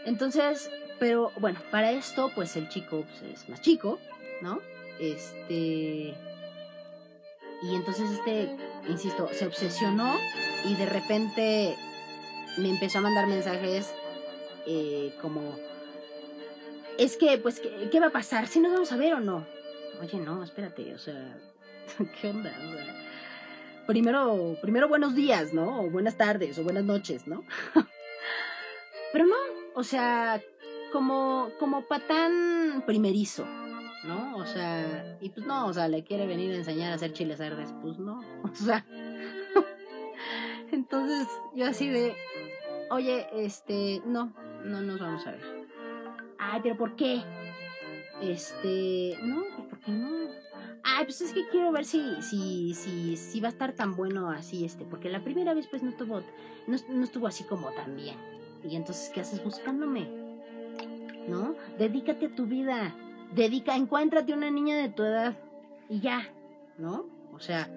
Entonces, 0.06 0.70
pero 0.98 1.32
bueno, 1.38 1.60
para 1.70 1.92
esto 1.92 2.30
pues 2.34 2.56
el 2.56 2.68
chico 2.68 3.04
pues, 3.20 3.32
es 3.32 3.48
más 3.48 3.60
chico, 3.60 3.98
¿no? 4.40 4.60
Este... 4.98 6.14
Y 7.62 7.74
entonces 7.74 8.10
este, 8.10 8.56
insisto, 8.88 9.28
se 9.32 9.46
obsesionó 9.46 10.14
y 10.64 10.74
de 10.74 10.86
repente 10.86 11.76
me 12.58 12.68
empezó 12.68 12.98
a 12.98 13.02
mandar 13.02 13.26
mensajes 13.26 13.94
eh, 14.66 15.14
como, 15.22 15.56
es 16.98 17.16
que, 17.16 17.38
pues, 17.38 17.60
¿qué, 17.60 17.88
¿qué, 17.90 18.00
va 18.00 18.08
a 18.08 18.12
pasar? 18.12 18.48
¿Si 18.48 18.60
nos 18.60 18.72
vamos 18.72 18.92
a 18.92 18.96
ver 18.96 19.14
o 19.14 19.20
no? 19.20 19.46
oye, 20.00 20.18
no, 20.18 20.42
espérate, 20.42 20.94
o 20.94 20.98
sea, 20.98 21.38
¿qué 22.20 22.28
onda? 22.28 22.52
Primero, 23.86 24.56
primero 24.60 24.88
buenos 24.88 25.14
días, 25.14 25.52
¿no? 25.52 25.82
O 25.82 25.90
buenas 25.90 26.16
tardes, 26.16 26.58
o 26.58 26.64
buenas 26.64 26.84
noches, 26.84 27.26
¿no? 27.26 27.44
Pero 29.12 29.26
no, 29.26 29.36
o 29.74 29.82
sea, 29.84 30.40
como, 30.92 31.50
como 31.58 31.82
patán 31.86 32.82
primerizo, 32.86 33.46
¿no? 34.04 34.36
O 34.36 34.46
sea, 34.46 35.16
y 35.20 35.30
pues 35.30 35.46
no, 35.46 35.66
o 35.66 35.72
sea, 35.72 35.88
le 35.88 36.04
quiere 36.04 36.26
venir 36.26 36.52
a 36.52 36.56
enseñar 36.56 36.92
a 36.92 36.94
hacer 36.94 37.12
chiles 37.12 37.38
verdes, 37.38 37.72
pues 37.82 37.98
no, 37.98 38.20
o 38.42 38.54
sea. 38.54 38.84
Entonces, 40.72 41.28
yo 41.54 41.66
así 41.66 41.88
de, 41.88 42.16
oye, 42.90 43.28
este, 43.32 44.02
no, 44.06 44.34
no 44.64 44.80
nos 44.80 45.00
vamos 45.00 45.26
a 45.26 45.32
ver. 45.32 45.66
Ay, 46.38 46.60
pero 46.62 46.76
¿por 46.76 46.96
qué? 46.96 47.22
Este, 48.20 49.16
no, 49.22 49.44
pues 49.56 49.68
porque 49.68 49.90
no. 49.90 50.28
Ay, 50.96 51.04
pues 51.06 51.20
es 51.22 51.32
que 51.32 51.48
quiero 51.48 51.72
ver 51.72 51.84
si, 51.84 52.22
si, 52.22 52.72
si, 52.74 53.16
si 53.16 53.40
va 53.40 53.48
a 53.48 53.50
estar 53.50 53.72
tan 53.72 53.96
bueno 53.96 54.30
así, 54.30 54.64
este, 54.64 54.84
porque 54.84 55.08
la 55.08 55.24
primera 55.24 55.52
vez 55.52 55.66
pues 55.66 55.82
no 55.82 55.90
estuvo, 55.90 56.20
no, 56.68 56.76
no 56.88 57.04
estuvo 57.04 57.26
así 57.26 57.42
como 57.44 57.72
tan 57.72 57.96
bien. 57.96 58.16
Y 58.62 58.76
entonces, 58.76 59.10
¿qué 59.12 59.20
haces 59.20 59.42
buscándome? 59.42 60.08
¿No? 61.28 61.56
Dedícate 61.78 62.26
a 62.26 62.34
tu 62.34 62.46
vida. 62.46 62.94
Dedica, 63.34 63.74
encuéntrate 63.74 64.32
una 64.32 64.50
niña 64.50 64.76
de 64.76 64.88
tu 64.88 65.02
edad 65.02 65.36
y 65.88 65.98
ya, 65.98 66.28
¿no? 66.78 67.06
O 67.32 67.40
sea, 67.40 67.68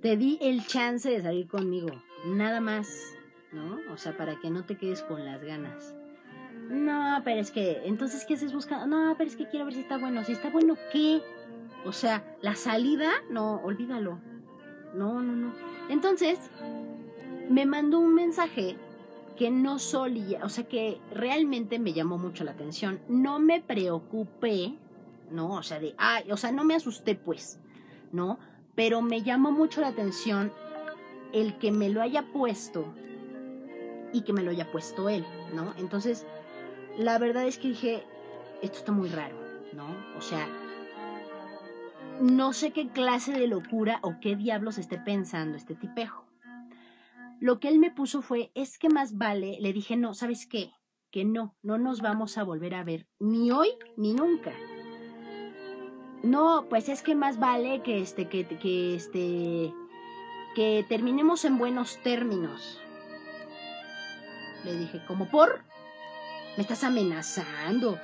te 0.00 0.16
di 0.16 0.38
el 0.40 0.64
chance 0.64 1.10
de 1.10 1.20
salir 1.20 1.48
conmigo, 1.48 1.90
nada 2.26 2.60
más, 2.60 3.16
¿no? 3.50 3.80
O 3.92 3.96
sea, 3.96 4.16
para 4.16 4.36
que 4.36 4.50
no 4.50 4.64
te 4.64 4.76
quedes 4.76 5.02
con 5.02 5.24
las 5.24 5.42
ganas. 5.42 5.96
No, 6.68 7.20
pero 7.24 7.40
es 7.40 7.50
que, 7.50 7.82
entonces, 7.84 8.24
¿qué 8.24 8.34
haces 8.34 8.52
buscando? 8.52 8.86
No, 8.86 9.14
pero 9.18 9.28
es 9.28 9.36
que 9.36 9.48
quiero 9.48 9.64
ver 9.64 9.74
si 9.74 9.80
está 9.80 9.98
bueno. 9.98 10.24
Si 10.24 10.32
está 10.32 10.50
bueno, 10.50 10.76
¿qué? 10.92 11.20
O 11.84 11.92
sea, 11.92 12.36
la 12.42 12.54
salida, 12.54 13.10
no, 13.30 13.60
olvídalo. 13.62 14.18
No, 14.94 15.20
no, 15.20 15.32
no. 15.34 15.52
Entonces, 15.88 16.38
me 17.48 17.66
mandó 17.66 18.00
un 18.00 18.14
mensaje 18.14 18.76
que 19.36 19.50
no 19.50 19.78
solía, 19.78 20.44
o 20.44 20.48
sea, 20.48 20.64
que 20.64 20.98
realmente 21.12 21.78
me 21.78 21.92
llamó 21.92 22.18
mucho 22.18 22.42
la 22.42 22.52
atención. 22.52 23.00
No 23.08 23.38
me 23.38 23.60
preocupé, 23.60 24.74
¿no? 25.30 25.54
O 25.54 25.62
sea, 25.62 25.78
de, 25.78 25.94
ay, 25.98 26.32
o 26.32 26.36
sea, 26.36 26.50
no 26.52 26.64
me 26.64 26.74
asusté, 26.74 27.14
pues, 27.14 27.60
¿no? 28.12 28.38
Pero 28.74 29.02
me 29.02 29.22
llamó 29.22 29.52
mucho 29.52 29.80
la 29.80 29.88
atención 29.88 30.52
el 31.32 31.58
que 31.58 31.70
me 31.70 31.90
lo 31.90 32.02
haya 32.02 32.32
puesto 32.32 32.86
y 34.12 34.22
que 34.22 34.32
me 34.32 34.42
lo 34.42 34.50
haya 34.50 34.70
puesto 34.72 35.08
él, 35.08 35.24
¿no? 35.54 35.74
Entonces, 35.76 36.24
la 36.96 37.18
verdad 37.18 37.46
es 37.46 37.58
que 37.58 37.68
dije, 37.68 38.04
esto 38.62 38.78
está 38.78 38.92
muy 38.92 39.08
raro, 39.10 39.36
¿no? 39.74 39.86
O 40.16 40.22
sea, 40.22 40.48
no 42.20 42.52
sé 42.52 42.72
qué 42.72 42.88
clase 42.88 43.32
de 43.32 43.46
locura 43.46 43.98
o 44.02 44.20
qué 44.20 44.36
diablos 44.36 44.78
esté 44.78 44.98
pensando 44.98 45.56
este 45.56 45.74
tipejo. 45.74 46.24
Lo 47.40 47.60
que 47.60 47.68
él 47.68 47.78
me 47.78 47.90
puso 47.90 48.22
fue, 48.22 48.50
es 48.54 48.78
que 48.78 48.88
más 48.88 49.16
vale, 49.16 49.58
le 49.60 49.72
dije, 49.72 49.96
no, 49.96 50.14
¿sabes 50.14 50.46
qué? 50.46 50.72
Que 51.10 51.24
no, 51.24 51.54
no 51.62 51.78
nos 51.78 52.00
vamos 52.00 52.38
a 52.38 52.44
volver 52.44 52.74
a 52.74 52.84
ver, 52.84 53.06
ni 53.18 53.50
hoy 53.50 53.68
ni 53.96 54.14
nunca. 54.14 54.52
No, 56.22 56.66
pues 56.68 56.88
es 56.88 57.02
que 57.02 57.14
más 57.14 57.38
vale 57.38 57.82
que 57.82 58.00
este, 58.00 58.28
que, 58.28 58.46
que 58.46 58.94
este, 58.96 59.72
que 60.54 60.84
terminemos 60.88 61.44
en 61.44 61.58
buenos 61.58 62.02
términos. 62.02 62.80
Le 64.64 64.76
dije, 64.76 65.02
¿como 65.06 65.30
por? 65.30 65.62
me 66.56 66.62
estás 66.62 66.84
amenazando. 66.84 67.98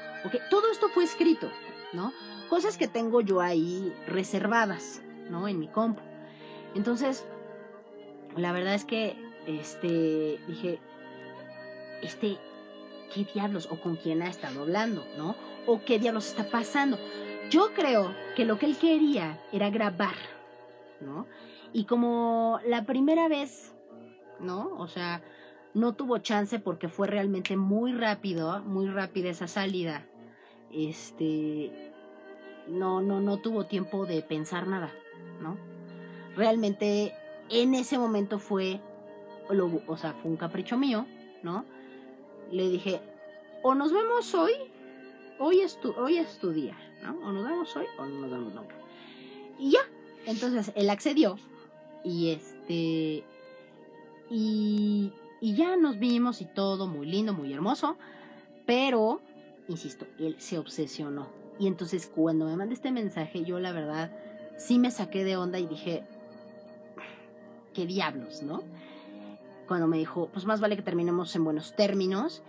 Todo 0.51 0.71
esto 0.71 0.89
fue 0.91 1.05
escrito, 1.05 1.51
¿no? 1.93 2.13
Cosas 2.53 2.77
que 2.77 2.87
tengo 2.87 3.23
yo 3.23 3.41
ahí 3.41 3.95
reservadas, 4.07 5.01
¿no? 5.31 5.49
En 5.49 5.59
mi 5.59 5.69
compu. 5.69 6.03
Entonces, 6.75 7.25
la 8.37 8.53
verdad 8.53 8.75
es 8.75 8.85
que, 8.85 9.17
este, 9.47 10.39
dije, 10.47 10.79
este, 12.03 12.37
¿qué 13.15 13.25
diablos? 13.33 13.69
O 13.71 13.81
con 13.81 13.97
quién 13.97 14.21
ha 14.21 14.29
estado 14.29 14.61
hablando, 14.61 15.03
¿no? 15.17 15.35
O 15.67 15.81
qué 15.83 15.99
diablos 15.99 16.29
está 16.29 16.51
pasando. 16.51 16.99
Yo 17.49 17.73
creo 17.73 18.15
que 18.37 18.45
lo 18.45 18.59
que 18.59 18.67
él 18.67 18.77
quería 18.77 19.41
era 19.51 19.71
grabar, 19.71 20.17
¿no? 21.01 21.27
Y 21.73 21.87
como 21.87 22.61
la 22.67 22.85
primera 22.85 23.29
vez, 23.29 23.75
¿no? 24.41 24.77
O 24.77 24.89
sea, 24.89 25.23
no 25.73 25.95
tuvo 25.95 26.19
chance 26.19 26.59
porque 26.59 26.91
fue 26.91 27.07
realmente 27.07 27.57
muy 27.57 27.95
rápido, 27.95 28.61
muy 28.61 28.89
rápida 28.89 29.31
esa 29.31 29.47
salida. 29.47 30.07
Este 30.71 31.92
no 32.69 33.01
no 33.01 33.21
no 33.21 33.39
tuvo 33.39 33.67
tiempo 33.67 34.07
de 34.07 34.23
pensar 34.23 34.67
nada, 34.67 34.93
¿no? 35.41 35.57
Realmente 36.37 37.15
en 37.49 37.75
ese 37.75 37.99
momento 37.99 38.39
fue, 38.39 38.81
o 39.87 39.97
sea, 39.97 40.15
fue 40.15 40.31
un 40.31 40.37
capricho 40.37 40.79
mío, 40.79 41.07
¿no? 41.43 41.65
Le 42.51 42.69
dije, 42.69 43.01
o 43.63 43.75
nos 43.75 43.93
vemos 43.93 44.35
hoy, 44.35 44.53
hoy 45.39 45.61
es 45.61 45.79
tu, 45.81 45.93
hoy 45.93 46.17
es 46.17 46.39
tu 46.39 46.51
día, 46.51 46.77
¿no? 47.03 47.19
O 47.27 47.33
nos 47.33 47.45
vemos 47.45 47.77
hoy 47.77 47.87
o 47.99 48.07
no 48.07 48.21
nos 48.21 48.31
vemos 48.31 48.55
nunca. 48.55 48.75
Y 49.59 49.73
ya, 49.73 49.81
entonces 50.27 50.73
él 50.75 50.89
accedió 50.89 51.37
y 52.05 52.31
este, 52.31 53.25
y, 54.31 55.13
y 55.41 55.55
ya 55.55 55.77
nos 55.77 55.99
vimos 55.99 56.41
y 56.41 56.47
todo 56.47 56.87
muy 56.87 57.07
lindo, 57.07 57.35
muy 57.35 57.53
hermoso, 57.53 57.97
pero, 58.67 59.21
insisto, 59.69 60.07
él 60.19 60.37
se 60.39 60.59
obsesionó. 60.59 61.42
Y 61.59 61.67
entonces 61.67 62.11
cuando 62.13 62.47
me 62.47 62.57
mandé 62.57 62.75
este 62.75 62.91
mensaje, 62.91 63.45
yo 63.45 63.61
la 63.61 63.73
verdad 63.73 64.11
sí 64.57 64.79
me 64.79 64.91
saqué 64.91 65.25
de 65.25 65.37
onda 65.37 65.59
y 65.59 65.67
dije, 65.67 66.05
qué 67.73 67.87
diablos, 67.87 68.43
¿no? 68.43 68.63
Cuando 69.67 69.87
me 69.87 69.99
dijo, 69.99 70.29
pues 70.33 70.45
más 70.45 70.61
vale 70.61 70.77
que 70.77 70.83
terminemos 70.83 71.35
en 71.37 71.45
buenos 71.45 71.75
términos, 71.77 72.43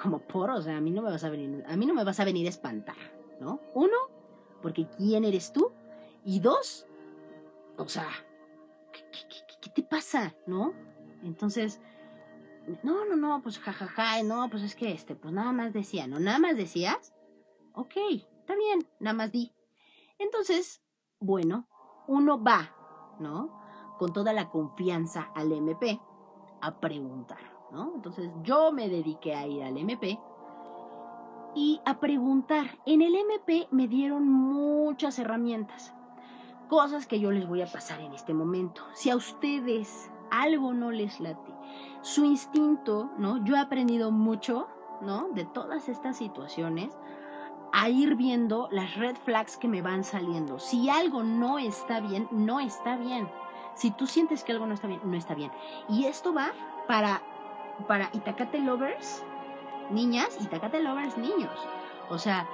como 0.00 0.20
por, 0.20 0.50
o 0.50 0.62
sea, 0.62 0.76
a 0.76 0.80
mí 0.80 0.90
no 0.90 1.02
me 1.02 1.10
vas 1.10 1.24
a 1.24 1.30
venir, 1.30 1.64
a 1.66 1.76
mí 1.76 1.86
no 1.86 1.94
me 1.94 2.04
vas 2.04 2.20
a 2.20 2.24
venir 2.24 2.46
a 2.46 2.50
espantar, 2.50 2.96
¿no? 3.40 3.60
Uno, 3.74 3.96
porque 4.62 4.86
quién 4.96 5.24
eres 5.24 5.52
tú, 5.52 5.72
y 6.24 6.40
dos, 6.40 6.86
o 7.76 7.88
sea, 7.88 8.08
¿qué, 8.92 9.70
te 9.70 9.82
pasa, 9.82 10.34
no? 10.46 10.74
Entonces, 11.22 11.80
no, 12.82 13.04
no, 13.06 13.16
no, 13.16 13.42
pues 13.42 13.58
jajaja, 13.58 14.22
no, 14.22 14.48
pues 14.50 14.62
es 14.62 14.74
que 14.74 14.92
este, 14.92 15.14
pues 15.14 15.32
nada 15.32 15.52
más 15.52 15.72
decía, 15.72 16.06
¿no? 16.06 16.18
Nada 16.20 16.38
más 16.38 16.56
decías, 16.56 17.14
ok, 17.72 17.94
está 18.48 18.56
bien, 18.56 18.88
nada 18.98 19.14
más 19.14 19.30
di. 19.30 19.52
Entonces, 20.18 20.82
bueno, 21.20 21.68
uno 22.06 22.42
va, 22.42 22.74
¿no? 23.20 23.52
con 23.98 24.12
toda 24.14 24.32
la 24.32 24.48
confianza 24.48 25.30
al 25.34 25.52
MP 25.52 26.00
a 26.62 26.80
preguntar, 26.80 27.40
¿no? 27.72 27.92
Entonces 27.94 28.30
yo 28.42 28.72
me 28.72 28.88
dediqué 28.88 29.34
a 29.34 29.46
ir 29.46 29.62
al 29.64 29.76
MP 29.76 30.18
y 31.54 31.80
a 31.84 32.00
preguntar. 32.00 32.78
En 32.86 33.02
el 33.02 33.14
MP 33.14 33.68
me 33.70 33.86
dieron 33.86 34.26
muchas 34.26 35.18
herramientas, 35.18 35.92
cosas 36.68 37.06
que 37.06 37.20
yo 37.20 37.30
les 37.32 37.46
voy 37.46 37.60
a 37.60 37.70
pasar 37.70 38.00
en 38.00 38.14
este 38.14 38.32
momento. 38.32 38.82
Si 38.94 39.10
a 39.10 39.16
ustedes 39.16 40.10
algo 40.30 40.72
no 40.72 40.90
les 40.90 41.20
late, 41.20 41.52
su 42.00 42.24
instinto, 42.24 43.10
¿no? 43.18 43.44
Yo 43.44 43.56
he 43.56 43.58
aprendido 43.58 44.10
mucho, 44.10 44.68
¿no? 45.02 45.28
De 45.34 45.44
todas 45.44 45.88
estas 45.90 46.16
situaciones 46.16 46.96
a 47.72 47.88
ir 47.88 48.14
viendo 48.14 48.68
las 48.70 48.94
red 48.96 49.16
flags 49.16 49.56
que 49.56 49.68
me 49.68 49.82
van 49.82 50.04
saliendo. 50.04 50.58
Si 50.58 50.88
algo 50.88 51.22
no 51.22 51.58
está 51.58 52.00
bien, 52.00 52.28
no 52.30 52.60
está 52.60 52.96
bien. 52.96 53.28
Si 53.74 53.90
tú 53.90 54.06
sientes 54.06 54.42
que 54.42 54.52
algo 54.52 54.66
no 54.66 54.74
está 54.74 54.86
bien, 54.88 55.00
no 55.04 55.16
está 55.16 55.34
bien. 55.34 55.52
Y 55.88 56.06
esto 56.06 56.34
va 56.34 56.52
para, 56.86 57.22
para 57.86 58.10
Itacate 58.12 58.58
Lovers, 58.58 59.22
niñas, 59.90 60.36
Itacate 60.40 60.82
Lovers, 60.82 61.16
niños. 61.16 61.52
O 62.10 62.18
sea, 62.18 62.46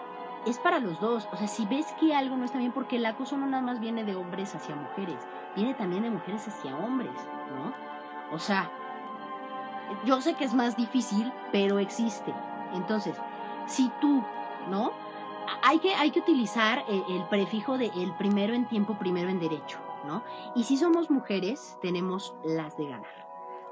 es 0.46 0.58
para 0.58 0.78
los 0.78 1.00
dos. 1.00 1.28
O 1.32 1.36
sea, 1.36 1.48
si 1.48 1.64
ves 1.66 1.86
que 1.98 2.14
algo 2.14 2.36
no 2.36 2.44
está 2.44 2.58
bien, 2.58 2.72
porque 2.72 2.96
el 2.96 3.06
acoso 3.06 3.36
no 3.36 3.46
nada 3.46 3.62
más 3.62 3.80
viene 3.80 4.04
de 4.04 4.16
hombres 4.16 4.54
hacia 4.54 4.76
mujeres, 4.76 5.16
viene 5.56 5.74
también 5.74 6.02
de 6.02 6.10
mujeres 6.10 6.46
hacia 6.46 6.76
hombres, 6.76 7.12
¿no? 7.54 7.72
O 8.34 8.38
sea, 8.38 8.70
yo 10.04 10.20
sé 10.20 10.34
que 10.34 10.44
es 10.44 10.54
más 10.54 10.76
difícil, 10.76 11.32
pero 11.52 11.78
existe. 11.78 12.34
Entonces, 12.74 13.16
si 13.66 13.90
tú, 14.00 14.22
¿no? 14.68 14.92
Hay 15.62 15.78
que, 15.78 15.94
hay 15.94 16.10
que 16.10 16.20
utilizar 16.20 16.84
el, 16.88 17.04
el 17.08 17.24
prefijo 17.28 17.78
de 17.78 17.86
el 17.96 18.14
primero 18.16 18.54
en 18.54 18.68
tiempo, 18.68 18.98
primero 18.98 19.28
en 19.28 19.40
derecho. 19.40 19.78
Y 20.54 20.64
si 20.64 20.76
somos 20.76 21.10
mujeres, 21.10 21.78
tenemos 21.80 22.34
las 22.44 22.76
de 22.76 22.88
ganar, 22.88 23.28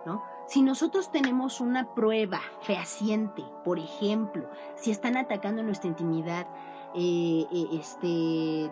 ¿no? 0.07 0.23
Si 0.47 0.63
nosotros 0.63 1.11
tenemos 1.11 1.61
una 1.61 1.95
prueba 1.95 2.41
fehaciente, 2.63 3.45
por 3.65 3.79
ejemplo, 3.79 4.49
si 4.75 4.91
están 4.91 5.17
atacando 5.17 5.63
nuestra 5.63 5.89
intimidad, 5.89 6.47
eh, 6.95 7.47
eh, 7.51 7.69
este, 7.73 8.71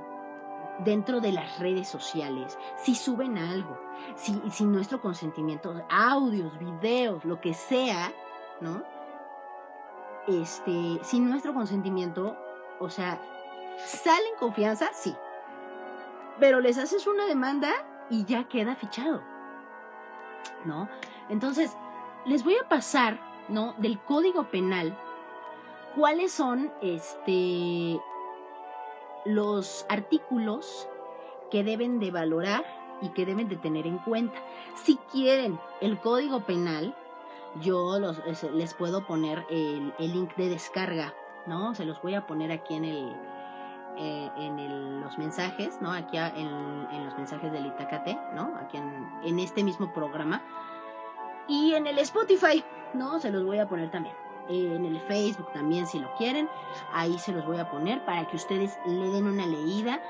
dentro 0.85 1.21
de 1.21 1.33
las 1.33 1.59
redes 1.59 1.89
sociales, 1.89 2.59
si 2.77 2.95
suben 2.95 3.39
algo, 3.39 3.79
si, 4.17 4.41
si 4.51 4.65
nuestro 4.65 5.01
consentimiento, 5.01 5.75
audios, 5.91 6.59
videos, 6.59 7.25
lo 7.25 7.41
que 7.41 7.55
sea, 7.55 8.13
¿no? 8.61 8.83
Este, 10.27 10.99
sin 11.03 11.29
nuestro 11.31 11.55
consentimiento, 11.55 12.37
o 12.81 12.91
sea, 12.91 13.21
¿sale 13.79 14.27
en 14.33 14.39
confianza? 14.39 14.91
Sí, 14.93 15.15
pero 16.41 16.61
les 16.61 16.79
haces 16.79 17.07
una 17.07 17.27
demanda 17.27 17.71
y 18.09 18.25
ya 18.25 18.49
queda 18.49 18.75
fichado. 18.75 19.23
¿No? 20.65 20.89
Entonces, 21.29 21.77
les 22.25 22.43
voy 22.43 22.57
a 22.57 22.69
pasar, 22.69 23.21
¿no? 23.49 23.75
Del 23.79 24.01
Código 24.01 24.45
Penal, 24.51 24.99
cuáles 25.95 26.33
son 26.33 26.73
este 26.81 28.01
los 29.27 29.85
artículos 29.89 30.89
que 31.51 31.63
deben 31.63 32.01
de 32.01 32.11
valorar 32.11 32.65
y 33.03 33.11
que 33.11 33.27
deben 33.27 33.49
de 33.49 33.57
tener 33.57 33.87
en 33.87 33.99
cuenta. 33.99 34.39
Si 34.75 34.97
quieren 35.13 35.61
el 35.81 35.99
Código 35.99 36.41
Penal, 36.41 36.97
yo 37.61 37.99
les 38.55 38.75
puedo 38.75 39.07
poner 39.07 39.45
el 39.51 39.93
link 39.99 40.35
de 40.37 40.49
descarga, 40.49 41.15
¿no? 41.47 41.75
Se 41.75 41.85
los 41.85 42.01
voy 42.03 42.15
a 42.15 42.27
poner 42.27 42.53
aquí 42.53 42.75
en 42.75 42.85
el, 42.85 43.17
eh, 43.97 44.31
en 44.37 45.01
los 45.01 45.19
mensajes, 45.19 45.81
¿no? 45.81 45.93
Aquí 45.93 46.17
en, 46.17 47.05
los 47.05 47.17
mensajes 47.17 47.53
del 47.53 47.67
Itacate, 47.67 48.19
¿no? 48.35 48.55
Aquí 48.57 48.79
en, 48.79 49.39
este 49.39 49.65
mismo 49.65 49.93
programa. 49.93 50.43
Y 51.49 51.75
en 51.75 51.87
el 51.87 51.99
Spotify, 51.99 52.65
¿no? 52.95 53.19
Se 53.19 53.31
los 53.31 53.45
voy 53.45 53.59
a 53.59 53.69
poner 53.69 53.91
también. 53.91 54.15
en 54.49 54.85
el 54.85 55.01
Facebook 55.01 55.53
también, 55.53 55.87
si 55.87 55.99
lo 55.99 56.13
quieren. 56.15 56.49
Ahí 56.93 57.19
se 57.19 57.33
los 57.33 57.45
voy 57.47 57.59
a 57.59 57.71
poner 57.71 58.05
para 58.05 58.27
que 58.27 58.37
ustedes 58.37 58.79
le 58.87 59.09
den 59.09 59.27
una 59.27 59.47
leída. 59.47 60.01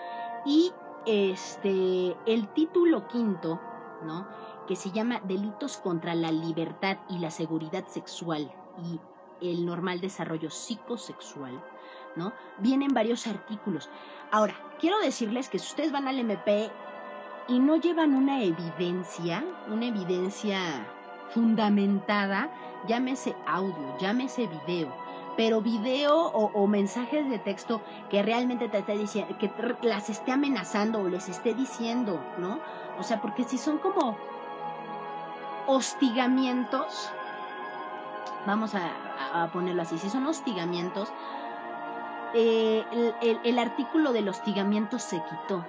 Y 0.44 0.72
este, 1.06 2.16
el 2.26 2.48
título 2.48 3.08
quinto, 3.08 3.60
¿no? 4.02 4.28
Que 4.66 4.76
se 4.76 4.90
llama 4.90 5.20
Delitos 5.24 5.78
contra 5.78 6.14
la 6.14 6.30
libertad 6.30 6.98
y 7.08 7.18
la 7.18 7.30
seguridad 7.30 7.86
sexual 7.86 8.52
y 8.78 9.00
el 9.40 9.64
normal 9.64 10.00
desarrollo 10.00 10.50
psicosexual 10.50 11.62
¿no? 12.16 12.32
Vienen 12.58 12.92
varios 12.92 13.26
artículos. 13.26 13.88
Ahora, 14.30 14.54
quiero 14.78 14.98
decirles 15.00 15.48
que 15.48 15.58
si 15.58 15.68
ustedes 15.68 15.92
van 15.92 16.08
al 16.08 16.18
MP 16.18 16.70
y 17.48 17.58
no 17.58 17.76
llevan 17.76 18.14
una 18.14 18.42
evidencia, 18.42 19.44
una 19.68 19.86
evidencia 19.86 20.58
fundamentada, 21.30 22.50
llámese 22.86 23.34
audio, 23.46 23.98
llámese 23.98 24.46
video, 24.46 24.92
pero 25.36 25.60
video 25.60 26.16
o, 26.16 26.66
mensajes 26.66 27.28
de 27.28 27.38
texto 27.38 27.80
que 28.10 28.22
realmente 28.22 28.68
te 28.68 28.78
esté 28.78 28.96
diciendo, 28.96 29.36
que 29.38 29.50
las 29.82 30.10
esté 30.10 30.32
amenazando 30.32 31.00
o 31.00 31.08
les 31.08 31.28
esté 31.28 31.54
diciendo, 31.54 32.20
¿no? 32.38 32.60
O 32.98 33.02
sea, 33.02 33.20
porque 33.20 33.44
si 33.44 33.58
son 33.58 33.78
como 33.78 34.16
hostigamientos, 35.66 37.10
vamos 38.46 38.74
a 38.74 39.48
ponerlo 39.52 39.82
así, 39.82 39.98
si 39.98 40.10
son 40.10 40.26
hostigamientos, 40.26 41.12
eh, 42.32 42.84
el, 43.44 43.58
artículo 43.58 44.12
del 44.12 44.28
hostigamiento 44.28 44.98
se 45.00 45.16
quitó 45.16 45.64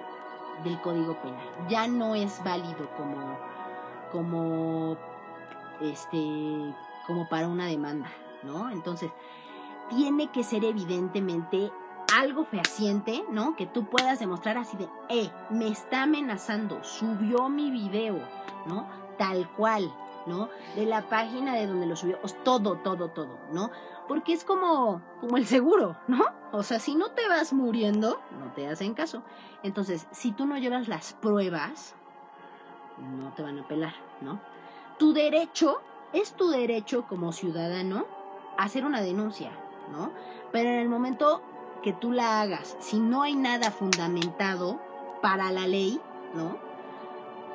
del 0.62 0.80
Código 0.80 1.20
Penal. 1.20 1.48
Ya 1.68 1.88
no 1.88 2.14
es 2.14 2.42
válido 2.44 2.88
como, 2.96 3.38
como, 4.12 4.96
este, 5.80 6.74
como 7.06 7.28
para 7.28 7.48
una 7.48 7.66
demanda, 7.66 8.12
¿no? 8.44 8.70
Entonces, 8.70 9.10
tiene 9.90 10.30
que 10.30 10.44
ser 10.44 10.64
evidentemente 10.64 11.72
algo 12.16 12.44
fehaciente, 12.44 13.24
¿no? 13.30 13.56
Que 13.56 13.66
tú 13.66 13.86
puedas 13.86 14.20
demostrar 14.20 14.56
así 14.56 14.76
de, 14.76 14.88
eh, 15.08 15.30
me 15.50 15.66
está 15.66 16.04
amenazando, 16.04 16.84
subió 16.84 17.48
mi 17.48 17.72
video, 17.72 18.20
¿no? 18.66 18.86
Tal 19.18 19.48
cual, 19.50 19.92
¿no? 20.26 20.48
De 20.76 20.86
la 20.86 21.02
página 21.08 21.54
de 21.54 21.66
donde 21.66 21.86
lo 21.86 21.96
subió, 21.96 22.18
todo, 22.44 22.76
todo, 22.76 23.08
todo, 23.08 23.38
¿no? 23.52 23.70
Porque 24.08 24.32
es 24.32 24.44
como, 24.44 25.00
como 25.20 25.36
el 25.36 25.46
seguro, 25.46 25.96
¿no? 26.08 26.24
O 26.52 26.62
sea, 26.62 26.78
si 26.78 26.94
no 26.94 27.10
te 27.12 27.26
vas 27.28 27.52
muriendo, 27.52 28.20
no 28.38 28.52
te 28.52 28.68
hacen 28.68 28.94
caso. 28.94 29.22
Entonces, 29.62 30.06
si 30.10 30.32
tú 30.32 30.46
no 30.46 30.58
llevas 30.58 30.88
las 30.88 31.14
pruebas, 31.14 31.94
no 32.98 33.32
te 33.32 33.42
van 33.42 33.58
a 33.58 33.66
pelar, 33.66 33.94
¿no? 34.20 34.40
Tu 34.98 35.12
derecho, 35.12 35.82
es 36.12 36.34
tu 36.34 36.50
derecho 36.50 37.06
como 37.08 37.32
ciudadano 37.32 38.06
hacer 38.58 38.84
una 38.84 39.00
denuncia, 39.00 39.50
¿no? 39.90 40.12
Pero 40.52 40.68
en 40.68 40.78
el 40.78 40.88
momento 40.88 41.42
que 41.82 41.92
tú 41.92 42.12
la 42.12 42.40
hagas, 42.40 42.76
si 42.80 43.00
no 43.00 43.22
hay 43.22 43.34
nada 43.34 43.70
fundamentado 43.70 44.80
para 45.20 45.50
la 45.50 45.66
ley, 45.66 46.00
¿no? 46.34 46.56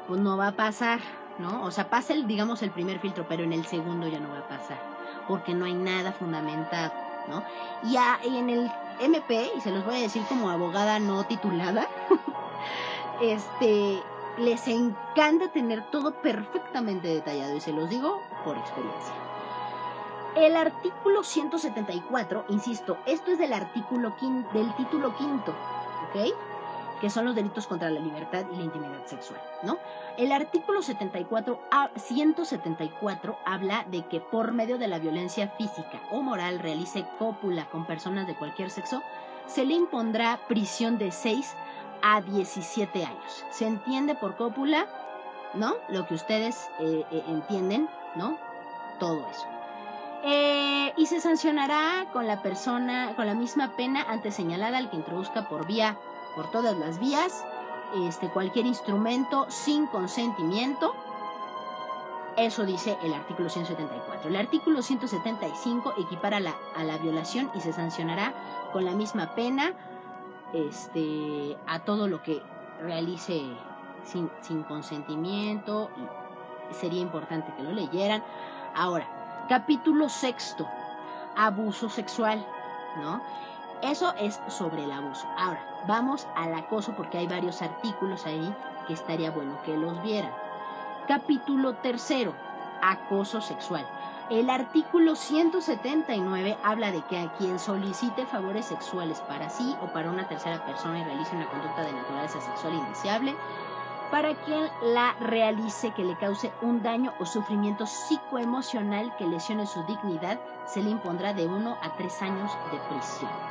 Pues 0.07 0.19
no 0.19 0.37
va 0.37 0.47
a 0.47 0.55
pasar, 0.55 0.99
¿no? 1.39 1.63
O 1.63 1.71
sea, 1.71 1.89
pasa 1.89 2.13
el, 2.13 2.27
digamos, 2.27 2.61
el 2.61 2.71
primer 2.71 2.99
filtro, 2.99 3.25
pero 3.27 3.43
en 3.43 3.53
el 3.53 3.65
segundo 3.65 4.07
ya 4.07 4.19
no 4.19 4.29
va 4.29 4.39
a 4.39 4.47
pasar, 4.47 4.79
porque 5.27 5.53
no 5.53 5.65
hay 5.65 5.73
nada 5.73 6.11
fundamentado, 6.11 6.93
¿no? 7.27 7.43
Y, 7.83 7.97
y 8.27 8.37
en 8.37 8.49
el 8.49 8.71
MP, 8.99 9.51
y 9.55 9.61
se 9.61 9.71
los 9.71 9.85
voy 9.85 9.95
a 9.95 10.01
decir 10.01 10.23
como 10.27 10.49
abogada 10.49 10.99
no 10.99 11.23
titulada, 11.25 11.87
este, 13.21 14.01
les 14.37 14.67
encanta 14.67 15.51
tener 15.51 15.89
todo 15.91 16.13
perfectamente 16.21 17.07
detallado 17.07 17.55
y 17.55 17.61
se 17.61 17.73
los 17.73 17.89
digo 17.89 18.21
por 18.43 18.57
experiencia. 18.57 19.13
El 20.35 20.55
artículo 20.55 21.23
174, 21.23 22.45
insisto, 22.49 22.97
esto 23.07 23.31
es 23.31 23.39
del 23.39 23.53
artículo 23.53 24.13
del 24.53 24.75
título 24.75 25.15
quinto, 25.15 25.51
¿ok? 26.09 26.33
Que 27.01 27.09
son 27.09 27.25
los 27.25 27.35
delitos 27.35 27.67
contra 27.67 27.89
la 27.89 27.99
libertad 27.99 28.45
y 28.51 28.55
la 28.55 28.63
intimidad 28.63 29.05
sexual, 29.05 29.39
¿no? 29.63 29.77
El 30.17 30.31
artículo 30.31 30.81
74, 30.81 31.59
174 31.95 33.37
habla 33.45 33.85
de 33.91 34.05
que 34.07 34.19
por 34.19 34.51
medio 34.51 34.77
de 34.77 34.87
la 34.87 34.97
violencia 34.97 35.49
física 35.49 36.01
o 36.11 36.21
moral 36.21 36.59
realice 36.59 37.05
cópula 37.19 37.65
con 37.69 37.85
personas 37.85 38.25
de 38.25 38.35
cualquier 38.35 38.71
sexo, 38.71 39.03
se 39.45 39.65
le 39.65 39.75
impondrá 39.75 40.39
prisión 40.47 40.97
de 40.97 41.11
6 41.11 41.55
a 42.01 42.21
17 42.21 43.05
años. 43.05 43.45
¿Se 43.51 43.65
entiende 43.65 44.15
por 44.15 44.35
cópula? 44.35 44.87
¿No? 45.53 45.75
Lo 45.89 46.07
que 46.07 46.13
ustedes 46.13 46.69
eh, 46.79 47.05
eh, 47.11 47.23
entienden, 47.27 47.89
¿no? 48.15 48.37
Todo 48.99 49.27
eso. 49.29 49.47
Eh, 50.23 50.93
y 50.97 51.05
se 51.05 51.21
sancionará 51.21 52.07
con 52.11 52.27
la 52.27 52.41
persona, 52.41 53.13
con 53.15 53.27
la 53.27 53.33
misma 53.33 53.75
pena 53.77 54.05
antes 54.09 54.35
señalada 54.35 54.77
al 54.77 54.89
que 54.89 54.97
introduzca 54.97 55.47
por 55.47 55.67
vía, 55.67 55.97
por 56.37 56.49
todas 56.49 56.77
las 56.77 56.99
vías, 56.99 57.43
este, 58.07 58.29
cualquier 58.29 58.65
instrumento 58.65 59.45
sin 59.49 59.87
consentimiento. 59.87 60.95
Eso 62.37 62.65
dice 62.65 62.97
el 63.03 63.13
artículo 63.13 63.49
174. 63.49 64.29
El 64.29 64.37
artículo 64.37 64.81
175 64.81 65.95
equipara 65.97 66.39
la, 66.39 66.55
a 66.77 66.85
la 66.85 66.97
violación 66.97 67.51
y 67.53 67.59
se 67.59 67.73
sancionará 67.73 68.33
con 68.71 68.85
la 68.85 68.93
misma 68.93 69.35
pena 69.35 69.73
este, 70.53 71.57
a 71.67 71.79
todo 71.79 72.07
lo 72.07 72.23
que 72.23 72.41
realice 72.81 73.41
sin, 74.05 74.29
sin 74.39 74.63
consentimiento 74.63 75.89
y 76.71 76.73
sería 76.73 77.01
importante 77.01 77.53
que 77.57 77.63
lo 77.63 77.71
leyeran. 77.71 78.23
Ahora, 78.73 79.17
Capítulo 79.47 80.09
sexto, 80.09 80.67
abuso 81.37 81.87
sexual, 81.87 82.45
¿no? 82.97 83.21
Eso 83.81 84.13
es 84.17 84.41
sobre 84.47 84.83
el 84.83 84.91
abuso. 84.91 85.27
Ahora, 85.37 85.63
vamos 85.87 86.27
al 86.35 86.53
acoso 86.55 86.93
porque 86.95 87.19
hay 87.19 87.27
varios 87.27 87.61
artículos 87.61 88.25
ahí 88.25 88.53
que 88.87 88.93
estaría 88.93 89.29
bueno 89.29 89.61
que 89.63 89.77
los 89.77 90.01
vieran. 90.01 90.31
Capítulo 91.07 91.75
tercero, 91.75 92.33
acoso 92.81 93.39
sexual. 93.39 93.85
El 94.29 94.49
artículo 94.49 95.15
179 95.15 96.57
habla 96.63 96.91
de 96.91 97.01
que 97.03 97.17
a 97.17 97.31
quien 97.33 97.59
solicite 97.59 98.25
favores 98.25 98.65
sexuales 98.65 99.21
para 99.21 99.49
sí 99.49 99.75
o 99.81 99.93
para 99.93 100.09
una 100.09 100.27
tercera 100.27 100.65
persona 100.65 100.99
y 100.99 101.03
realice 101.03 101.35
una 101.35 101.49
conducta 101.49 101.83
de 101.83 101.93
naturaleza 101.93 102.41
sexual 102.41 102.73
indeseable, 102.73 103.35
para 104.11 104.35
quien 104.35 104.69
la 104.81 105.13
realice 105.19 105.91
que 105.91 106.03
le 106.03 106.17
cause 106.17 106.51
un 106.61 106.81
daño 106.81 107.13
o 107.19 107.25
sufrimiento 107.25 107.85
psicoemocional 107.85 109.15
que 109.17 109.27
lesione 109.27 109.67
su 109.67 109.83
dignidad, 109.83 110.39
se 110.65 110.81
le 110.81 110.89
impondrá 110.89 111.33
de 111.33 111.45
1 111.45 111.77
a 111.81 111.93
3 111.95 112.21
años 112.23 112.51
de 112.71 112.79
prisión. 112.89 113.46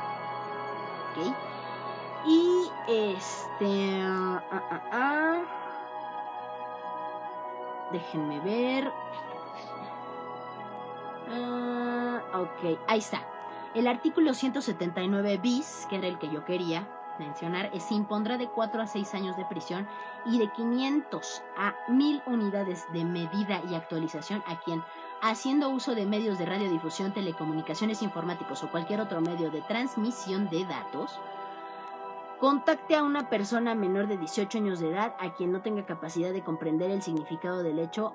Y 2.25 2.69
este... 2.87 4.01
Ah, 4.03 4.43
ah, 4.51 4.81
ah, 4.91 5.41
déjenme 7.91 8.39
ver. 8.41 8.91
ok, 12.33 12.79
ahí 12.87 12.99
está. 12.99 13.21
El 13.73 13.87
artículo 13.87 14.33
179 14.33 15.37
bis, 15.37 15.85
que 15.89 15.97
era 15.97 16.07
el 16.07 16.17
que 16.17 16.29
yo 16.29 16.45
quería, 16.45 16.87
mencionar, 17.19 17.71
se 17.79 17.93
impondrá 17.93 18.37
de 18.37 18.47
4 18.47 18.81
a 18.81 18.87
6 18.87 19.13
años 19.15 19.37
de 19.37 19.45
prisión 19.45 19.87
y 20.25 20.39
de 20.39 20.51
500 20.51 21.43
a 21.57 21.75
1000 21.89 22.23
unidades 22.25 22.85
de 22.93 23.03
medida 23.03 23.61
y 23.69 23.75
actualización 23.75 24.43
a 24.47 24.59
quien, 24.59 24.83
haciendo 25.21 25.69
uso 25.69 25.95
de 25.95 26.05
medios 26.05 26.37
de 26.37 26.45
radiodifusión, 26.45 27.13
telecomunicaciones 27.13 28.01
informáticos 28.01 28.63
o 28.63 28.71
cualquier 28.71 29.01
otro 29.01 29.21
medio 29.21 29.51
de 29.51 29.61
transmisión 29.61 30.49
de 30.49 30.65
datos, 30.65 31.19
contacte 32.39 32.95
a 32.95 33.03
una 33.03 33.29
persona 33.29 33.75
menor 33.75 34.07
de 34.07 34.17
18 34.17 34.59
años 34.59 34.79
de 34.79 34.89
edad 34.89 35.15
a 35.19 35.33
quien 35.33 35.51
no 35.51 35.61
tenga 35.61 35.85
capacidad 35.85 36.31
de 36.31 36.43
comprender 36.43 36.91
el 36.91 37.01
significado 37.01 37.63
del 37.63 37.79
hecho 37.79 38.13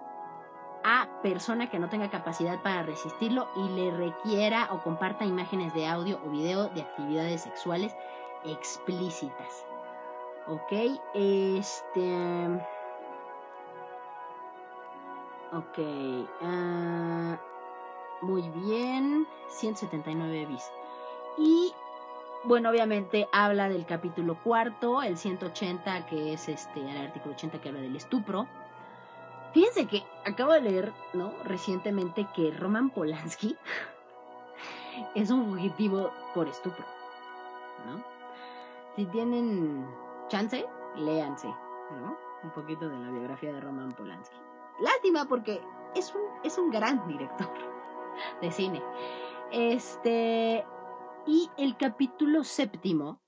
a 0.84 1.08
persona 1.22 1.70
que 1.70 1.78
no 1.78 1.88
tenga 1.88 2.10
capacidad 2.10 2.60
para 2.62 2.82
resistirlo 2.82 3.48
y 3.56 3.68
le 3.70 3.90
requiera 3.90 4.68
o 4.72 4.82
comparta 4.82 5.24
imágenes 5.24 5.72
de 5.74 5.86
audio 5.86 6.20
o 6.24 6.30
video 6.30 6.68
de 6.68 6.82
actividades 6.82 7.42
sexuales 7.42 7.94
explícitas. 8.44 9.64
Ok, 10.46 10.72
este... 11.14 12.60
Ok, 15.52 15.78
uh, 15.78 17.36
muy 18.24 18.48
bien, 18.48 19.26
179 19.48 20.46
bis. 20.46 20.64
Y 21.36 21.74
bueno, 22.44 22.70
obviamente 22.70 23.28
habla 23.32 23.68
del 23.68 23.84
capítulo 23.84 24.36
cuarto, 24.42 25.02
el 25.02 25.18
180, 25.18 26.06
que 26.06 26.32
es 26.32 26.48
este, 26.48 26.80
el 26.80 26.96
artículo 26.96 27.34
80 27.34 27.60
que 27.60 27.68
habla 27.68 27.82
del 27.82 27.96
estupro. 27.96 28.46
Fíjense 29.52 29.86
que 29.86 30.04
acabo 30.24 30.52
de 30.52 30.62
leer, 30.62 30.92
¿no? 31.12 31.32
Recientemente 31.44 32.26
que 32.34 32.50
Roman 32.50 32.88
Polanski 32.88 33.56
es 35.14 35.30
un 35.30 35.50
fugitivo 35.50 36.10
por 36.34 36.48
estupro, 36.48 36.86
¿no? 37.86 38.12
si 38.96 39.06
tienen 39.06 39.86
chance, 40.28 40.66
léanse, 40.96 41.48
¿no? 41.48 42.16
Un 42.42 42.50
poquito 42.50 42.88
de 42.88 42.98
la 42.98 43.10
biografía 43.10 43.52
de 43.52 43.60
Roman 43.60 43.92
Polanski. 43.92 44.36
Lástima 44.80 45.26
porque 45.26 45.60
es 45.94 46.14
un, 46.14 46.22
es 46.44 46.58
un 46.58 46.70
gran 46.70 47.06
director 47.06 47.50
de 48.40 48.50
cine. 48.50 48.82
Este, 49.50 50.64
y 51.26 51.50
el 51.56 51.76
capítulo 51.76 52.44
séptimo, 52.44 53.20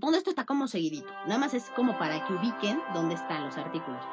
todo 0.00 0.16
esto 0.16 0.30
está 0.30 0.44
como 0.44 0.66
seguidito, 0.66 1.10
nada 1.26 1.38
más 1.38 1.54
es 1.54 1.70
como 1.70 1.98
para 1.98 2.26
que 2.26 2.34
ubiquen 2.34 2.80
dónde 2.92 3.14
están 3.14 3.44
los 3.44 3.56
artículos. 3.56 4.04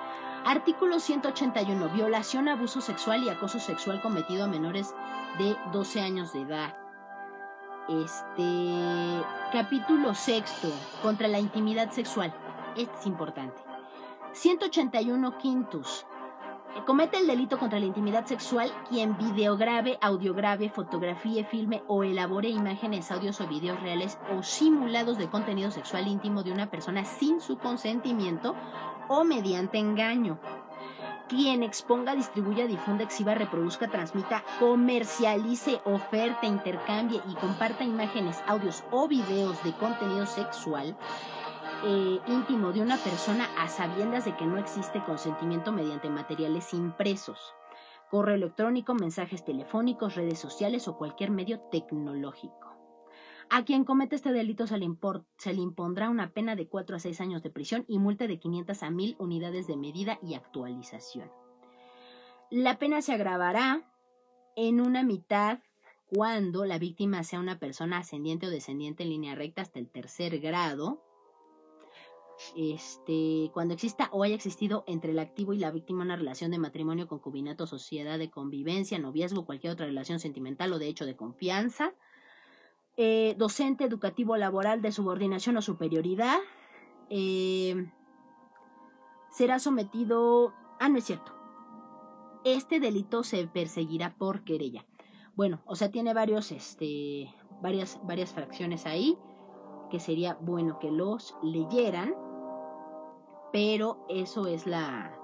Artículo 0.45 0.99
181, 0.99 1.89
violación, 1.89 2.47
abuso 2.47 2.79
sexual 2.79 3.23
y 3.23 3.29
acoso 3.29 3.59
sexual 3.59 4.01
cometido 4.01 4.43
a 4.43 4.47
menores 4.47 4.93
de 5.39 5.57
12 5.73 6.01
años 6.01 6.33
de 6.33 6.41
edad. 6.41 6.77
Este 7.89 9.23
capítulo 9.51 10.13
sexto 10.13 10.71
contra 11.01 11.27
la 11.27 11.39
intimidad 11.39 11.91
sexual. 11.91 12.31
Este 12.77 12.95
es 12.99 13.05
importante. 13.07 13.59
181 14.33 15.37
quintus. 15.39 16.05
Comete 16.83 17.17
el 17.17 17.25
delito 17.25 17.57
contra 17.57 17.79
la 17.79 17.85
intimidad 17.85 18.25
sexual 18.25 18.69
quien 18.89 19.17
videograve, 19.17 19.97
audiograve, 20.01 20.69
fotografíe, 20.69 21.45
filme 21.45 21.81
o 21.87 22.03
elabore 22.03 22.49
imágenes, 22.49 23.11
audios 23.11 23.39
o 23.41 23.47
videos 23.47 23.79
reales 23.81 24.19
o 24.37 24.43
simulados 24.43 25.17
de 25.17 25.29
contenido 25.29 25.71
sexual 25.71 26.07
íntimo 26.07 26.43
de 26.43 26.51
una 26.51 26.69
persona 26.69 27.05
sin 27.05 27.39
su 27.39 27.57
consentimiento 27.57 28.55
o 29.07 29.23
mediante 29.23 29.79
engaño. 29.79 30.37
Quien 31.27 31.63
exponga, 31.63 32.13
distribuya, 32.13 32.67
difunda, 32.67 33.05
exhiba, 33.05 33.33
reproduzca, 33.33 33.87
transmita, 33.87 34.43
comercialice, 34.59 35.81
oferte, 35.85 36.45
intercambie 36.45 37.21
y 37.27 37.33
comparta 37.35 37.83
imágenes, 37.83 38.43
audios 38.45 38.83
o 38.91 39.07
videos 39.07 39.63
de 39.63 39.71
contenido 39.73 40.27
sexual 40.27 40.95
eh, 41.85 42.19
íntimo 42.27 42.71
de 42.71 42.81
una 42.81 42.97
persona 42.97 43.47
a 43.57 43.67
sabiendas 43.67 44.25
de 44.25 44.35
que 44.35 44.45
no 44.45 44.57
existe 44.57 45.03
consentimiento 45.03 45.71
mediante 45.71 46.09
materiales 46.09 46.73
impresos, 46.73 47.53
correo 48.09 48.35
electrónico, 48.35 48.95
mensajes 48.95 49.45
telefónicos, 49.45 50.15
redes 50.15 50.39
sociales 50.39 50.87
o 50.87 50.97
cualquier 50.97 51.29
medio 51.29 51.59
tecnológico. 51.71 52.75
A 53.49 53.63
quien 53.63 53.83
comete 53.83 54.15
este 54.15 54.31
delito 54.31 54.65
se 54.65 54.79
le, 54.79 54.89
se 55.37 55.53
le, 55.53 55.61
impondrá 55.61 56.09
una 56.09 56.31
pena 56.31 56.55
de 56.55 56.67
4 56.67 56.95
a 56.95 56.99
6 56.99 57.21
años 57.21 57.43
de 57.43 57.51
prisión 57.51 57.85
y 57.87 57.99
multa 57.99 58.25
de 58.25 58.39
500 58.39 58.81
a 58.81 58.89
1000 58.89 59.15
unidades 59.19 59.67
de 59.67 59.77
medida 59.77 60.17
y 60.23 60.33
actualización. 60.33 61.31
La 62.49 62.79
pena 62.79 63.03
se 63.03 63.13
agravará 63.13 63.83
en 64.55 64.81
una 64.81 65.03
mitad 65.03 65.59
cuando 66.07 66.65
la 66.65 66.79
víctima 66.79 67.23
sea 67.23 67.39
una 67.39 67.59
persona 67.59 67.99
ascendiente 67.99 68.47
o 68.47 68.49
descendiente 68.49 69.03
en 69.03 69.09
línea 69.09 69.35
recta 69.35 69.61
hasta 69.61 69.79
el 69.79 69.89
tercer 69.89 70.39
grado. 70.39 71.04
Este, 72.55 73.49
cuando 73.53 73.73
exista 73.73 74.09
o 74.11 74.23
haya 74.23 74.35
existido 74.35 74.83
entre 74.87 75.11
el 75.11 75.19
activo 75.19 75.53
y 75.53 75.57
la 75.57 75.71
víctima 75.71 76.03
una 76.03 76.15
relación 76.15 76.51
de 76.51 76.59
matrimonio, 76.59 77.07
concubinato, 77.07 77.67
sociedad 77.67 78.19
de 78.19 78.29
convivencia, 78.29 78.99
noviazgo, 78.99 79.45
cualquier 79.45 79.73
otra 79.73 79.85
relación 79.85 80.19
sentimental 80.19 80.73
o 80.73 80.79
de 80.79 80.87
hecho 80.87 81.05
de 81.05 81.15
confianza, 81.15 81.93
eh, 82.97 83.35
docente, 83.37 83.83
educativo, 83.83 84.37
laboral 84.37 84.81
de 84.81 84.91
subordinación 84.91 85.57
o 85.57 85.61
superioridad. 85.61 86.39
Eh, 87.09 87.91
será 89.31 89.59
sometido... 89.59 90.53
Ah, 90.79 90.89
no 90.89 90.97
es 90.97 91.05
cierto. 91.05 91.33
Este 92.43 92.79
delito 92.79 93.23
se 93.23 93.47
perseguirá 93.47 94.15
por 94.15 94.43
querella. 94.43 94.85
Bueno, 95.35 95.61
o 95.65 95.75
sea, 95.75 95.91
tiene 95.91 96.13
varios, 96.13 96.51
este, 96.51 97.33
varias, 97.61 97.99
varias 98.03 98.33
fracciones 98.33 98.85
ahí 98.85 99.17
que 99.89 99.99
sería 99.99 100.37
bueno 100.41 100.79
que 100.79 100.91
los 100.91 101.35
leyeran. 101.43 102.13
Pero 103.55 104.05
eso 104.09 104.47
es 104.47 104.67
la... 104.67 105.17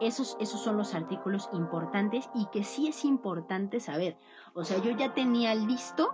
Esos, 0.00 0.36
esos 0.40 0.60
son 0.60 0.76
los 0.76 0.92
artículos 0.92 1.48
importantes 1.52 2.28
y 2.34 2.46
que 2.46 2.64
sí 2.64 2.88
es 2.88 3.04
importante 3.04 3.78
saber. 3.78 4.18
O 4.54 4.64
sea, 4.64 4.78
yo 4.82 4.90
ya 4.90 5.14
tenía 5.14 5.54
listo 5.54 6.12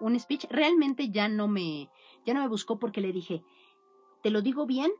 un 0.00 0.20
speech, 0.20 0.44
realmente 0.50 1.08
ya 1.08 1.30
no 1.30 1.48
me, 1.48 1.88
ya 2.26 2.34
no 2.34 2.40
me 2.42 2.48
buscó 2.48 2.78
porque 2.78 3.00
le 3.00 3.10
dije, 3.10 3.42
te 4.22 4.28
lo 4.28 4.42
digo 4.42 4.66
bien 4.66 4.92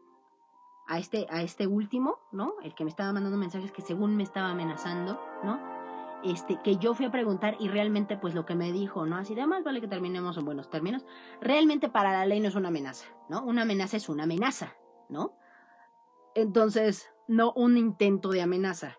a 0.88 0.98
este, 0.98 1.26
a 1.28 1.42
este 1.42 1.66
último, 1.66 2.20
¿no? 2.32 2.54
El 2.62 2.74
que 2.74 2.84
me 2.84 2.88
estaba 2.88 3.12
mandando 3.12 3.36
mensajes 3.36 3.70
que 3.70 3.82
según 3.82 4.16
me 4.16 4.22
estaba 4.22 4.48
amenazando, 4.48 5.20
¿no? 5.44 5.60
Este, 6.24 6.58
que 6.64 6.78
yo 6.78 6.94
fui 6.94 7.04
a 7.04 7.10
preguntar 7.10 7.54
y 7.60 7.68
realmente 7.68 8.16
pues 8.16 8.34
lo 8.34 8.46
que 8.46 8.54
me 8.54 8.72
dijo, 8.72 9.04
¿no? 9.04 9.16
Así 9.16 9.34
de 9.34 9.46
más 9.46 9.62
vale 9.62 9.82
que 9.82 9.88
terminemos 9.88 10.38
en 10.38 10.46
buenos 10.46 10.70
términos. 10.70 11.04
Realmente 11.42 11.90
para 11.90 12.12
la 12.12 12.24
ley 12.24 12.40
no 12.40 12.48
es 12.48 12.54
una 12.54 12.68
amenaza, 12.68 13.04
¿no? 13.28 13.44
Una 13.44 13.60
amenaza 13.60 13.98
es 13.98 14.08
una 14.08 14.22
amenaza, 14.22 14.74
¿no? 15.10 15.36
Entonces, 16.36 17.10
no 17.28 17.52
un 17.56 17.78
intento 17.78 18.28
de 18.28 18.42
amenaza. 18.42 18.98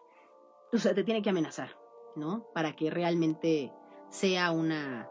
O 0.73 0.79
sea, 0.79 0.95
te 0.95 1.03
tiene 1.03 1.21
que 1.21 1.29
amenazar, 1.29 1.69
¿no? 2.15 2.47
Para 2.53 2.75
que 2.75 2.89
realmente 2.89 3.71
sea 4.09 4.49
una, 4.49 5.07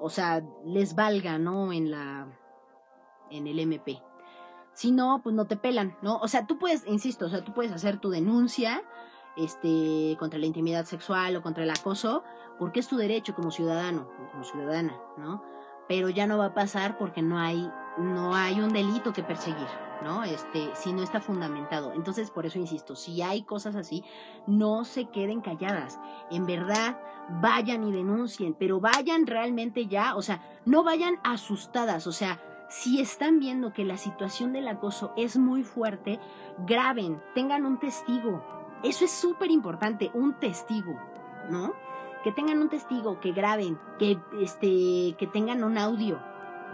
o 0.00 0.08
sea, 0.08 0.44
les 0.64 0.94
valga, 0.94 1.38
¿no? 1.38 1.72
En 1.72 1.90
la, 1.90 2.28
en 3.30 3.48
el 3.48 3.58
MP. 3.58 4.00
Si 4.74 4.92
no, 4.92 5.20
pues 5.24 5.34
no 5.34 5.46
te 5.46 5.56
pelan, 5.56 5.98
¿no? 6.02 6.18
O 6.18 6.28
sea, 6.28 6.46
tú 6.46 6.56
puedes, 6.56 6.86
insisto, 6.86 7.26
o 7.26 7.28
sea, 7.28 7.42
tú 7.42 7.52
puedes 7.52 7.72
hacer 7.72 7.98
tu 7.98 8.10
denuncia, 8.10 8.84
este, 9.36 10.16
contra 10.20 10.38
la 10.38 10.46
intimidad 10.46 10.84
sexual 10.84 11.34
o 11.34 11.42
contra 11.42 11.64
el 11.64 11.70
acoso, 11.70 12.22
porque 12.60 12.78
es 12.78 12.86
tu 12.86 12.96
derecho 12.96 13.34
como 13.34 13.50
ciudadano, 13.50 14.08
como 14.30 14.44
ciudadana, 14.44 14.96
¿no? 15.16 15.42
Pero 15.88 16.10
ya 16.10 16.28
no 16.28 16.38
va 16.38 16.46
a 16.46 16.54
pasar 16.54 16.96
porque 16.96 17.22
no 17.22 17.38
hay, 17.38 17.68
no 17.98 18.36
hay 18.36 18.60
un 18.60 18.72
delito 18.72 19.12
que 19.12 19.24
perseguir, 19.24 19.68
¿no? 20.02 20.24
Este, 20.24 20.70
si 20.74 20.92
no 20.92 21.02
está 21.02 21.20
fundamentado. 21.20 21.92
Entonces, 21.92 22.30
por 22.30 22.46
eso 22.46 22.58
insisto, 22.58 22.96
si 22.96 23.22
hay 23.22 23.42
cosas 23.42 23.76
así, 23.76 24.04
no 24.46 24.84
se 24.84 25.06
queden 25.06 25.40
calladas. 25.40 25.98
En 26.30 26.46
verdad, 26.46 26.98
vayan 27.40 27.84
y 27.84 27.92
denuncien, 27.92 28.54
pero 28.54 28.80
vayan 28.80 29.26
realmente 29.26 29.86
ya, 29.86 30.16
o 30.16 30.22
sea, 30.22 30.40
no 30.64 30.84
vayan 30.84 31.18
asustadas, 31.24 32.06
o 32.06 32.12
sea, 32.12 32.40
si 32.68 33.00
están 33.00 33.38
viendo 33.38 33.72
que 33.72 33.84
la 33.84 33.96
situación 33.96 34.52
del 34.52 34.68
acoso 34.68 35.12
es 35.16 35.36
muy 35.36 35.62
fuerte, 35.62 36.18
graben, 36.66 37.22
tengan 37.34 37.64
un 37.64 37.78
testigo. 37.78 38.42
Eso 38.82 39.04
es 39.04 39.10
súper 39.10 39.50
importante, 39.50 40.10
un 40.14 40.34
testigo, 40.34 40.98
¿no? 41.50 41.74
Que 42.24 42.32
tengan 42.32 42.60
un 42.60 42.68
testigo, 42.68 43.20
que 43.20 43.32
graben, 43.32 43.78
que, 43.98 44.18
este, 44.40 45.14
que 45.16 45.28
tengan 45.32 45.62
un 45.62 45.78
audio, 45.78 46.18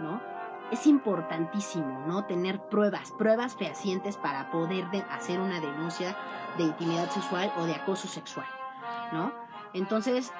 ¿no? 0.01 0.32
Es 0.73 0.87
importantísimo, 0.87 2.03
¿no? 2.07 2.25
Tener 2.25 2.59
pruebas, 2.59 3.11
pruebas 3.11 3.55
fehacientes 3.55 4.17
para 4.17 4.49
poder 4.49 4.85
hacer 5.11 5.39
una 5.39 5.59
denuncia 5.59 6.17
de 6.57 6.63
intimidad 6.63 7.11
sexual 7.11 7.53
o 7.59 7.65
de 7.65 7.75
acoso 7.75 8.07
sexual, 8.07 8.47
¿no? 9.11 9.31
Entonces, 9.75 10.33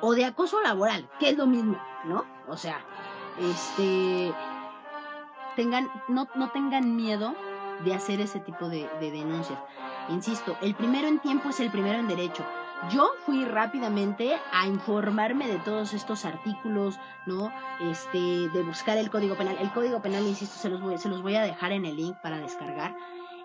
o 0.00 0.16
de 0.16 0.24
acoso 0.24 0.60
laboral, 0.60 1.08
que 1.20 1.30
es 1.30 1.38
lo 1.38 1.46
mismo, 1.46 1.78
¿no? 2.04 2.24
O 2.48 2.56
sea, 2.56 2.80
este, 3.40 4.34
tengan, 5.54 5.88
no, 6.08 6.26
no 6.34 6.50
tengan 6.50 6.96
miedo 6.96 7.36
de 7.84 7.94
hacer 7.94 8.20
ese 8.20 8.40
tipo 8.40 8.68
de, 8.68 8.90
de 8.98 9.12
denuncias. 9.12 9.60
Insisto, 10.08 10.56
el 10.62 10.74
primero 10.74 11.06
en 11.06 11.20
tiempo 11.20 11.50
es 11.50 11.60
el 11.60 11.70
primero 11.70 12.00
en 12.00 12.08
derecho. 12.08 12.44
Yo 12.90 13.10
fui 13.26 13.44
rápidamente 13.44 14.38
a 14.52 14.66
informarme 14.66 15.48
de 15.48 15.58
todos 15.58 15.92
estos 15.94 16.24
artículos, 16.24 16.98
¿no? 17.26 17.52
Este, 17.80 18.18
de 18.18 18.62
buscar 18.62 18.96
el 18.98 19.10
Código 19.10 19.34
Penal. 19.34 19.56
El 19.60 19.72
Código 19.72 20.00
Penal, 20.00 20.26
insisto, 20.26 20.56
se 20.56 20.68
los 20.68 20.80
voy, 20.80 20.96
se 20.96 21.08
los 21.08 21.20
voy 21.22 21.34
a 21.34 21.42
dejar 21.42 21.72
en 21.72 21.84
el 21.84 21.96
link 21.96 22.16
para 22.22 22.38
descargar. 22.38 22.96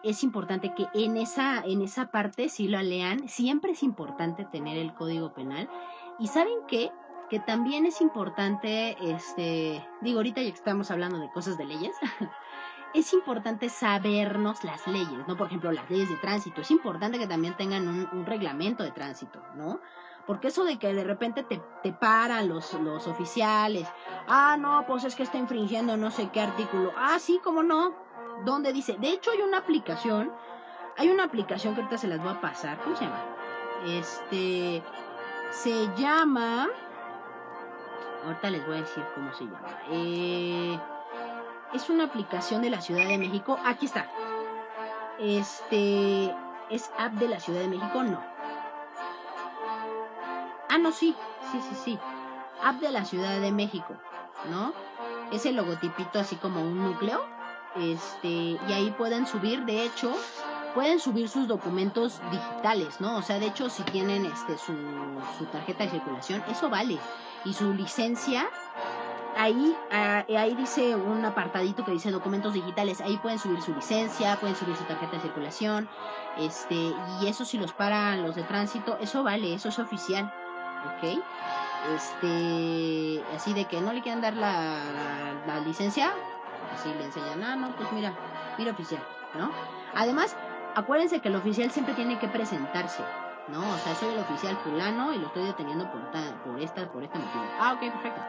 Es 0.03 0.23
importante 0.23 0.73
que 0.75 0.87
en 0.93 1.17
esa, 1.17 1.63
en 1.65 1.81
esa 1.81 2.11
parte, 2.11 2.47
si 2.47 2.67
lo 2.67 2.81
lean, 2.81 3.27
siempre 3.27 3.71
es 3.71 3.83
importante 3.83 4.45
tener 4.45 4.77
el 4.77 4.93
Código 4.93 5.33
Penal. 5.33 5.69
Y 6.19 6.27
saben 6.27 6.59
qué? 6.67 6.91
que 7.29 7.39
también 7.39 7.87
es 7.87 7.99
importante, 7.99 8.95
este, 9.01 9.83
digo, 10.01 10.19
ahorita 10.19 10.43
ya 10.43 10.49
que 10.49 10.55
estamos 10.55 10.91
hablando 10.91 11.17
de 11.17 11.31
cosas 11.31 11.57
de 11.57 11.65
leyes, 11.65 11.95
es 12.93 13.13
importante 13.13 13.69
sabernos 13.69 14.63
las 14.63 14.87
leyes, 14.87 15.27
¿no? 15.27 15.35
Por 15.35 15.47
ejemplo, 15.47 15.71
las 15.71 15.89
leyes 15.89 16.09
de 16.09 16.15
tránsito. 16.17 16.61
Es 16.61 16.71
importante 16.71 17.17
que 17.17 17.27
también 17.27 17.55
tengan 17.57 17.87
un, 17.87 18.25
reglamento 18.25 18.83
de 18.83 18.91
tránsito, 18.91 19.41
¿no? 19.55 19.79
Porque 20.27 20.47
eso 20.47 20.63
de 20.63 20.77
que 20.77 20.93
de 20.93 21.03
repente 21.03 21.43
te, 21.43 21.61
te 21.81 21.91
paran 21.91 22.47
los, 22.47 22.73
los 22.75 23.07
oficiales, 23.07 23.87
ah, 24.27 24.55
no, 24.57 24.85
pues 24.87 25.03
es 25.03 25.15
que 25.15 25.23
está 25.23 25.37
infringiendo 25.37 25.97
no 25.97 26.11
sé 26.11 26.29
qué 26.31 26.39
artículo. 26.39 26.93
Ah, 26.95 27.17
sí, 27.19 27.41
cómo 27.43 27.63
no. 27.63 27.93
¿Dónde 28.45 28.71
dice? 28.71 28.97
De 28.97 29.09
hecho, 29.09 29.31
hay 29.31 29.41
una 29.41 29.57
aplicación, 29.57 30.31
hay 30.97 31.09
una 31.09 31.25
aplicación 31.25 31.73
que 31.73 31.81
ahorita 31.81 31.97
se 31.97 32.07
las 32.07 32.19
voy 32.19 32.31
a 32.31 32.41
pasar. 32.41 32.79
¿Cómo 32.83 32.95
se 32.95 33.03
llama? 33.03 33.21
Este, 33.85 34.81
se 35.51 35.89
llama, 35.97 36.69
ahorita 38.25 38.49
les 38.49 38.65
voy 38.65 38.77
a 38.77 38.81
decir 38.81 39.03
cómo 39.13 39.33
se 39.33 39.43
llama. 39.43 39.79
Eh, 39.89 40.79
es 41.73 41.89
una 41.89 42.05
aplicación 42.05 42.61
de 42.61 42.69
la 42.69 42.81
Ciudad 42.81 43.07
de 43.07 43.17
México. 43.17 43.57
Aquí 43.65 43.85
está. 43.85 44.07
Este, 45.19 46.33
¿es 46.69 46.91
app 46.97 47.13
de 47.13 47.27
la 47.27 47.39
Ciudad 47.39 47.61
de 47.61 47.67
México? 47.67 48.03
No. 48.03 48.19
Ah, 50.69 50.77
no, 50.77 50.91
sí. 50.91 51.15
Sí, 51.51 51.59
sí, 51.69 51.75
sí. 51.83 51.99
App 52.63 52.79
de 52.79 52.91
la 52.91 53.05
Ciudad 53.05 53.39
de 53.39 53.51
México, 53.51 53.95
¿no? 54.49 54.73
Es 55.31 55.45
el 55.45 55.55
logotipito 55.55 56.19
así 56.19 56.35
como 56.35 56.61
un 56.61 56.83
núcleo. 56.83 57.25
Este, 57.75 58.27
y 58.27 58.73
ahí 58.73 58.93
pueden 58.97 59.25
subir, 59.25 59.65
de 59.65 59.83
hecho, 59.83 60.15
pueden 60.75 60.99
subir 60.99 61.27
sus 61.27 61.47
documentos 61.47 62.21
digitales, 62.31 63.01
¿no? 63.01 63.17
O 63.17 63.21
sea, 63.23 63.39
de 63.39 63.47
hecho, 63.47 63.69
si 63.69 63.83
tienen 63.83 64.25
este 64.25 64.57
su, 64.57 64.73
su 65.37 65.45
tarjeta 65.45 65.83
de 65.83 65.91
circulación, 65.91 66.43
eso 66.49 66.69
vale. 66.69 66.99
Y 67.45 67.53
su 67.53 67.73
licencia 67.73 68.47
ahí, 69.37 69.75
ah, 69.91 70.25
ahí 70.37 70.55
dice 70.55 70.95
un 70.95 71.23
apartadito 71.25 71.83
que 71.83 71.91
dice 71.91 72.11
documentos 72.11 72.53
digitales. 72.53 73.01
Ahí 73.01 73.17
pueden 73.17 73.39
subir 73.39 73.61
su 73.61 73.73
licencia, 73.73 74.37
pueden 74.39 74.55
subir 74.55 74.75
su 74.75 74.83
tarjeta 74.83 75.17
de 75.17 75.21
circulación. 75.21 75.89
Este, 76.37 76.75
y 77.21 77.27
eso 77.27 77.45
si 77.45 77.57
los 77.57 77.73
paran 77.73 78.23
los 78.23 78.35
de 78.35 78.43
tránsito, 78.43 78.97
eso 78.99 79.23
vale, 79.23 79.53
eso 79.53 79.69
es 79.69 79.79
oficial. 79.79 80.33
¿Ok? 80.85 81.19
Este, 81.95 83.23
así 83.35 83.53
de 83.53 83.65
que 83.65 83.81
no 83.81 83.93
le 83.93 84.01
quieran 84.01 84.21
dar 84.21 84.35
la, 84.35 84.79
la, 85.45 85.59
licencia, 85.59 86.13
así 86.73 86.89
le 86.97 87.05
enseñan, 87.05 87.43
ah, 87.43 87.55
no, 87.55 87.75
pues 87.75 87.91
mira, 87.91 88.13
mira 88.57 88.71
oficial, 88.71 89.03
¿no? 89.37 89.51
Además, 89.93 90.35
acuérdense 90.75 91.19
que 91.19 91.27
el 91.27 91.35
oficial 91.35 91.71
siempre 91.71 91.93
tiene 91.93 92.19
que 92.19 92.27
presentarse. 92.27 93.03
¿no? 93.49 93.59
O 93.59 93.77
sea, 93.79 93.93
soy 93.95 94.13
el 94.13 94.19
oficial 94.19 94.55
fulano 94.63 95.11
y 95.11 95.17
lo 95.17 95.27
estoy 95.27 95.43
deteniendo 95.43 95.91
por, 95.91 95.99
por 96.45 96.61
esta, 96.61 96.89
por 96.89 97.03
este 97.03 97.19
motivo. 97.19 97.43
Ah, 97.59 97.73
ok, 97.73 97.91
perfecto 97.91 98.21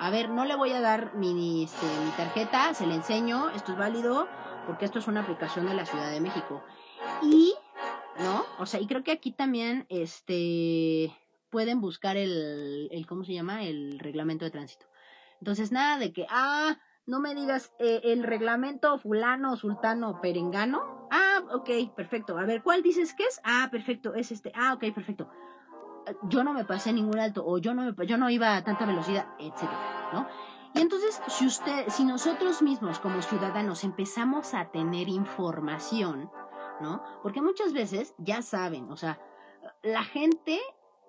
a 0.00 0.08
ver, 0.08 0.30
no 0.30 0.46
le 0.46 0.56
voy 0.56 0.72
a 0.72 0.80
dar 0.80 1.14
mi, 1.14 1.62
este, 1.62 1.86
mi 2.02 2.10
tarjeta, 2.12 2.72
se 2.72 2.86
le 2.86 2.94
enseño, 2.94 3.50
esto 3.50 3.72
es 3.72 3.78
válido, 3.78 4.26
porque 4.66 4.86
esto 4.86 4.98
es 4.98 5.06
una 5.06 5.20
aplicación 5.20 5.66
de 5.66 5.74
la 5.74 5.84
Ciudad 5.84 6.10
de 6.10 6.20
México. 6.20 6.64
Y, 7.22 7.52
¿no? 8.18 8.46
O 8.58 8.64
sea, 8.64 8.80
y 8.80 8.86
creo 8.86 9.04
que 9.04 9.12
aquí 9.12 9.30
también, 9.30 9.84
este, 9.90 11.14
pueden 11.50 11.82
buscar 11.82 12.16
el, 12.16 12.88
el 12.92 13.06
¿cómo 13.06 13.24
se 13.24 13.34
llama? 13.34 13.64
El 13.64 13.98
reglamento 13.98 14.46
de 14.46 14.50
tránsito. 14.50 14.86
Entonces, 15.38 15.70
nada 15.70 15.98
de 15.98 16.14
que, 16.14 16.26
ah, 16.30 16.78
no 17.04 17.20
me 17.20 17.34
digas 17.34 17.74
eh, 17.78 18.00
el 18.04 18.22
reglamento 18.22 18.98
fulano, 18.98 19.54
sultano, 19.56 20.22
perengano. 20.22 21.08
Ah, 21.10 21.42
ok, 21.52 21.94
perfecto. 21.94 22.38
A 22.38 22.46
ver, 22.46 22.62
¿cuál 22.62 22.82
dices 22.82 23.12
que 23.12 23.24
es? 23.24 23.38
Ah, 23.44 23.68
perfecto, 23.70 24.14
es 24.14 24.32
este. 24.32 24.50
Ah, 24.54 24.72
ok, 24.72 24.94
perfecto 24.94 25.28
yo 26.22 26.44
no 26.44 26.52
me 26.52 26.64
pasé 26.64 26.92
ningún 26.92 27.18
alto 27.18 27.44
o 27.44 27.58
yo 27.58 27.74
no, 27.74 27.82
me, 27.82 28.06
yo 28.06 28.16
no 28.16 28.30
iba 28.30 28.56
a 28.56 28.64
tanta 28.64 28.86
velocidad, 28.86 29.26
etcétera, 29.38 30.10
¿no? 30.12 30.26
Y 30.74 30.80
entonces, 30.80 31.20
si 31.28 31.46
usted, 31.46 31.88
si 31.88 32.04
nosotros 32.04 32.62
mismos 32.62 33.00
como 33.00 33.22
ciudadanos 33.22 33.82
empezamos 33.82 34.54
a 34.54 34.70
tener 34.70 35.08
información, 35.08 36.30
¿no? 36.80 37.02
Porque 37.22 37.42
muchas 37.42 37.72
veces, 37.72 38.14
ya 38.18 38.42
saben, 38.42 38.90
o 38.90 38.96
sea, 38.96 39.20
la 39.82 40.04
gente 40.04 40.60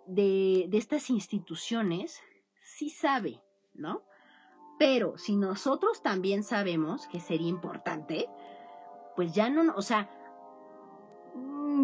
de, 0.07 0.65
de 0.67 0.77
estas 0.77 1.09
instituciones 1.09 2.21
sí 2.63 2.89
sabe, 2.89 3.41
¿no? 3.73 4.01
Pero 4.79 5.17
si 5.17 5.35
nosotros 5.35 6.01
también 6.01 6.43
sabemos 6.43 7.05
que 7.07 7.19
sería 7.19 7.49
importante, 7.49 8.27
pues 9.15 9.33
ya 9.33 9.49
no, 9.49 9.75
o 9.75 9.81
sea, 9.83 10.09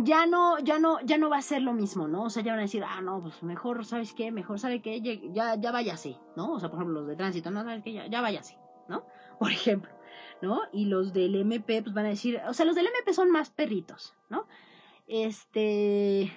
ya 0.03 0.25
no, 0.25 0.59
ya 0.59 0.79
no, 0.79 0.99
ya 1.01 1.17
no 1.17 1.29
va 1.29 1.37
a 1.37 1.41
ser 1.41 1.61
lo 1.61 1.73
mismo, 1.73 2.07
¿no? 2.07 2.23
O 2.23 2.29
sea, 2.29 2.43
ya 2.43 2.51
van 2.51 2.59
a 2.59 2.63
decir, 2.63 2.83
ah, 2.83 3.01
no, 3.01 3.21
pues 3.21 3.43
mejor, 3.43 3.85
¿sabes 3.85 4.13
qué? 4.13 4.31
Mejor, 4.31 4.59
¿sabe 4.59 4.81
qué? 4.81 5.01
Ya, 5.33 5.55
ya 5.55 5.71
váyase, 5.71 6.17
¿no? 6.35 6.53
O 6.53 6.59
sea, 6.59 6.69
por 6.69 6.79
ejemplo, 6.79 7.01
los 7.01 7.07
de 7.07 7.15
tránsito, 7.15 7.51
¿no? 7.51 7.63
¿Sabes 7.63 7.83
qué? 7.83 7.93
Ya, 7.93 8.07
ya 8.07 8.21
váyase, 8.21 8.57
¿no? 8.87 9.05
Por 9.39 9.51
ejemplo, 9.51 9.91
¿no? 10.41 10.61
Y 10.71 10.85
los 10.85 11.13
del 11.13 11.35
MP, 11.35 11.83
pues 11.83 11.93
van 11.93 12.05
a 12.05 12.09
decir, 12.09 12.41
o 12.47 12.53
sea, 12.53 12.65
los 12.65 12.75
del 12.75 12.87
MP 12.87 13.13
son 13.13 13.29
más 13.29 13.49
perritos, 13.49 14.15
¿no? 14.29 14.47
Este. 15.07 16.31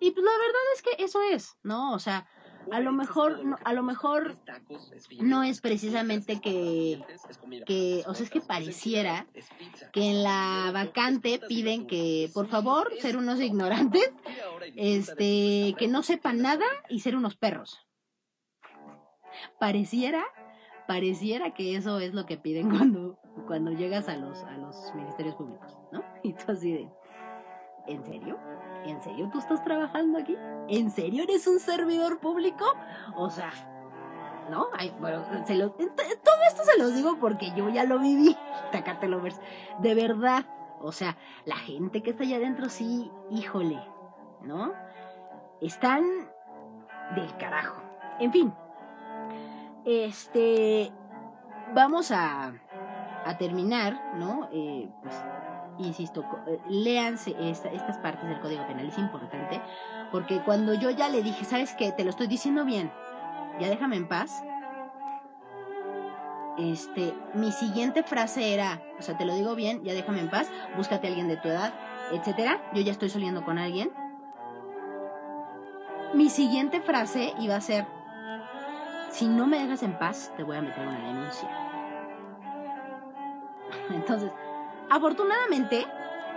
Y 0.00 0.10
pues 0.10 0.24
la 0.24 0.32
verdad 0.32 0.62
es 0.74 0.82
que 0.82 1.04
eso 1.04 1.20
es, 1.22 1.58
¿no? 1.62 1.92
O 1.92 1.98
sea, 2.00 2.26
a 2.70 2.80
lo 2.80 2.92
mejor, 2.92 3.44
no, 3.44 3.56
a 3.64 3.72
lo 3.72 3.82
mejor 3.82 4.36
no 5.20 5.42
es 5.42 5.60
precisamente 5.60 6.40
que, 6.40 7.02
que, 7.66 8.04
o 8.06 8.14
sea, 8.14 8.24
es 8.24 8.30
que 8.30 8.40
pareciera 8.40 9.26
que 9.92 10.10
en 10.10 10.22
la 10.22 10.70
vacante 10.72 11.40
piden 11.48 11.86
que, 11.86 12.30
por 12.32 12.48
favor, 12.48 12.92
ser 13.00 13.16
unos 13.16 13.40
ignorantes, 13.40 14.12
este, 14.76 15.74
que 15.78 15.88
no 15.88 16.02
sepan 16.02 16.38
nada 16.38 16.66
y 16.88 17.00
ser 17.00 17.16
unos 17.16 17.36
perros. 17.36 17.86
Pareciera, 19.58 20.24
pareciera 20.86 21.54
que 21.54 21.76
eso 21.76 21.98
es 21.98 22.14
lo 22.14 22.26
que 22.26 22.36
piden 22.36 22.70
cuando, 22.70 23.18
cuando 23.46 23.72
llegas 23.72 24.08
a 24.08 24.16
los, 24.16 24.42
a 24.44 24.56
los 24.56 24.94
ministerios 24.94 25.34
públicos, 25.36 25.78
¿no? 25.90 26.04
Y 26.22 26.34
tú 26.34 26.52
así 26.52 26.72
de, 26.72 26.88
¿en 27.88 28.04
serio? 28.04 28.38
¿En 28.84 29.00
serio 29.00 29.28
tú 29.32 29.38
estás 29.38 29.62
trabajando 29.62 30.18
aquí? 30.18 30.36
¿En 30.68 30.90
serio 30.90 31.24
eres 31.24 31.46
un 31.46 31.58
servidor 31.58 32.18
público? 32.18 32.64
O 33.16 33.30
sea, 33.30 33.52
¿no? 34.50 34.68
Bueno, 35.00 35.22
todo 35.22 36.36
esto 36.48 36.64
se 36.64 36.78
los 36.78 36.94
digo 36.94 37.16
porque 37.18 37.52
yo 37.56 37.68
ya 37.68 37.84
lo 37.84 37.98
viví, 37.98 38.36
Tacate 38.72 39.08
Lovers. 39.08 39.40
De 39.78 39.94
verdad, 39.94 40.44
o 40.80 40.92
sea, 40.92 41.16
la 41.44 41.56
gente 41.56 42.02
que 42.02 42.10
está 42.10 42.24
allá 42.24 42.36
adentro, 42.36 42.68
sí, 42.68 43.10
híjole, 43.30 43.80
¿no? 44.42 44.72
Están 45.60 46.04
del 47.14 47.36
carajo. 47.36 47.80
En 48.18 48.32
fin, 48.32 48.52
este, 49.84 50.92
vamos 51.74 52.10
a, 52.10 52.52
a 53.24 53.38
terminar, 53.38 54.16
¿no? 54.16 54.48
Eh, 54.52 54.90
pues 55.02 55.14
insisto, 55.78 56.24
eh, 56.46 56.60
léanse 56.68 57.34
estas 57.50 57.98
partes 57.98 58.28
del 58.28 58.40
Código 58.40 58.66
Penal, 58.66 58.88
es 58.88 58.98
importante, 58.98 59.60
porque 60.10 60.40
cuando 60.40 60.74
yo 60.74 60.90
ya 60.90 61.08
le 61.08 61.22
dije, 61.22 61.44
¿sabes 61.44 61.74
qué? 61.74 61.92
Te 61.92 62.04
lo 62.04 62.10
estoy 62.10 62.26
diciendo 62.26 62.64
bien, 62.64 62.92
ya 63.60 63.68
déjame 63.68 63.96
en 63.96 64.08
paz. 64.08 64.42
Este, 66.58 67.14
mi 67.34 67.50
siguiente 67.50 68.02
frase 68.02 68.52
era, 68.52 68.82
o 68.98 69.02
sea, 69.02 69.16
te 69.16 69.24
lo 69.24 69.34
digo 69.34 69.54
bien, 69.54 69.82
ya 69.84 69.94
déjame 69.94 70.20
en 70.20 70.28
paz, 70.28 70.50
búscate 70.76 71.06
a 71.06 71.10
alguien 71.10 71.28
de 71.28 71.38
tu 71.38 71.48
edad, 71.48 71.72
etcétera. 72.12 72.60
Yo 72.74 72.82
ya 72.82 72.92
estoy 72.92 73.08
saliendo 73.08 73.44
con 73.44 73.58
alguien. 73.58 73.90
Mi 76.12 76.28
siguiente 76.28 76.82
frase 76.82 77.32
iba 77.40 77.56
a 77.56 77.60
ser, 77.60 77.86
si 79.10 79.26
no 79.26 79.46
me 79.46 79.58
dejas 79.58 79.82
en 79.82 79.98
paz, 79.98 80.30
te 80.36 80.42
voy 80.42 80.58
a 80.58 80.62
meter 80.62 80.86
una 80.86 80.98
denuncia. 80.98 81.48
Entonces, 83.90 84.30
afortunadamente, 84.92 85.86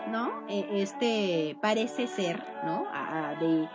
¿no? 0.08 0.48
E, 0.48 0.82
este 0.82 1.58
parece 1.62 2.08
ser, 2.08 2.42
¿no? 2.64 2.88
de, 3.42 3.68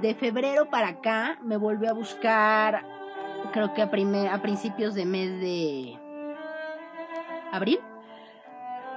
de, 0.00 0.14
febrero 0.14 0.70
para 0.70 0.88
acá 0.88 1.38
me 1.42 1.58
volvió 1.58 1.90
a 1.90 1.92
buscar, 1.92 2.82
creo 3.52 3.74
que 3.74 3.82
a, 3.82 3.90
a 4.34 4.42
principios 4.42 4.94
de 4.94 5.04
mes 5.04 5.38
de 5.40 5.98
abril. 7.52 7.78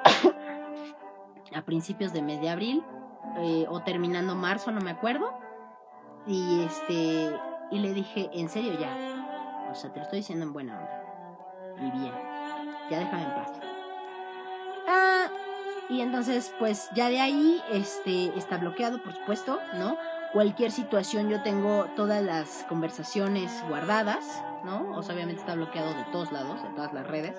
a 1.54 1.62
principios 1.64 2.14
de 2.14 2.22
mes 2.22 2.40
de 2.40 2.50
abril 2.50 2.84
eh, 3.40 3.66
o 3.68 3.82
terminando 3.82 4.36
marzo, 4.36 4.72
no 4.72 4.80
me 4.80 4.92
acuerdo. 4.92 5.34
Y 6.26 6.64
este 6.64 7.30
y 7.72 7.80
le 7.80 7.94
dije, 7.94 8.30
"En 8.32 8.48
serio 8.48 8.80
ya. 8.80 9.68
O 9.70 9.76
sea, 9.76 9.92
te 9.92 10.00
lo 10.00 10.04
estoy 10.04 10.20
diciendo 10.20 10.46
en 10.46 10.54
buena 10.54 10.80
onda." 10.80 11.86
Y 11.86 11.92
bien. 11.92 12.14
Ya 12.90 13.00
déjame 13.00 13.24
en 13.24 13.34
paz. 13.34 13.73
Y 15.90 16.02
entonces, 16.02 16.54
pues 16.60 16.90
ya 16.94 17.10
de 17.10 17.20
ahí 17.20 17.62
este, 17.72 18.38
está 18.38 18.58
bloqueado, 18.58 19.02
por 19.04 19.14
supuesto, 19.14 19.60
¿no? 19.76 19.98
Cualquier 20.32 20.72
situación 20.72 21.30
yo 21.30 21.44
tengo 21.44 21.86
todas 21.96 22.24
las 22.24 22.66
conversaciones 22.70 23.52
guardadas, 23.68 24.44
¿no? 24.64 24.96
O 24.96 25.04
sea, 25.04 25.14
obviamente 25.14 25.42
está 25.42 25.56
bloqueado 25.56 25.94
de 25.94 26.04
todos 26.12 26.32
lados, 26.32 26.64
de 26.64 26.70
todas 26.70 26.94
las 26.94 27.06
redes. 27.08 27.36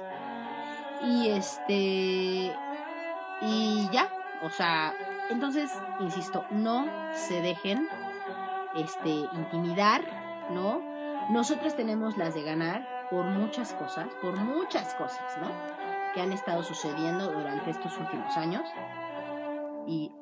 Y 1.03 1.29
este... 1.29 2.55
Y 3.41 3.89
ya, 3.93 4.09
o 4.43 4.51
sea, 4.51 4.95
entonces, 5.31 5.73
insisto, 6.01 6.45
no 6.51 6.87
se 7.15 7.41
dejen 7.41 7.89
este, 8.77 9.11
intimidar, 9.11 10.03
¿no? 10.51 10.81
Nosotros 11.31 11.75
tenemos 11.75 12.17
las 12.17 12.35
de 12.35 12.43
ganar 12.43 12.87
por 13.11 13.25
muchas 13.25 13.73
cosas, 13.73 14.07
por 14.21 14.37
muchas 14.37 14.95
cosas, 14.95 15.39
¿no? 15.41 15.84
Que 16.15 16.21
han 16.21 16.33
estado 16.33 16.63
sucediendo 16.63 17.31
durante 17.33 17.71
estos 17.71 17.99
últimos 17.99 18.37
años. 18.37 18.63
Y... 19.87 20.13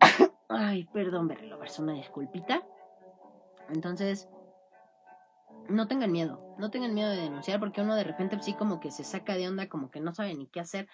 Ay, 0.48 0.84
perdón, 0.92 1.28
Berrelovers, 1.28 1.78
una 1.78 1.92
disculpita. 1.92 2.62
Entonces, 3.68 4.28
no 5.68 5.88
tengan 5.88 6.12
miedo, 6.12 6.54
no 6.58 6.70
tengan 6.70 6.94
miedo 6.94 7.10
de 7.10 7.16
denunciar 7.16 7.60
porque 7.60 7.80
uno 7.80 7.94
de 7.94 8.04
repente 8.04 8.38
sí 8.40 8.54
como 8.54 8.80
que 8.80 8.90
se 8.90 9.04
saca 9.04 9.34
de 9.34 9.48
onda, 9.48 9.68
como 9.68 9.90
que 9.90 10.00
no 10.00 10.14
sabe 10.14 10.34
ni 10.34 10.46
qué 10.46 10.60
hacer. 10.60 10.88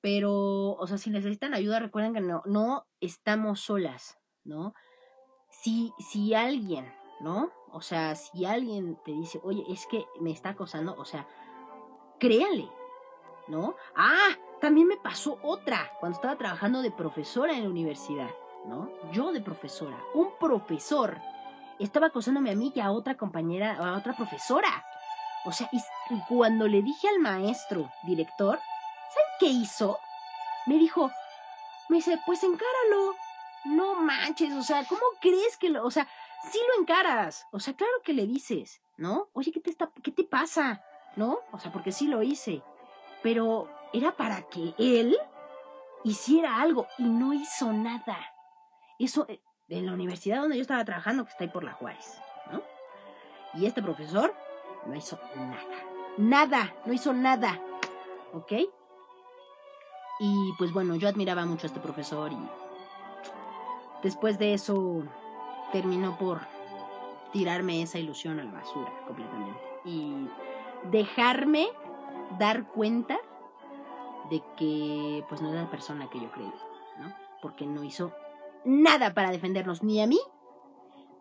Pero, 0.00 0.72
o 0.72 0.86
sea, 0.86 0.98
si 0.98 1.10
necesitan 1.10 1.54
ayuda, 1.54 1.80
recuerden 1.80 2.14
que 2.14 2.20
no, 2.20 2.42
no 2.46 2.86
estamos 3.00 3.60
solas, 3.60 4.18
¿no? 4.44 4.74
Si, 5.50 5.92
si 5.98 6.34
alguien, 6.34 6.92
¿no? 7.20 7.50
O 7.72 7.80
sea, 7.80 8.14
si 8.14 8.44
alguien 8.44 8.98
te 9.04 9.12
dice, 9.12 9.40
oye, 9.42 9.64
es 9.68 9.86
que 9.86 10.04
me 10.20 10.30
está 10.30 10.50
acosando, 10.50 10.94
o 10.96 11.04
sea, 11.04 11.26
créanle, 12.20 12.68
¿no? 13.48 13.76
Ah, 13.94 14.36
también 14.60 14.88
me 14.88 14.96
pasó 14.96 15.38
otra 15.42 15.92
cuando 16.00 16.16
estaba 16.16 16.36
trabajando 16.36 16.82
de 16.82 16.90
profesora 16.90 17.52
en 17.52 17.64
la 17.64 17.70
universidad, 17.70 18.30
¿no? 18.64 18.90
Yo 19.12 19.32
de 19.32 19.40
profesora, 19.40 19.96
un 20.14 20.30
profesor 20.38 21.20
estaba 21.78 22.06
acosándome 22.06 22.50
a 22.50 22.56
mí 22.56 22.72
y 22.74 22.80
a 22.80 22.90
otra 22.90 23.16
compañera, 23.16 23.76
a 23.76 23.96
otra 23.96 24.14
profesora. 24.14 24.84
O 25.44 25.52
sea, 25.52 25.68
y 25.72 25.80
cuando 26.28 26.66
le 26.66 26.82
dije 26.82 27.08
al 27.08 27.20
maestro, 27.20 27.90
director, 28.04 28.58
¿saben 28.58 29.30
qué 29.38 29.46
hizo? 29.46 29.98
Me 30.66 30.76
dijo, 30.78 31.10
me 31.88 31.98
dice, 31.98 32.18
pues 32.26 32.42
encáralo. 32.42 33.14
No 33.66 33.94
manches, 33.96 34.52
o 34.52 34.62
sea, 34.62 34.84
¿cómo 34.84 35.02
crees 35.20 35.56
que 35.56 35.70
lo, 35.70 35.84
o 35.84 35.90
sea, 35.90 36.06
sí 36.50 36.58
lo 36.68 36.80
encaras? 36.80 37.46
O 37.50 37.58
sea, 37.58 37.74
claro 37.74 37.92
que 38.04 38.12
le 38.12 38.26
dices, 38.26 38.80
¿no? 38.96 39.28
Oye, 39.32 39.50
¿qué 39.52 39.60
te 39.60 39.70
está, 39.70 39.90
qué 40.02 40.12
te 40.12 40.22
pasa? 40.22 40.82
¿No? 41.16 41.40
O 41.50 41.58
sea, 41.58 41.72
porque 41.72 41.92
sí 41.92 42.06
lo 42.06 42.22
hice 42.22 42.62
pero 43.26 43.68
era 43.92 44.12
para 44.12 44.42
que 44.42 44.72
él 44.78 45.18
hiciera 46.04 46.62
algo 46.62 46.86
y 46.96 47.02
no 47.02 47.32
hizo 47.32 47.72
nada. 47.72 48.18
Eso 49.00 49.26
eh, 49.28 49.40
en 49.68 49.84
la 49.86 49.94
universidad 49.94 50.42
donde 50.42 50.54
yo 50.54 50.62
estaba 50.62 50.84
trabajando, 50.84 51.24
que 51.24 51.32
está 51.32 51.42
ahí 51.42 51.50
por 51.50 51.64
la 51.64 51.72
Juárez, 51.72 52.20
¿no? 52.52 52.62
Y 53.54 53.66
este 53.66 53.82
profesor 53.82 54.32
no 54.86 54.94
hizo 54.94 55.18
nada. 55.34 55.58
Nada, 56.16 56.72
no 56.84 56.92
hizo 56.92 57.12
nada. 57.12 57.60
¿Ok? 58.32 58.52
Y 60.20 60.52
pues 60.56 60.72
bueno, 60.72 60.94
yo 60.94 61.08
admiraba 61.08 61.44
mucho 61.46 61.66
a 61.66 61.70
este 61.70 61.80
profesor 61.80 62.30
y 62.32 62.38
después 64.04 64.38
de 64.38 64.54
eso 64.54 65.02
terminó 65.72 66.16
por 66.16 66.42
tirarme 67.32 67.82
esa 67.82 67.98
ilusión 67.98 68.38
a 68.38 68.44
la 68.44 68.52
basura 68.52 68.92
completamente. 69.04 69.60
Y 69.84 70.28
dejarme 70.92 71.70
dar 72.38 72.68
cuenta 72.68 73.18
de 74.30 74.42
que 74.56 75.24
pues 75.28 75.40
no 75.40 75.50
era 75.50 75.62
la 75.62 75.70
persona 75.70 76.08
que 76.10 76.20
yo 76.20 76.30
creí, 76.30 76.52
¿no? 76.98 77.12
Porque 77.40 77.66
no 77.66 77.84
hizo 77.84 78.12
nada 78.64 79.14
para 79.14 79.30
defendernos, 79.30 79.82
ni 79.82 80.02
a 80.02 80.06
mí, 80.06 80.18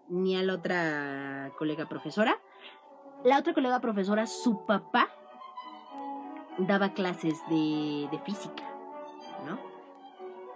ni 0.07 0.35
a 0.35 0.43
la 0.43 0.53
otra 0.53 1.51
colega 1.57 1.87
profesora. 1.87 2.39
La 3.23 3.39
otra 3.39 3.53
colega 3.53 3.79
profesora, 3.79 4.27
su 4.27 4.65
papá, 4.65 5.09
daba 6.57 6.93
clases 6.93 7.41
de, 7.49 8.07
de 8.11 8.19
física, 8.19 8.63
¿no? 9.45 9.59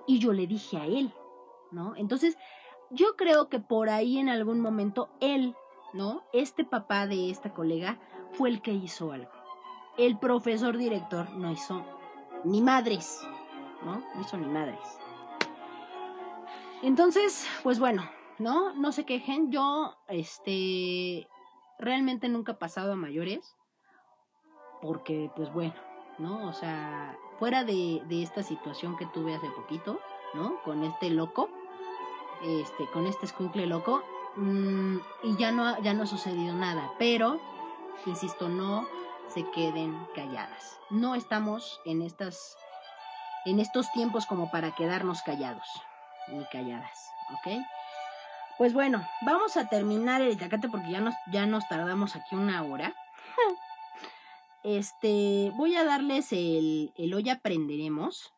Y 0.08 0.20
yo 0.20 0.34
le 0.34 0.48
dije 0.48 0.78
a 0.78 0.86
él, 0.86 1.14
¿no? 1.72 1.96
Entonces, 1.96 2.38
yo 2.90 3.16
creo 3.16 3.50
que 3.50 3.60
por 3.60 3.90
ahí 3.90 4.18
en 4.18 4.30
algún 4.30 4.60
momento 4.60 5.10
él, 5.20 5.56
¿no? 5.94 6.24
Este 6.34 6.64
papá 6.64 7.06
de 7.06 7.30
esta 7.30 7.54
colega 7.54 8.00
fue 8.34 8.50
el 8.50 8.62
que 8.62 8.72
hizo 8.72 9.12
algo 9.12 9.39
el 9.98 10.18
profesor 10.18 10.78
director 10.78 11.30
no 11.32 11.52
hizo 11.52 11.86
ni 12.44 12.62
madres, 12.62 13.22
¿no? 13.84 14.04
No 14.16 14.22
hizo 14.22 14.38
ni 14.38 14.48
madres. 14.48 14.80
Entonces, 16.82 17.48
pues 17.64 17.80
bueno, 17.80 18.10
¿no? 18.38 18.74
No 18.74 18.92
se 18.92 19.06
quejen. 19.06 19.52
Yo, 19.52 19.98
este, 20.08 21.28
realmente 21.78 22.30
nunca 22.30 22.54
he 22.54 22.56
pasado 22.56 22.94
a 22.94 22.96
mayores. 22.96 23.56
Porque, 24.82 25.30
pues 25.36 25.52
bueno, 25.52 25.74
¿no? 26.18 26.48
O 26.48 26.54
sea, 26.54 27.18
fuera 27.38 27.66
de, 27.66 28.02
esta 28.10 28.44
situación 28.44 28.96
que 28.96 29.06
tuve 29.08 29.36
hace 29.36 29.50
poquito, 29.50 30.00
¿no? 30.34 30.62
Con 30.64 30.84
este 30.84 31.10
loco, 31.10 31.50
este, 32.44 32.88
con 32.88 33.06
este 33.06 33.26
escuincle 33.26 33.66
loco, 33.68 34.02
mm, 34.38 34.98
y 35.24 35.36
ya 35.38 35.52
no, 35.52 35.82
ya 35.82 35.94
no 35.94 36.04
ha 36.04 36.08
sucedido 36.08 36.56
nada. 36.56 36.92
Pero, 36.98 37.40
insisto, 38.06 38.48
no 38.48 38.88
se 39.34 39.50
queden 39.52 40.08
calladas. 40.16 40.80
No 40.90 41.16
estamos 41.16 41.80
en 41.86 42.02
estas 42.02 42.58
en 43.46 43.60
estos 43.60 43.92
tiempos 43.94 44.26
como 44.26 44.52
para 44.52 44.76
quedarnos 44.76 45.22
callados 45.22 45.66
ni 46.28 46.46
calladas, 46.46 47.10
¿ok? 47.34 47.64
Pues 48.58 48.74
bueno, 48.74 49.08
vamos 49.22 49.56
a 49.56 49.70
terminar 49.70 50.22
el 50.22 50.34
itacate 50.34 50.68
porque 50.68 50.92
ya 50.92 51.00
nos, 51.00 51.16
ya 51.32 51.46
nos 51.46 51.68
tardamos 51.68 52.16
aquí 52.16 52.36
una 52.36 52.64
hora. 52.64 52.94
Este, 54.62 55.54
voy 55.56 55.78
a 55.78 55.86
darles 55.86 56.34
el, 56.34 56.92
el 56.98 57.14
hoy 57.14 57.30
aprenderemos. 57.30 58.34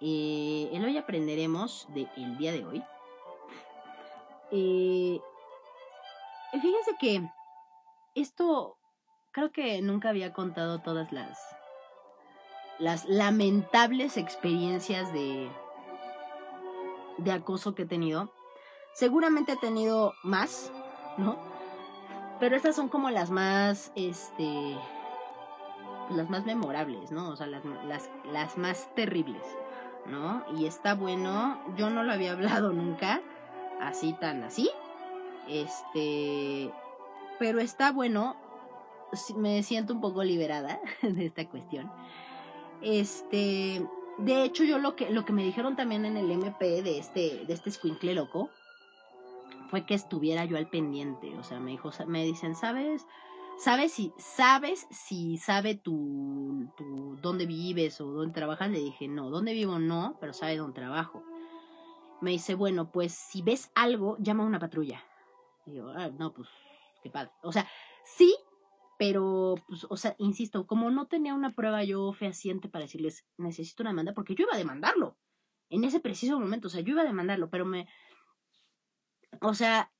Eh, 0.00 0.70
el 0.72 0.84
hoy 0.84 0.96
aprenderemos 0.96 1.88
del 1.88 2.08
el 2.16 2.38
día 2.38 2.52
de 2.52 2.64
hoy. 2.64 2.84
Eh, 4.52 5.20
fíjense 6.52 6.96
que 7.00 7.28
esto 8.14 8.78
creo 9.32 9.52
que 9.52 9.80
nunca 9.82 10.08
había 10.08 10.32
contado 10.32 10.80
todas 10.80 11.12
las 11.12 11.38
las 12.78 13.04
lamentables 13.06 14.16
experiencias 14.16 15.12
de 15.12 15.50
de 17.18 17.32
acoso 17.32 17.74
que 17.74 17.82
he 17.82 17.86
tenido. 17.86 18.32
Seguramente 18.92 19.52
he 19.52 19.56
tenido 19.56 20.14
más, 20.22 20.72
¿no? 21.16 21.38
Pero 22.38 22.56
estas 22.56 22.74
son 22.74 22.88
como 22.88 23.10
las 23.10 23.30
más, 23.30 23.92
este, 23.94 24.76
las 26.10 26.30
más 26.30 26.44
memorables, 26.46 27.12
¿no? 27.12 27.28
O 27.28 27.36
sea, 27.36 27.46
las, 27.46 27.62
las, 27.86 28.10
las 28.32 28.56
más 28.56 28.92
terribles, 28.94 29.42
¿no? 30.06 30.42
Y 30.56 30.66
está 30.66 30.94
bueno, 30.94 31.60
yo 31.76 31.90
no 31.90 32.02
lo 32.02 32.12
había 32.12 32.32
hablado 32.32 32.72
nunca, 32.72 33.20
así 33.80 34.14
tan 34.14 34.42
así, 34.42 34.70
este, 35.48 36.72
pero 37.38 37.60
está 37.60 37.92
bueno, 37.92 38.36
me 39.36 39.62
siento 39.62 39.92
un 39.92 40.00
poco 40.00 40.22
liberada 40.22 40.80
de 41.02 41.26
esta 41.26 41.48
cuestión. 41.48 41.90
Este, 42.82 43.86
de 44.18 44.44
hecho, 44.44 44.64
yo 44.64 44.78
lo 44.78 44.96
que, 44.96 45.10
lo 45.10 45.24
que 45.24 45.32
me 45.32 45.44
dijeron 45.44 45.76
también 45.76 46.04
en 46.04 46.16
el 46.16 46.30
MP 46.30 46.82
de 46.82 46.98
este, 46.98 47.44
de 47.46 47.52
este 47.52 47.70
squinkle 47.70 48.14
loco, 48.14 48.50
fue 49.70 49.86
que 49.86 49.94
estuviera 49.94 50.44
yo 50.44 50.56
al 50.56 50.68
pendiente. 50.68 51.38
O 51.38 51.44
sea, 51.44 51.60
me 51.60 51.70
dijo, 51.70 51.90
me 52.06 52.24
dicen, 52.24 52.54
¿sabes? 52.54 53.06
¿Sabes 53.58 53.92
si, 53.92 54.12
sabes 54.18 54.86
si 54.90 55.36
sabe 55.36 55.74
tu, 55.74 56.72
tu 56.76 57.16
dónde 57.20 57.46
vives 57.46 58.00
o 58.00 58.06
dónde 58.06 58.32
trabajas? 58.32 58.70
Le 58.70 58.78
dije, 58.78 59.06
no, 59.06 59.30
dónde 59.30 59.52
vivo 59.52 59.78
no, 59.78 60.16
pero 60.20 60.32
sabe 60.32 60.56
dónde 60.56 60.74
trabajo. 60.80 61.22
Me 62.20 62.30
dice, 62.30 62.54
bueno, 62.54 62.90
pues 62.90 63.14
si 63.14 63.42
ves 63.42 63.70
algo, 63.74 64.16
llama 64.18 64.44
a 64.44 64.46
una 64.46 64.58
patrulla. 64.58 65.02
Y 65.66 65.74
yo, 65.74 65.90
ah, 65.90 66.10
no, 66.18 66.32
pues, 66.32 66.48
qué 67.02 67.10
padre. 67.10 67.30
O 67.42 67.52
sea, 67.52 67.66
sí, 68.02 68.34
pero, 69.00 69.54
pues, 69.66 69.86
o 69.88 69.96
sea, 69.96 70.14
insisto, 70.18 70.66
como 70.66 70.90
no 70.90 71.06
tenía 71.06 71.32
una 71.32 71.54
prueba 71.54 71.82
yo 71.82 72.12
fehaciente 72.12 72.68
para 72.68 72.84
decirles, 72.84 73.24
necesito 73.38 73.82
una 73.82 73.92
demanda, 73.92 74.12
porque 74.12 74.34
yo 74.34 74.44
iba 74.44 74.52
a 74.52 74.58
demandarlo. 74.58 75.16
En 75.70 75.84
ese 75.84 76.00
preciso 76.00 76.38
momento, 76.38 76.68
o 76.68 76.70
sea, 76.70 76.82
yo 76.82 76.90
iba 76.92 77.00
a 77.00 77.06
demandarlo, 77.06 77.48
pero 77.48 77.64
me, 77.64 77.88
o 79.40 79.54
sea, 79.54 79.90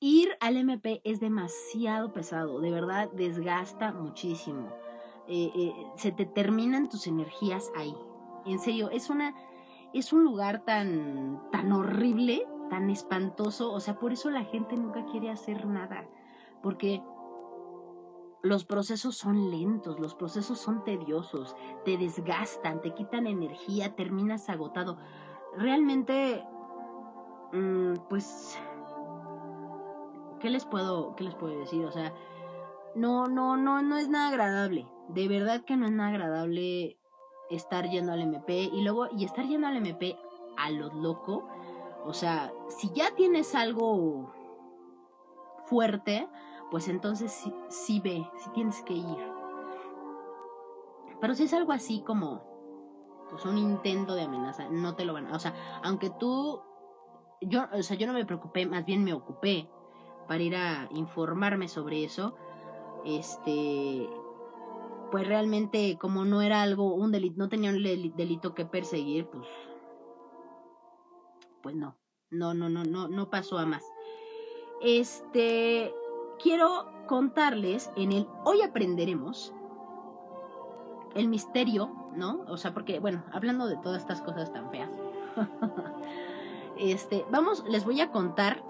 ir 0.00 0.30
al 0.40 0.56
MP 0.56 1.00
es 1.04 1.20
demasiado 1.20 2.12
pesado, 2.12 2.60
de 2.60 2.72
verdad 2.72 3.08
desgasta 3.12 3.92
muchísimo. 3.92 4.74
Eh, 5.28 5.52
eh, 5.54 5.72
se 5.94 6.10
te 6.10 6.26
terminan 6.26 6.88
tus 6.88 7.06
energías 7.06 7.70
ahí. 7.76 7.94
En 8.46 8.58
serio, 8.58 8.90
es 8.90 9.10
una 9.10 9.32
es 9.94 10.12
un 10.12 10.24
lugar 10.24 10.64
tan 10.64 11.40
tan 11.52 11.70
horrible, 11.70 12.48
tan 12.68 12.90
espantoso, 12.90 13.72
o 13.72 13.78
sea, 13.78 14.00
por 14.00 14.12
eso 14.12 14.28
la 14.28 14.42
gente 14.42 14.74
nunca 14.74 15.04
quiere 15.04 15.30
hacer 15.30 15.66
nada, 15.66 16.08
porque 16.64 17.00
los 18.42 18.64
procesos 18.64 19.16
son 19.16 19.50
lentos, 19.50 20.00
los 20.00 20.14
procesos 20.14 20.58
son 20.58 20.82
tediosos, 20.84 21.56
te 21.84 21.98
desgastan, 21.98 22.80
te 22.80 22.94
quitan 22.94 23.26
energía, 23.26 23.94
terminas 23.94 24.48
agotado. 24.48 24.96
Realmente, 25.56 26.44
mm, 27.52 27.94
pues 28.08 28.58
¿qué 30.40 30.50
les 30.50 30.64
puedo, 30.64 31.14
qué 31.16 31.24
les 31.24 31.34
puedo 31.34 31.58
decir? 31.58 31.84
O 31.84 31.92
sea, 31.92 32.12
no, 32.94 33.26
no, 33.26 33.56
no, 33.56 33.82
no 33.82 33.96
es 33.98 34.08
nada 34.08 34.28
agradable. 34.28 34.88
De 35.08 35.28
verdad 35.28 35.64
que 35.64 35.76
no 35.76 35.86
es 35.86 35.92
nada 35.92 36.10
agradable 36.10 36.98
estar 37.50 37.88
yendo 37.88 38.12
al 38.12 38.22
MP 38.22 38.70
y 38.72 38.82
luego, 38.82 39.08
y 39.16 39.24
estar 39.24 39.46
yendo 39.46 39.66
al 39.66 39.76
MP 39.76 40.18
a 40.56 40.70
lo 40.70 40.88
loco. 40.94 41.46
O 42.04 42.14
sea, 42.14 42.52
si 42.68 42.90
ya 42.92 43.14
tienes 43.14 43.54
algo 43.54 44.32
fuerte, 45.66 46.26
pues 46.70 46.88
entonces 46.88 47.32
sí, 47.32 47.52
sí 47.68 48.00
ve, 48.00 48.26
sí 48.38 48.50
tienes 48.54 48.82
que 48.82 48.94
ir. 48.94 49.32
Pero 51.20 51.34
si 51.34 51.44
es 51.44 51.52
algo 51.52 51.72
así 51.72 52.02
como 52.02 52.48
pues 53.28 53.44
un 53.44 53.58
intento 53.58 54.14
de 54.14 54.22
amenaza, 54.22 54.68
no 54.70 54.96
te 54.96 55.04
lo 55.04 55.12
van 55.12 55.28
a, 55.28 55.36
o 55.36 55.38
sea, 55.38 55.54
aunque 55.84 56.10
tú 56.10 56.62
yo, 57.40 57.66
o 57.72 57.82
sea, 57.82 57.96
yo 57.96 58.06
no 58.06 58.12
me 58.12 58.26
preocupé, 58.26 58.66
más 58.66 58.84
bien 58.84 59.04
me 59.04 59.12
ocupé 59.12 59.68
para 60.28 60.42
ir 60.42 60.56
a 60.56 60.88
informarme 60.92 61.68
sobre 61.68 62.04
eso. 62.04 62.36
Este, 63.04 64.08
pues 65.10 65.26
realmente 65.26 65.96
como 65.98 66.24
no 66.24 66.42
era 66.42 66.62
algo, 66.62 66.94
un 66.94 67.12
delito, 67.12 67.36
no 67.38 67.48
tenía 67.48 67.70
un 67.70 67.82
delito 67.82 68.54
que 68.54 68.66
perseguir, 68.66 69.26
pues, 69.26 69.46
pues 71.62 71.74
no, 71.74 71.96
no, 72.30 72.54
no, 72.54 72.68
no, 72.68 72.84
no, 72.84 73.08
no 73.08 73.30
pasó 73.30 73.58
a 73.58 73.66
más. 73.66 73.84
Este, 74.82 75.94
quiero 76.42 76.86
contarles 77.06 77.90
en 77.96 78.12
el 78.12 78.26
hoy 78.44 78.62
aprenderemos 78.62 79.52
el 81.14 81.28
misterio, 81.28 81.90
¿no? 82.14 82.44
O 82.48 82.56
sea, 82.56 82.72
porque, 82.72 83.00
bueno, 83.00 83.24
hablando 83.32 83.66
de 83.66 83.76
todas 83.76 84.02
estas 84.02 84.22
cosas 84.22 84.52
tan 84.52 84.70
feas, 84.70 84.90
este, 86.78 87.24
vamos, 87.30 87.64
les 87.68 87.84
voy 87.84 88.00
a 88.00 88.10
contar 88.10 88.62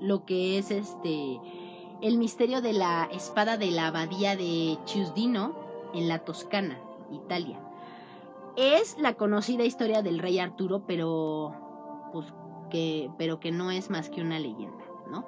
lo 0.00 0.24
que 0.24 0.58
es 0.58 0.70
este 0.70 1.40
el 2.00 2.16
misterio 2.16 2.62
de 2.62 2.72
la 2.72 3.04
espada 3.12 3.58
de 3.58 3.70
la 3.70 3.88
abadía 3.88 4.34
de 4.34 4.78
Chiusdino 4.86 5.54
en 5.92 6.08
la 6.08 6.20
Toscana, 6.20 6.78
Italia. 7.10 7.58
Es 8.56 8.96
la 8.98 9.14
conocida 9.14 9.64
historia 9.64 10.00
del 10.00 10.18
rey 10.18 10.38
Arturo, 10.38 10.84
pero 10.86 11.54
pues 12.12 12.32
que 12.70 13.10
pero 13.18 13.38
que 13.38 13.52
no 13.52 13.70
es 13.70 13.90
más 13.90 14.08
que 14.08 14.22
una 14.22 14.38
leyenda, 14.38 14.84
¿no? 15.10 15.26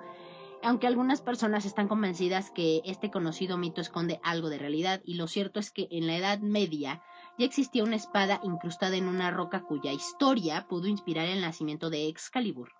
Aunque 0.64 0.86
algunas 0.86 1.20
personas 1.20 1.64
están 1.64 1.88
convencidas 1.88 2.52
que 2.52 2.82
este 2.84 3.10
conocido 3.10 3.58
mito 3.58 3.80
esconde 3.80 4.20
algo 4.22 4.48
de 4.48 4.58
realidad 4.58 5.00
y 5.04 5.14
lo 5.14 5.26
cierto 5.26 5.58
es 5.58 5.72
que 5.72 5.88
en 5.90 6.06
la 6.06 6.16
Edad 6.16 6.38
Media 6.38 7.02
ya 7.36 7.46
existía 7.46 7.82
una 7.82 7.96
espada 7.96 8.40
incrustada 8.44 8.96
en 8.96 9.08
una 9.08 9.32
roca 9.32 9.62
cuya 9.62 9.92
historia 9.92 10.66
pudo 10.68 10.86
inspirar 10.86 11.26
el 11.26 11.40
nacimiento 11.40 11.90
de 11.90 12.06
Excalibur 12.06 12.70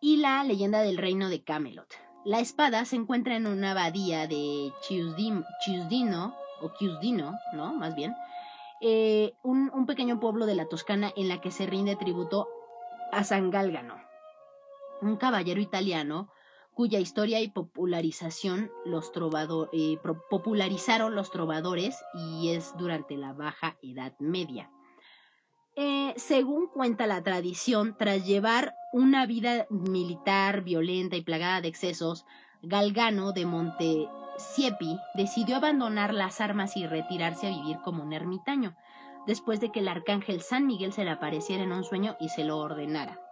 y 0.00 0.16
la 0.16 0.42
leyenda 0.42 0.80
del 0.80 0.96
reino 0.96 1.28
de 1.28 1.44
Camelot. 1.44 1.88
La 2.24 2.40
espada 2.40 2.84
se 2.84 2.96
encuentra 2.96 3.36
en 3.36 3.46
una 3.46 3.70
abadía 3.70 4.26
de 4.26 4.72
Chiusdino, 4.82 5.44
o 6.60 6.72
Chiusdino, 6.78 7.32
¿no? 7.52 7.74
Más 7.74 7.94
bien, 7.94 8.14
eh, 8.80 9.34
un, 9.44 9.70
un, 9.72 9.86
pequeño 9.86 10.18
pueblo 10.18 10.46
de 10.46 10.56
la 10.56 10.66
Toscana 10.66 11.12
en 11.16 11.28
la 11.28 11.40
que 11.40 11.52
se 11.52 11.66
rinde 11.66 11.94
tributo 11.94 12.48
a 13.12 13.22
San 13.22 13.50
Gálgano, 13.50 13.96
un 15.00 15.16
caballero 15.16 15.60
italiano 15.60 16.28
cuya 16.78 17.00
historia 17.00 17.40
y 17.40 17.48
popularización 17.48 18.70
los 18.84 19.10
eh, 19.72 19.98
popularizaron 20.30 21.16
los 21.16 21.32
trovadores 21.32 22.04
y 22.14 22.50
es 22.50 22.72
durante 22.78 23.16
la 23.16 23.32
Baja 23.32 23.76
Edad 23.82 24.14
Media. 24.20 24.70
Eh, 25.74 26.14
según 26.16 26.68
cuenta 26.68 27.08
la 27.08 27.24
tradición, 27.24 27.96
tras 27.98 28.24
llevar 28.24 28.76
una 28.92 29.26
vida 29.26 29.66
militar 29.70 30.62
violenta 30.62 31.16
y 31.16 31.22
plagada 31.22 31.60
de 31.60 31.66
excesos, 31.66 32.24
Galgano 32.62 33.32
de 33.32 33.44
Montesiepi 33.44 35.00
decidió 35.14 35.56
abandonar 35.56 36.14
las 36.14 36.40
armas 36.40 36.76
y 36.76 36.86
retirarse 36.86 37.48
a 37.48 37.56
vivir 37.56 37.78
como 37.82 38.04
un 38.04 38.12
ermitaño, 38.12 38.76
después 39.26 39.58
de 39.58 39.72
que 39.72 39.80
el 39.80 39.88
arcángel 39.88 40.42
San 40.42 40.68
Miguel 40.68 40.92
se 40.92 41.02
le 41.02 41.10
apareciera 41.10 41.64
en 41.64 41.72
un 41.72 41.82
sueño 41.82 42.16
y 42.20 42.28
se 42.28 42.44
lo 42.44 42.58
ordenara. 42.58 43.27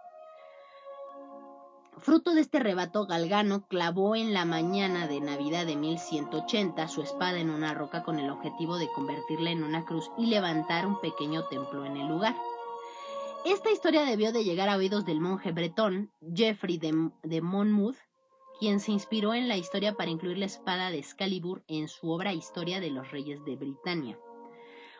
Fruto 1.99 2.35
de 2.35 2.41
este 2.41 2.59
rebato, 2.59 3.07
Galgano 3.07 3.67
clavó 3.67 4.15
en 4.15 4.31
la 4.31 4.45
mañana 4.45 5.07
de 5.07 5.19
Navidad 5.19 5.65
de 5.65 5.75
1180 5.75 6.87
su 6.87 7.01
espada 7.01 7.39
en 7.39 7.49
una 7.49 7.73
roca 7.73 8.03
con 8.03 8.19
el 8.19 8.29
objetivo 8.29 8.77
de 8.77 8.87
convertirla 8.93 9.49
en 9.49 9.63
una 9.63 9.83
cruz 9.83 10.11
y 10.15 10.27
levantar 10.27 10.85
un 10.85 11.01
pequeño 11.01 11.45
templo 11.45 11.85
en 11.85 11.97
el 11.97 12.07
lugar. 12.07 12.35
Esta 13.45 13.71
historia 13.71 14.05
debió 14.05 14.31
de 14.31 14.43
llegar 14.43 14.69
a 14.69 14.77
oídos 14.77 15.05
del 15.05 15.19
monje 15.19 15.51
bretón 15.51 16.11
Geoffrey 16.35 16.77
de, 16.77 17.09
de 17.23 17.41
Monmouth, 17.41 17.97
quien 18.59 18.79
se 18.79 18.91
inspiró 18.91 19.33
en 19.33 19.47
la 19.47 19.57
historia 19.57 19.95
para 19.95 20.11
incluir 20.11 20.37
la 20.37 20.45
espada 20.45 20.91
de 20.91 20.99
Excalibur 20.99 21.63
en 21.67 21.87
su 21.87 22.11
obra 22.11 22.31
Historia 22.31 22.79
de 22.79 22.91
los 22.91 23.09
Reyes 23.09 23.43
de 23.43 23.55
Britania. 23.55 24.19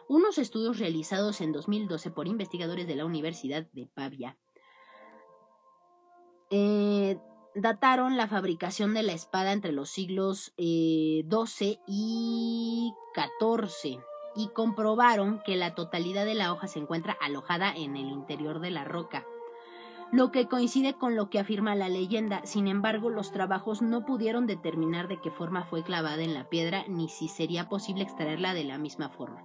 Unos 0.10 0.40
estudios 0.40 0.80
realizados 0.80 1.42
en 1.42 1.52
2012 1.52 2.10
por 2.10 2.28
investigadores 2.28 2.88
de 2.88 2.96
la 2.96 3.06
Universidad 3.06 3.68
de 3.72 3.86
Pavia 3.86 4.36
eh, 6.50 7.18
dataron 7.56 8.18
la 8.18 8.28
fabricación 8.28 8.94
de 8.94 9.04
la 9.04 9.14
espada 9.14 9.52
entre 9.52 9.72
los 9.72 9.90
siglos 9.90 10.54
XII 10.58 11.72
eh, 11.72 11.80
y 11.88 12.94
XIV 13.16 14.00
y 14.36 14.50
comprobaron 14.50 15.42
que 15.44 15.56
la 15.56 15.74
totalidad 15.74 16.26
de 16.26 16.36
la 16.36 16.54
hoja 16.54 16.68
se 16.68 16.80
encuentra 16.80 17.18
alojada 17.20 17.74
en 17.76 17.98
el 17.98 18.10
interior 18.10 18.60
de 18.60 18.72
la 18.72 18.84
roca. 18.84 19.26
lo 20.10 20.32
que 20.32 20.48
coincide 20.48 20.94
con 20.94 21.18
lo 21.18 21.30
que 21.30 21.38
afirma 21.38 21.76
la 21.76 21.90
leyenda. 21.90 22.40
Sin 22.46 22.68
embargo, 22.68 23.10
los 23.10 23.34
trabajos 23.34 23.82
no 23.82 24.06
pudieron 24.06 24.48
determinar 24.48 25.10
de 25.10 25.20
qué 25.20 25.32
forma 25.32 25.66
fue 25.66 25.84
clavada 25.84 26.24
en 26.24 26.34
la 26.34 26.48
piedra 26.48 26.86
ni 26.88 27.10
si 27.10 27.28
sería 27.28 27.68
posible 27.68 28.04
extraerla 28.04 28.54
de 28.54 28.64
la 28.64 28.78
misma 28.78 29.10
forma. 29.10 29.44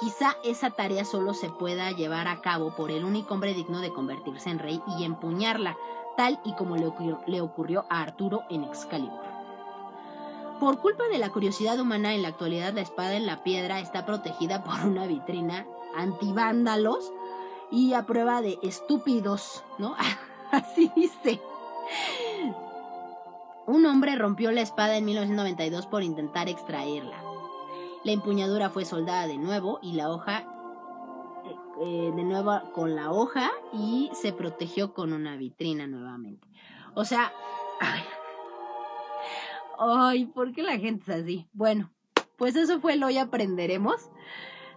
Quizá 0.00 0.36
esa 0.44 0.70
tarea 0.70 1.04
solo 1.04 1.34
se 1.34 1.48
pueda 1.48 1.90
llevar 1.92 2.26
a 2.26 2.40
cabo 2.40 2.74
por 2.74 2.90
el 2.90 3.04
único 3.04 3.32
hombre 3.32 3.54
digno 3.54 3.80
de 3.80 3.94
convertirse 3.94 4.50
en 4.50 4.58
rey 4.58 4.82
y 4.98 5.04
empuñarla, 5.04 5.76
tal 6.16 6.40
y 6.44 6.52
como 6.54 6.76
le 6.76 7.40
ocurrió, 7.40 7.84
a 7.88 8.02
Arturo 8.02 8.42
en 8.50 8.64
Excalibur. 8.64 9.24
Por 10.60 10.78
culpa 10.80 11.04
de 11.10 11.18
la 11.18 11.30
curiosidad 11.30 11.78
humana, 11.80 12.14
en 12.14 12.22
la 12.22 12.28
actualidad 12.28 12.72
la 12.72 12.80
espada 12.80 13.14
en 13.14 13.26
la 13.26 13.42
piedra 13.42 13.80
está 13.80 14.06
protegida 14.06 14.62
por 14.62 14.86
una 14.86 15.06
vitrina 15.06 15.66
antivándalos 15.96 17.12
y 17.70 17.94
a 17.94 18.06
prueba 18.06 18.40
de 18.40 18.58
estúpidos, 18.62 19.64
¿no? 19.78 19.96
Así 20.50 20.90
dice. 20.94 21.40
Un 23.66 23.86
hombre 23.86 24.14
rompió 24.14 24.52
la 24.52 24.60
espada 24.60 24.96
en 24.96 25.06
1992 25.06 25.86
por 25.86 26.02
intentar 26.02 26.48
extraerla. 26.48 27.16
La 28.04 28.12
empuñadura 28.12 28.70
fue 28.70 28.84
soldada 28.84 29.26
de 29.26 29.38
nuevo 29.38 29.78
y 29.82 29.92
la 29.92 30.10
hoja 30.10 30.44
eh, 31.80 32.12
de 32.14 32.24
nuevo 32.24 32.52
con 32.72 32.94
la 32.94 33.12
hoja 33.12 33.50
y 33.72 34.10
se 34.14 34.32
protegió 34.32 34.94
con 34.94 35.12
una 35.12 35.36
vitrina 35.36 35.86
nuevamente. 35.86 36.46
O 36.94 37.04
sea, 37.04 37.32
ay, 37.80 38.02
ay, 39.78 40.26
¿por 40.26 40.52
qué 40.52 40.62
la 40.62 40.78
gente 40.78 41.02
es 41.02 41.22
así? 41.22 41.48
Bueno, 41.52 41.90
pues 42.36 42.56
eso 42.56 42.80
fue 42.80 42.96
lo 42.96 43.06
hoy 43.06 43.18
aprenderemos. 43.18 44.10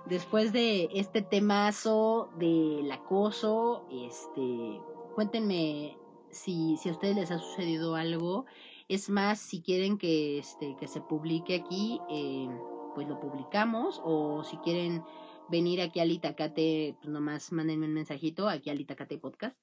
Después 0.06 0.54
de 0.54 0.90
este 0.94 1.22
temazo 1.22 2.30
del 2.38 2.90
acoso, 2.92 3.86
este, 3.92 4.82
cuéntenme 5.16 5.98
si, 6.30 6.78
si 6.78 6.90
a 6.90 6.94
ustedes 6.94 7.16
les 7.16 7.32
ha 7.32 7.40
sucedido 7.40 7.96
algo. 7.96 8.46
Es 8.88 9.10
más, 9.10 9.40
si 9.40 9.62
quieren 9.62 9.98
que, 9.98 10.40
este, 10.40 10.78
que 10.78 10.88
se 10.88 11.02
publique 11.02 11.56
aquí, 11.56 12.00
eh, 12.10 12.48
pues 12.96 13.08
lo 13.08 13.20
publicamos 13.20 14.02
o 14.04 14.44
si 14.44 14.58
quieren 14.58 15.04
venir 15.50 15.82
aquí 15.82 16.00
al 16.00 16.12
Itacate, 16.12 16.96
pues 17.00 17.10
nomás 17.10 17.52
mándenme 17.52 17.86
un 17.86 17.94
mensajito 17.94 18.50
aquí 18.50 18.70
al 18.70 18.82
Itacate 18.82 19.18
Podcast. 19.18 19.58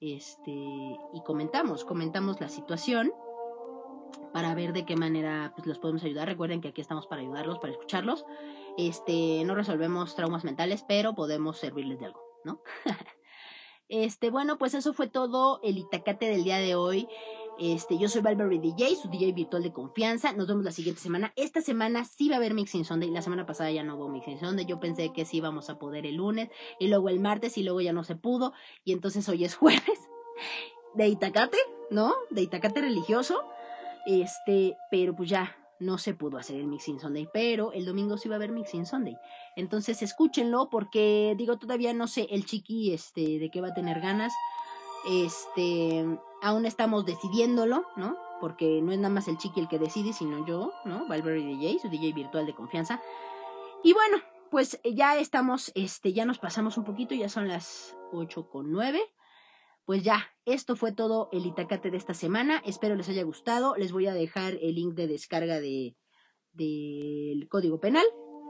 Este, 0.00 0.52
y 0.52 1.22
comentamos, 1.24 1.84
comentamos 1.84 2.40
la 2.40 2.48
situación 2.48 3.12
para 4.32 4.54
ver 4.54 4.72
de 4.72 4.84
qué 4.84 4.96
manera 4.96 5.52
pues, 5.56 5.66
los 5.66 5.78
podemos 5.78 6.04
ayudar. 6.04 6.28
Recuerden 6.28 6.60
que 6.60 6.68
aquí 6.68 6.80
estamos 6.80 7.06
para 7.06 7.22
ayudarlos, 7.22 7.58
para 7.58 7.72
escucharlos. 7.72 8.24
Este, 8.76 9.42
no 9.44 9.54
resolvemos 9.54 10.14
traumas 10.14 10.44
mentales, 10.44 10.84
pero 10.86 11.14
podemos 11.14 11.58
servirles 11.58 11.98
de 11.98 12.06
algo, 12.06 12.22
¿no? 12.44 12.62
este, 13.88 14.30
bueno, 14.30 14.58
pues 14.58 14.74
eso 14.74 14.92
fue 14.92 15.08
todo 15.08 15.60
el 15.62 15.78
Itacate 15.78 16.28
del 16.28 16.44
día 16.44 16.58
de 16.58 16.74
hoy. 16.74 17.08
Este, 17.58 17.98
yo 17.98 18.08
soy 18.08 18.22
Valverde 18.22 18.60
DJ, 18.60 18.94
su 18.94 19.08
DJ 19.08 19.32
virtual 19.32 19.64
de 19.64 19.72
confianza. 19.72 20.32
Nos 20.32 20.46
vemos 20.46 20.64
la 20.64 20.70
siguiente 20.70 21.00
semana. 21.00 21.32
Esta 21.34 21.60
semana 21.60 22.04
sí 22.04 22.28
va 22.28 22.36
a 22.36 22.38
haber 22.38 22.54
Mixing 22.54 22.84
Sunday. 22.84 23.10
La 23.10 23.20
semana 23.20 23.46
pasada 23.46 23.70
ya 23.72 23.82
no 23.82 23.96
hubo 23.96 24.08
Mixing 24.08 24.38
Sunday. 24.38 24.64
Yo 24.64 24.78
pensé 24.78 25.12
que 25.12 25.24
sí 25.24 25.38
íbamos 25.38 25.68
a 25.68 25.78
poder 25.78 26.06
el 26.06 26.16
lunes 26.16 26.50
y 26.78 26.86
luego 26.86 27.08
el 27.08 27.18
martes 27.18 27.58
y 27.58 27.64
luego 27.64 27.80
ya 27.80 27.92
no 27.92 28.04
se 28.04 28.14
pudo. 28.14 28.52
Y 28.84 28.92
entonces 28.92 29.28
hoy 29.28 29.44
es 29.44 29.56
jueves 29.56 29.82
de 30.94 31.08
Itacate, 31.08 31.58
¿no? 31.90 32.14
De 32.30 32.42
Itacate 32.42 32.80
religioso. 32.80 33.42
Este, 34.06 34.76
pero 34.92 35.16
pues 35.16 35.28
ya 35.28 35.56
no 35.80 35.98
se 35.98 36.14
pudo 36.14 36.38
hacer 36.38 36.56
el 36.60 36.66
Mixing 36.68 37.00
Sunday, 37.00 37.28
pero 37.32 37.72
el 37.72 37.84
domingo 37.84 38.16
sí 38.16 38.28
va 38.28 38.36
a 38.36 38.38
haber 38.38 38.52
Mixing 38.52 38.86
Sunday. 38.86 39.16
Entonces 39.56 40.00
escúchenlo 40.02 40.70
porque 40.70 41.34
digo 41.36 41.58
todavía 41.58 41.92
no 41.92 42.06
sé 42.06 42.28
el 42.30 42.46
chiqui 42.46 42.92
este 42.92 43.38
de 43.38 43.50
qué 43.50 43.60
va 43.60 43.68
a 43.68 43.74
tener 43.74 44.00
ganas. 44.00 44.32
Este, 45.06 46.04
aún 46.42 46.66
estamos 46.66 47.06
decidiéndolo, 47.06 47.84
¿no? 47.96 48.16
Porque 48.40 48.80
no 48.82 48.92
es 48.92 48.98
nada 48.98 49.12
más 49.12 49.28
el 49.28 49.38
chiqui 49.38 49.60
el 49.60 49.68
que 49.68 49.78
decide, 49.78 50.12
sino 50.12 50.46
yo, 50.46 50.72
¿no? 50.84 51.06
Valverde 51.08 51.44
DJ, 51.44 51.78
su 51.80 51.88
DJ 51.88 52.12
virtual 52.12 52.46
de 52.46 52.54
confianza. 52.54 53.00
Y 53.82 53.92
bueno, 53.92 54.18
pues 54.50 54.80
ya 54.84 55.16
estamos, 55.18 55.72
este, 55.74 56.12
ya 56.12 56.24
nos 56.24 56.38
pasamos 56.38 56.78
un 56.78 56.84
poquito, 56.84 57.14
ya 57.14 57.28
son 57.28 57.48
las 57.48 57.96
8 58.12 58.48
con 58.48 58.70
9. 58.70 59.00
Pues 59.84 60.02
ya, 60.02 60.26
esto 60.44 60.76
fue 60.76 60.92
todo 60.92 61.28
el 61.32 61.46
Itacate 61.46 61.90
de 61.90 61.96
esta 61.96 62.12
semana. 62.14 62.62
Espero 62.66 62.94
les 62.94 63.08
haya 63.08 63.22
gustado. 63.22 63.74
Les 63.76 63.92
voy 63.92 64.06
a 64.06 64.12
dejar 64.12 64.54
el 64.60 64.74
link 64.74 64.94
de 64.94 65.06
descarga 65.06 65.60
de 65.60 65.96
del 66.52 67.48
código 67.48 67.80
penal. 67.80 68.04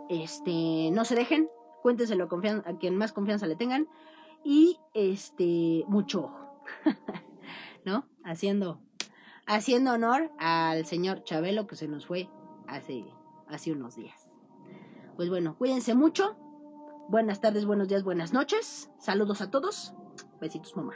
Este, 0.09 0.91
no 0.91 1.05
se 1.05 1.15
dejen, 1.15 1.49
cuéntenselo 1.83 2.29
a 2.65 2.79
quien 2.79 2.97
más 2.97 3.13
confianza 3.13 3.47
le 3.47 3.57
tengan 3.57 3.89
y 4.45 4.79
este 4.95 5.85
mucho 5.89 6.25
ojo. 6.25 6.63
¿No? 7.85 8.07
Haciendo 8.25 8.81
haciendo 9.47 9.93
honor 9.93 10.31
al 10.39 10.85
señor 10.85 11.25
Chabelo 11.25 11.67
que 11.67 11.77
se 11.77 11.89
nos 11.89 12.07
fue 12.07 12.29
hace 12.67 13.05
hace 13.49 13.73
unos 13.73 13.97
días. 13.97 14.29
Pues 15.17 15.31
bueno, 15.31 15.57
cuídense 15.57 15.95
mucho. 15.95 16.37
Buenas 17.09 17.41
tardes, 17.41 17.65
buenos 17.65 17.89
días, 17.89 18.05
buenas 18.05 18.33
noches. 18.33 18.91
Saludos 18.99 19.41
a 19.41 19.51
todos. 19.51 19.95
Besitos, 20.41 20.77
mamá. 20.77 20.95